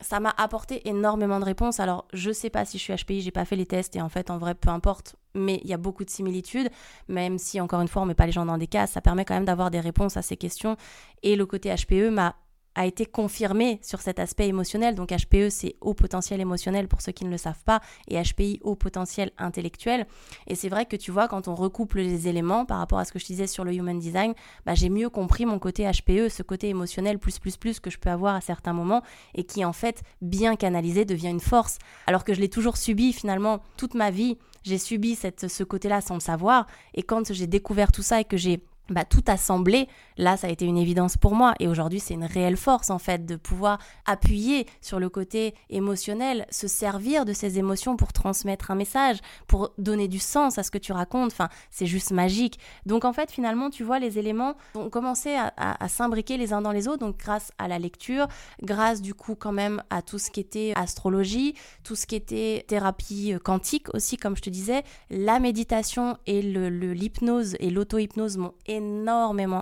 ça 0.00 0.20
m'a 0.20 0.32
apporté 0.36 0.88
énormément 0.88 1.40
de 1.40 1.44
réponses. 1.44 1.80
Alors, 1.80 2.06
je 2.12 2.30
sais 2.30 2.50
pas 2.50 2.64
si 2.64 2.78
je 2.78 2.82
suis 2.82 2.94
HPI, 2.94 3.20
j'ai 3.20 3.30
pas 3.30 3.44
fait 3.44 3.56
les 3.56 3.66
tests 3.66 3.96
et 3.96 4.02
en 4.02 4.08
fait, 4.08 4.30
en 4.30 4.38
vrai, 4.38 4.54
peu 4.54 4.70
importe. 4.70 5.16
Mais 5.34 5.60
il 5.64 5.70
y 5.70 5.74
a 5.74 5.76
beaucoup 5.76 6.04
de 6.04 6.10
similitudes, 6.10 6.68
même 7.08 7.38
si 7.38 7.60
encore 7.60 7.80
une 7.80 7.88
fois, 7.88 8.02
on 8.02 8.06
met 8.06 8.14
pas 8.14 8.26
les 8.26 8.32
gens 8.32 8.46
dans 8.46 8.58
des 8.58 8.66
cas, 8.66 8.86
ça 8.86 9.00
permet 9.00 9.24
quand 9.24 9.34
même 9.34 9.44
d'avoir 9.44 9.70
des 9.70 9.80
réponses 9.80 10.16
à 10.16 10.22
ces 10.22 10.36
questions. 10.36 10.76
Et 11.22 11.36
le 11.36 11.46
côté 11.46 11.74
HPE 11.74 12.10
m'a 12.10 12.36
a 12.74 12.86
été 12.86 13.06
confirmé 13.06 13.80
sur 13.82 14.00
cet 14.00 14.18
aspect 14.18 14.46
émotionnel. 14.46 14.94
Donc 14.94 15.10
HPE, 15.10 15.50
c'est 15.50 15.76
haut 15.80 15.94
potentiel 15.94 16.40
émotionnel 16.40 16.88
pour 16.88 17.00
ceux 17.00 17.12
qui 17.12 17.24
ne 17.24 17.30
le 17.30 17.36
savent 17.36 17.62
pas, 17.64 17.80
et 18.08 18.22
HPI, 18.22 18.60
haut 18.62 18.76
potentiel 18.76 19.32
intellectuel. 19.38 20.06
Et 20.46 20.54
c'est 20.54 20.68
vrai 20.68 20.86
que 20.86 20.96
tu 20.96 21.10
vois, 21.10 21.28
quand 21.28 21.48
on 21.48 21.54
recouple 21.54 21.98
les 21.98 22.28
éléments 22.28 22.64
par 22.64 22.78
rapport 22.78 22.98
à 22.98 23.04
ce 23.04 23.12
que 23.12 23.18
je 23.18 23.26
disais 23.26 23.46
sur 23.46 23.64
le 23.64 23.74
human 23.74 23.98
design, 23.98 24.34
bah, 24.64 24.74
j'ai 24.74 24.88
mieux 24.88 25.10
compris 25.10 25.46
mon 25.46 25.58
côté 25.58 25.90
HPE, 25.90 26.28
ce 26.28 26.42
côté 26.42 26.68
émotionnel 26.68 27.18
plus 27.18 27.38
plus 27.38 27.56
plus 27.56 27.80
que 27.80 27.90
je 27.90 27.98
peux 27.98 28.10
avoir 28.10 28.34
à 28.34 28.40
certains 28.40 28.72
moments, 28.72 29.02
et 29.34 29.44
qui 29.44 29.64
en 29.64 29.72
fait, 29.72 30.02
bien 30.22 30.56
canalisé, 30.56 31.04
devient 31.04 31.28
une 31.28 31.40
force. 31.40 31.78
Alors 32.06 32.24
que 32.24 32.34
je 32.34 32.40
l'ai 32.40 32.48
toujours 32.48 32.76
subi 32.76 33.12
finalement 33.12 33.60
toute 33.76 33.94
ma 33.94 34.10
vie. 34.10 34.38
J'ai 34.62 34.78
subi 34.78 35.14
cette, 35.14 35.48
ce 35.48 35.64
côté-là 35.64 36.00
sans 36.00 36.14
le 36.14 36.20
savoir. 36.20 36.66
Et 36.94 37.02
quand 37.02 37.32
j'ai 37.32 37.46
découvert 37.46 37.92
tout 37.92 38.02
ça 38.02 38.20
et 38.20 38.24
que 38.24 38.36
j'ai 38.36 38.62
bah, 38.88 39.04
tout 39.04 39.24
assemblé, 39.26 39.88
là, 40.16 40.36
ça 40.36 40.46
a 40.46 40.50
été 40.50 40.64
une 40.64 40.78
évidence 40.78 41.16
pour 41.16 41.34
moi. 41.34 41.54
Et 41.60 41.68
aujourd'hui, 41.68 42.00
c'est 42.00 42.14
une 42.14 42.24
réelle 42.24 42.56
force, 42.56 42.90
en 42.90 42.98
fait, 42.98 43.26
de 43.26 43.36
pouvoir 43.36 43.78
appuyer 44.06 44.66
sur 44.80 44.98
le 44.98 45.08
côté 45.08 45.54
émotionnel, 45.70 46.46
se 46.50 46.66
servir 46.68 47.24
de 47.24 47.32
ces 47.32 47.58
émotions 47.58 47.96
pour 47.96 48.12
transmettre 48.12 48.70
un 48.70 48.74
message, 48.74 49.18
pour 49.46 49.72
donner 49.78 50.08
du 50.08 50.18
sens 50.18 50.58
à 50.58 50.62
ce 50.62 50.70
que 50.70 50.78
tu 50.78 50.92
racontes. 50.92 51.32
Enfin, 51.32 51.48
c'est 51.70 51.86
juste 51.86 52.12
magique. 52.12 52.58
Donc, 52.86 53.04
en 53.04 53.12
fait, 53.12 53.30
finalement, 53.30 53.70
tu 53.70 53.84
vois, 53.84 53.98
les 53.98 54.18
éléments 54.18 54.54
ont 54.74 54.90
commencé 54.90 55.36
à, 55.36 55.88
s'imbriquer 55.88 56.36
les 56.36 56.52
uns 56.52 56.62
dans 56.62 56.72
les 56.72 56.88
autres. 56.88 57.00
Donc, 57.00 57.18
grâce 57.18 57.52
à 57.58 57.68
la 57.68 57.78
lecture, 57.78 58.26
grâce, 58.62 59.02
du 59.02 59.14
coup, 59.14 59.34
quand 59.34 59.52
même, 59.52 59.82
à 59.90 60.02
tout 60.02 60.18
ce 60.18 60.30
qui 60.30 60.40
était 60.40 60.72
astrologie, 60.76 61.54
tout 61.84 61.94
ce 61.94 62.06
qui 62.06 62.16
était 62.16 62.64
thérapie 62.66 63.34
quantique 63.44 63.94
aussi, 63.94 64.16
comme 64.16 64.36
je 64.36 64.42
te 64.42 64.50
disais, 64.50 64.82
la 65.10 65.40
méditation 65.40 66.16
et 66.26 66.42
l'hypnose 66.42 67.52
le, 67.52 67.64
et 67.64 67.70
l'auto-hypnose 67.70 68.36
m'ont 68.36 68.54
énormément 68.66 68.77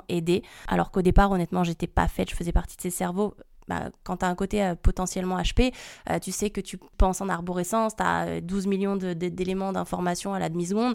aidé. 0.09 0.43
Alors 0.69 0.91
qu'au 0.91 1.03
départ, 1.03 1.31
honnêtement, 1.31 1.65
j'étais 1.65 1.87
pas 1.87 2.09
faite, 2.09 2.31
je 2.31 2.37
faisais 2.37 2.53
partie 2.53 2.77
de 2.77 2.83
ces 2.83 2.91
cerveaux. 2.91 3.35
Bah, 3.69 3.91
quand 4.05 4.19
tu 4.19 4.25
as 4.25 4.29
un 4.29 4.35
côté 4.37 4.63
euh, 4.63 4.75
potentiellement 4.81 5.39
HP, 5.39 5.73
euh, 6.09 6.19
tu 6.21 6.31
sais 6.31 6.51
que 6.51 6.61
tu 6.61 6.79
penses 6.99 7.21
en 7.21 7.29
arborescence, 7.29 7.97
tu 7.97 8.03
as 8.03 8.41
12 8.41 8.67
millions 8.69 8.97
d'éléments 8.97 9.73
d'information 9.73 10.35
à 10.35 10.39
la 10.39 10.49
demi-seconde. 10.49 10.95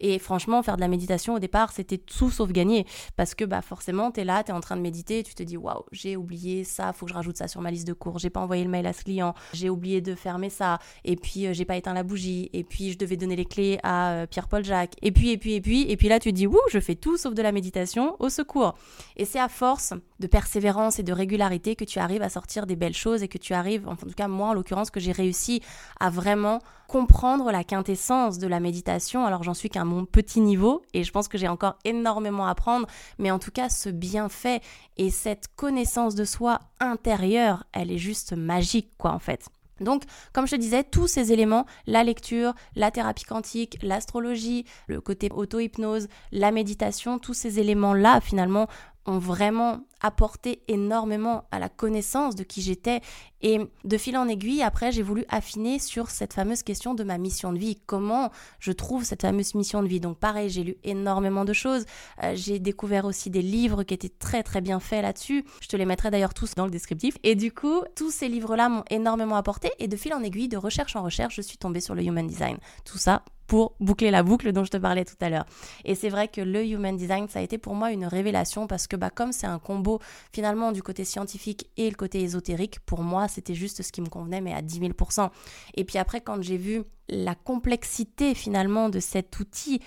Et 0.00 0.18
franchement, 0.18 0.62
faire 0.62 0.76
de 0.76 0.80
la 0.80 0.88
méditation 0.88 1.34
au 1.34 1.38
départ, 1.38 1.72
c'était 1.72 1.98
tout 1.98 2.30
sauf 2.30 2.50
gagné. 2.50 2.86
Parce 3.16 3.34
que 3.34 3.44
bah, 3.44 3.62
forcément, 3.62 4.10
tu 4.10 4.20
es 4.20 4.24
là, 4.24 4.42
tu 4.42 4.50
es 4.50 4.54
en 4.54 4.60
train 4.60 4.76
de 4.76 4.82
méditer, 4.82 5.22
tu 5.22 5.34
te 5.34 5.42
dis 5.42 5.56
waouh, 5.56 5.84
j'ai 5.92 6.16
oublié 6.16 6.64
ça, 6.64 6.92
faut 6.92 7.06
que 7.06 7.10
je 7.10 7.14
rajoute 7.16 7.36
ça 7.36 7.48
sur 7.48 7.60
ma 7.60 7.70
liste 7.70 7.86
de 7.86 7.92
cours. 7.92 8.18
J'ai 8.18 8.30
pas 8.30 8.40
envoyé 8.40 8.64
le 8.64 8.70
mail 8.70 8.86
à 8.86 8.92
ce 8.92 9.04
client, 9.04 9.34
j'ai 9.52 9.70
oublié 9.70 10.00
de 10.00 10.14
fermer 10.14 10.50
ça, 10.50 10.78
et 11.04 11.16
puis 11.16 11.46
euh, 11.46 11.52
j'ai 11.52 11.64
pas 11.64 11.76
éteint 11.76 11.94
la 11.94 12.02
bougie, 12.02 12.50
et 12.52 12.64
puis 12.64 12.92
je 12.92 12.98
devais 12.98 13.16
donner 13.16 13.36
les 13.36 13.44
clés 13.44 13.78
à 13.82 14.12
euh, 14.12 14.26
Pierre-Paul 14.26 14.64
Jacques, 14.64 14.94
et 15.02 15.12
puis, 15.12 15.30
et 15.30 15.38
puis, 15.38 15.54
et 15.54 15.60
puis, 15.60 15.90
et 15.90 15.96
puis 15.96 16.08
là, 16.08 16.18
tu 16.18 16.30
te 16.30 16.36
dis 16.36 16.46
wouh, 16.46 16.58
je 16.70 16.80
fais 16.80 16.94
tout 16.94 17.16
sauf 17.16 17.34
de 17.34 17.42
la 17.42 17.52
méditation, 17.52 18.16
au 18.18 18.28
secours. 18.28 18.74
Et 19.16 19.24
c'est 19.24 19.40
à 19.40 19.48
force 19.48 19.94
de 20.20 20.26
persévérance 20.26 20.98
et 20.98 21.02
de 21.02 21.12
régularité 21.12 21.74
que 21.74 21.84
tu 21.84 21.98
arrives 21.98 22.22
à 22.22 22.28
sortir 22.28 22.66
des 22.66 22.76
belles 22.76 22.94
choses 22.94 23.22
et 23.22 23.28
que 23.28 23.38
tu 23.38 23.54
arrives, 23.54 23.88
en 23.88 23.96
tout 23.96 24.06
cas 24.14 24.28
moi 24.28 24.48
en 24.48 24.54
l'occurrence, 24.54 24.90
que 24.90 25.00
j'ai 25.00 25.12
réussi 25.12 25.62
à 25.98 26.10
vraiment 26.10 26.60
comprendre 26.86 27.50
la 27.50 27.64
quintessence 27.64 28.38
de 28.38 28.46
la 28.46 28.60
méditation. 28.60 29.24
Alors 29.26 29.42
j'en 29.42 29.54
suis 29.54 29.70
qu'à 29.70 29.84
mon 29.84 30.04
petit 30.04 30.40
niveau 30.40 30.82
et 30.92 31.02
je 31.02 31.10
pense 31.10 31.26
que 31.26 31.38
j'ai 31.38 31.48
encore 31.48 31.76
énormément 31.84 32.46
à 32.46 32.50
apprendre, 32.50 32.86
mais 33.18 33.30
en 33.30 33.38
tout 33.38 33.50
cas 33.50 33.68
ce 33.68 33.88
bienfait 33.88 34.60
et 34.96 35.10
cette 35.10 35.48
connaissance 35.56 36.14
de 36.14 36.24
soi 36.24 36.60
intérieure, 36.78 37.64
elle 37.72 37.90
est 37.90 37.98
juste 37.98 38.34
magique 38.34 38.90
quoi 38.98 39.12
en 39.12 39.18
fait. 39.18 39.48
Donc, 39.80 40.04
comme 40.34 40.46
je 40.46 40.56
te 40.56 40.60
disais, 40.60 40.84
tous 40.84 41.06
ces 41.06 41.32
éléments, 41.32 41.64
la 41.86 42.04
lecture, 42.04 42.52
la 42.76 42.90
thérapie 42.90 43.24
quantique, 43.24 43.78
l'astrologie, 43.82 44.66
le 44.88 45.00
côté 45.00 45.30
auto-hypnose, 45.32 46.08
la 46.32 46.50
méditation, 46.50 47.18
tous 47.18 47.32
ces 47.32 47.58
éléments-là, 47.60 48.20
finalement, 48.20 48.68
ont 49.06 49.18
vraiment 49.18 49.80
apporté 50.00 50.62
énormément 50.68 51.44
à 51.50 51.58
la 51.58 51.68
connaissance 51.68 52.34
de 52.34 52.42
qui 52.42 52.62
j'étais. 52.62 53.00
Et 53.42 53.58
de 53.84 53.96
fil 53.96 54.16
en 54.16 54.28
aiguille, 54.28 54.62
après, 54.62 54.92
j'ai 54.92 55.02
voulu 55.02 55.24
affiner 55.28 55.78
sur 55.78 56.10
cette 56.10 56.34
fameuse 56.34 56.62
question 56.62 56.94
de 56.94 57.04
ma 57.04 57.18
mission 57.18 57.52
de 57.52 57.58
vie. 57.58 57.78
Comment 57.86 58.30
je 58.58 58.72
trouve 58.72 59.04
cette 59.04 59.22
fameuse 59.22 59.54
mission 59.54 59.82
de 59.82 59.88
vie? 59.88 60.00
Donc 60.00 60.18
pareil, 60.18 60.50
j'ai 60.50 60.62
lu 60.62 60.76
énormément 60.84 61.44
de 61.44 61.52
choses. 61.52 61.84
Euh, 62.22 62.32
j'ai 62.34 62.58
découvert 62.58 63.04
aussi 63.04 63.30
des 63.30 63.42
livres 63.42 63.82
qui 63.82 63.94
étaient 63.94 64.08
très 64.08 64.42
très 64.42 64.60
bien 64.60 64.80
faits 64.80 65.02
là-dessus. 65.02 65.44
Je 65.60 65.68
te 65.68 65.76
les 65.76 65.86
mettrai 65.86 66.10
d'ailleurs 66.10 66.34
tous 66.34 66.54
dans 66.54 66.64
le 66.64 66.70
descriptif. 66.70 67.16
Et 67.22 67.34
du 67.34 67.52
coup, 67.52 67.82
tous 67.96 68.10
ces 68.10 68.28
livres-là 68.28 68.68
m'ont 68.68 68.84
énormément 68.90 69.36
apporté. 69.36 69.70
Et 69.78 69.88
de 69.88 69.96
fil 69.96 70.12
en 70.14 70.22
aiguille, 70.22 70.48
de 70.48 70.56
recherche 70.56 70.96
en 70.96 71.02
recherche, 71.02 71.36
je 71.36 71.42
suis 71.42 71.58
tombée 71.58 71.80
sur 71.80 71.94
le 71.94 72.02
Human 72.02 72.26
Design. 72.26 72.58
Tout 72.84 72.98
ça 72.98 73.22
pour 73.50 73.74
boucler 73.80 74.12
la 74.12 74.22
boucle 74.22 74.52
dont 74.52 74.62
je 74.62 74.70
te 74.70 74.76
parlais 74.76 75.04
tout 75.04 75.16
à 75.20 75.28
l'heure. 75.28 75.44
Et 75.84 75.96
c'est 75.96 76.08
vrai 76.08 76.28
que 76.28 76.40
le 76.40 76.64
Human 76.64 76.96
Design, 76.96 77.26
ça 77.28 77.40
a 77.40 77.42
été 77.42 77.58
pour 77.58 77.74
moi 77.74 77.90
une 77.90 78.04
révélation 78.04 78.68
parce 78.68 78.86
que 78.86 78.94
bah, 78.94 79.10
comme 79.10 79.32
c'est 79.32 79.48
un 79.48 79.58
combo 79.58 79.98
finalement 80.32 80.70
du 80.70 80.84
côté 80.84 81.04
scientifique 81.04 81.68
et 81.76 81.90
le 81.90 81.96
côté 81.96 82.22
ésotérique, 82.22 82.78
pour 82.86 83.02
moi 83.02 83.26
c'était 83.30 83.54
juste 83.54 83.82
ce 83.82 83.92
qui 83.92 84.00
me 84.00 84.08
convenait 84.08 84.40
mais 84.40 84.52
à 84.52 84.62
10 84.62 84.80
000%. 84.80 85.30
Et 85.74 85.84
puis 85.84 85.98
après 85.98 86.20
quand 86.20 86.42
j'ai 86.42 86.56
vu 86.56 86.82
la 87.08 87.34
complexité 87.34 88.34
finalement 88.34 88.88
de 88.88 89.00
cet 89.00 89.40
outil, 89.40 89.80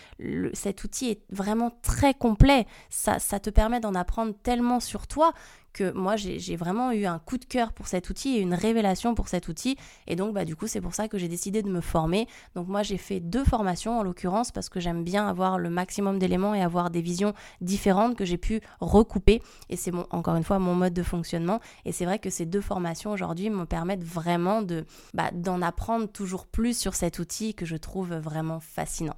cet 0.53 0.83
outil 0.83 1.09
est 1.09 1.21
vraiment 1.29 1.71
très 1.81 2.13
complet, 2.13 2.65
ça, 2.89 3.19
ça 3.19 3.39
te 3.39 3.49
permet 3.49 3.79
d'en 3.79 3.95
apprendre 3.95 4.33
tellement 4.43 4.79
sur 4.79 5.07
toi 5.07 5.33
que 5.73 5.91
moi 5.91 6.15
j'ai 6.15 6.55
vraiment 6.55 6.91
eu 6.91 7.05
un 7.05 7.19
coup 7.19 7.37
de 7.37 7.45
cœur 7.45 7.73
pour 7.73 7.87
cet 7.87 8.09
outil 8.09 8.37
et 8.37 8.39
une 8.39 8.53
révélation 8.53 9.15
pour 9.15 9.27
cet 9.27 9.47
outil. 9.47 9.77
Et 10.07 10.15
donc 10.15 10.33
bah, 10.33 10.45
du 10.45 10.55
coup 10.55 10.67
c'est 10.67 10.81
pour 10.81 10.93
ça 10.93 11.07
que 11.07 11.17
j'ai 11.17 11.27
décidé 11.27 11.61
de 11.61 11.69
me 11.69 11.81
former. 11.81 12.27
Donc 12.55 12.67
moi 12.67 12.83
j'ai 12.83 12.97
fait 12.97 13.19
deux 13.19 13.43
formations 13.43 13.99
en 13.99 14.03
l'occurrence 14.03 14.51
parce 14.51 14.69
que 14.69 14.79
j'aime 14.79 15.03
bien 15.03 15.27
avoir 15.27 15.57
le 15.57 15.69
maximum 15.69 16.19
d'éléments 16.19 16.55
et 16.55 16.61
avoir 16.61 16.89
des 16.89 17.01
visions 17.01 17.33
différentes 17.61 18.15
que 18.15 18.25
j'ai 18.25 18.37
pu 18.37 18.61
recouper. 18.79 19.41
Et 19.69 19.75
c'est 19.75 19.91
encore 20.11 20.35
une 20.35 20.43
fois 20.43 20.59
mon 20.59 20.75
mode 20.75 20.93
de 20.93 21.03
fonctionnement. 21.03 21.59
Et 21.85 21.91
c'est 21.91 22.05
vrai 22.05 22.19
que 22.19 22.29
ces 22.29 22.45
deux 22.45 22.61
formations 22.61 23.11
aujourd'hui 23.11 23.49
me 23.49 23.65
permettent 23.65 24.03
vraiment 24.03 24.61
de 24.61 24.85
bah, 25.13 25.31
d'en 25.33 25.61
apprendre 25.61 26.07
toujours 26.07 26.45
plus 26.45 26.77
sur 26.77 26.95
cet 26.95 27.19
outil 27.19 27.53
que 27.53 27.65
je 27.65 27.75
trouve 27.75 28.13
vraiment 28.13 28.59
fascinant. 28.59 29.15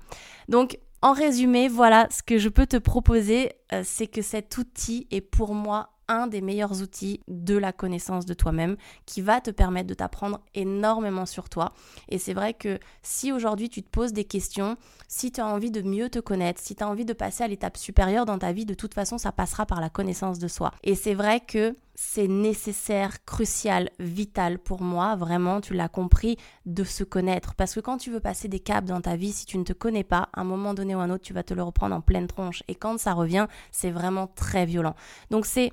Donc 0.48 0.80
en 1.02 1.13
résumé, 1.13 1.68
voilà 1.68 2.08
ce 2.10 2.24
que 2.24 2.38
je 2.39 2.50
peux 2.50 2.65
te 2.65 2.78
proposer, 2.78 3.52
euh, 3.74 3.84
c'est 3.86 4.08
que 4.08 4.24
cet 4.24 4.58
outil 4.58 5.08
est 5.12 5.22
pour 5.22 5.54
moi 5.54 5.95
un 6.08 6.28
des 6.28 6.41
meilleurs 6.41 6.82
outils 6.82 7.22
de 7.28 7.56
la 7.58 7.72
connaissance 7.72 8.26
de 8.26 8.34
toi-même 8.34 8.78
qui 9.06 9.22
va 9.22 9.41
te 9.41 9.52
permettre 9.52 9.88
de 9.88 9.94
t'apprendre 9.94 10.41
énormément 10.54 11.26
sur 11.26 11.50
toi. 11.50 11.74
Et 12.10 12.18
c'est 12.18 12.34
vrai 12.34 12.54
que 12.54 12.80
si 13.02 13.32
aujourd'hui 13.32 13.70
tu 13.70 13.84
te 13.84 13.89
poses 13.89 14.13
des 14.13 14.26
questions, 14.26 14.78
si 15.08 15.32
tu 15.32 15.41
as 15.41 15.48
envie 15.48 15.72
de 15.72 15.82
mieux 15.82 16.10
te 16.10 16.20
connaître, 16.20 16.62
si 16.62 16.76
tu 16.76 16.84
as 16.84 16.88
envie 16.88 17.06
de 17.06 17.13
passer 17.13 17.44
à 17.44 17.48
l'étape 17.48 17.78
supérieure 17.78 18.26
dans 18.26 18.39
ta 18.39 18.52
vie, 18.52 18.65
de 18.65 18.74
toute 18.74 18.94
façon 18.94 19.18
ça 19.18 19.32
passera 19.32 19.65
par 19.65 19.82
la 19.82 19.89
connaissance 19.89 20.39
de 20.39 20.48
soi. 20.48 20.72
Et 20.84 20.96
c'est 20.96 21.13
vrai 21.13 21.39
que 21.39 21.76
c'est 21.96 22.28
nécessaire, 22.28 23.24
crucial, 23.26 23.89
vital 24.00 24.60
pour 24.60 24.82
moi, 24.82 25.15
vraiment, 25.15 25.62
tu 25.62 25.74
l'as 25.74 25.88
compris, 25.88 26.38
de 26.65 26.84
se 26.84 27.04
connaître. 27.04 27.56
Parce 27.56 27.74
que 27.74 27.80
quand 27.80 27.98
tu 27.98 28.12
veux 28.12 28.20
passer 28.20 28.48
des 28.48 28.60
caps 28.60 28.88
dans 28.88 29.02
ta 29.02 29.15
vie, 29.15 29.32
si 29.32 29.46
tu 29.46 29.58
ne 29.58 29.63
te 29.63 29.74
connais 29.74 30.04
pas, 30.04 30.30
à 30.34 30.41
un 30.41 30.44
moment 30.44 30.74
donné 30.74 30.94
ou 30.94 31.00
un 31.00 31.10
autre, 31.10 31.24
tu 31.24 31.34
vas 31.34 31.44
te 31.44 31.54
le 31.54 31.63
reprendre 31.63 31.96
en 31.96 32.02
pleine 32.02 32.28
tronche. 32.28 32.63
Et 32.68 32.76
quand 32.76 33.00
ça 33.00 33.13
revient, 33.13 33.48
c'est 33.72 33.91
vraiment 33.91 34.28
très 34.28 34.65
violent. 34.65 34.96
Donc 35.32 35.46
c'est 35.46 35.72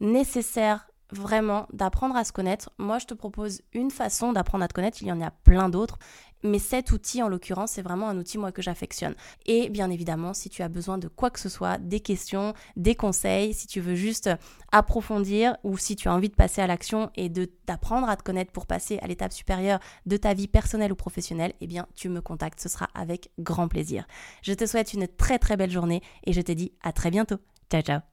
nécessaire 0.00 0.86
vraiment 1.12 1.66
d'apprendre 1.72 2.16
à 2.16 2.24
se 2.24 2.32
connaître. 2.32 2.70
Moi, 2.78 2.98
je 2.98 3.06
te 3.06 3.14
propose 3.14 3.62
une 3.72 3.90
façon 3.90 4.32
d'apprendre 4.32 4.64
à 4.64 4.68
te 4.68 4.74
connaître, 4.74 4.98
il 5.02 5.08
y 5.08 5.12
en 5.12 5.20
a 5.20 5.30
plein 5.30 5.68
d'autres. 5.68 5.98
Mais 6.42 6.58
cet 6.58 6.90
outil, 6.92 7.22
en 7.22 7.28
l'occurrence, 7.28 7.72
c'est 7.72 7.82
vraiment 7.82 8.08
un 8.08 8.16
outil, 8.16 8.38
moi, 8.38 8.50
que 8.50 8.62
j'affectionne. 8.62 9.14
Et 9.44 9.68
bien 9.68 9.90
évidemment, 9.90 10.32
si 10.32 10.48
tu 10.48 10.62
as 10.62 10.68
besoin 10.68 10.96
de 10.96 11.06
quoi 11.06 11.28
que 11.28 11.38
ce 11.38 11.50
soit, 11.50 11.76
des 11.76 12.00
questions, 12.00 12.54
des 12.76 12.94
conseils, 12.94 13.52
si 13.52 13.66
tu 13.66 13.80
veux 13.80 13.94
juste 13.94 14.30
approfondir 14.72 15.56
ou 15.64 15.76
si 15.76 15.96
tu 15.96 16.08
as 16.08 16.14
envie 16.14 16.30
de 16.30 16.34
passer 16.34 16.62
à 16.62 16.66
l'action 16.66 17.10
et 17.14 17.28
de 17.28 17.50
d'apprendre 17.66 18.08
à 18.08 18.16
te 18.16 18.22
connaître 18.22 18.52
pour 18.52 18.66
passer 18.66 18.98
à 19.02 19.06
l'étape 19.06 19.32
supérieure 19.32 19.80
de 20.06 20.16
ta 20.16 20.32
vie 20.32 20.48
personnelle 20.48 20.92
ou 20.92 20.96
professionnelle, 20.96 21.52
eh 21.60 21.66
bien, 21.66 21.86
tu 21.94 22.08
me 22.08 22.22
contactes. 22.22 22.60
Ce 22.60 22.70
sera 22.70 22.88
avec 22.94 23.30
grand 23.38 23.68
plaisir. 23.68 24.06
Je 24.42 24.54
te 24.54 24.64
souhaite 24.64 24.94
une 24.94 25.08
très 25.08 25.38
très 25.38 25.58
belle 25.58 25.70
journée 25.70 26.02
et 26.24 26.32
je 26.32 26.40
te 26.40 26.52
dis 26.52 26.72
à 26.82 26.92
très 26.92 27.10
bientôt. 27.10 27.36
Ciao, 27.70 27.82
ciao. 27.82 28.09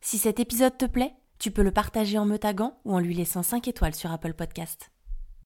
Si 0.00 0.18
cet 0.18 0.40
épisode 0.40 0.78
te 0.78 0.86
plaît, 0.86 1.14
tu 1.38 1.50
peux 1.50 1.62
le 1.62 1.72
partager 1.72 2.18
en 2.18 2.24
me 2.24 2.38
taguant 2.38 2.78
ou 2.84 2.94
en 2.94 3.00
lui 3.00 3.14
laissant 3.14 3.42
5 3.42 3.68
étoiles 3.68 3.94
sur 3.94 4.10
Apple 4.12 4.34
Podcast. 4.34 4.90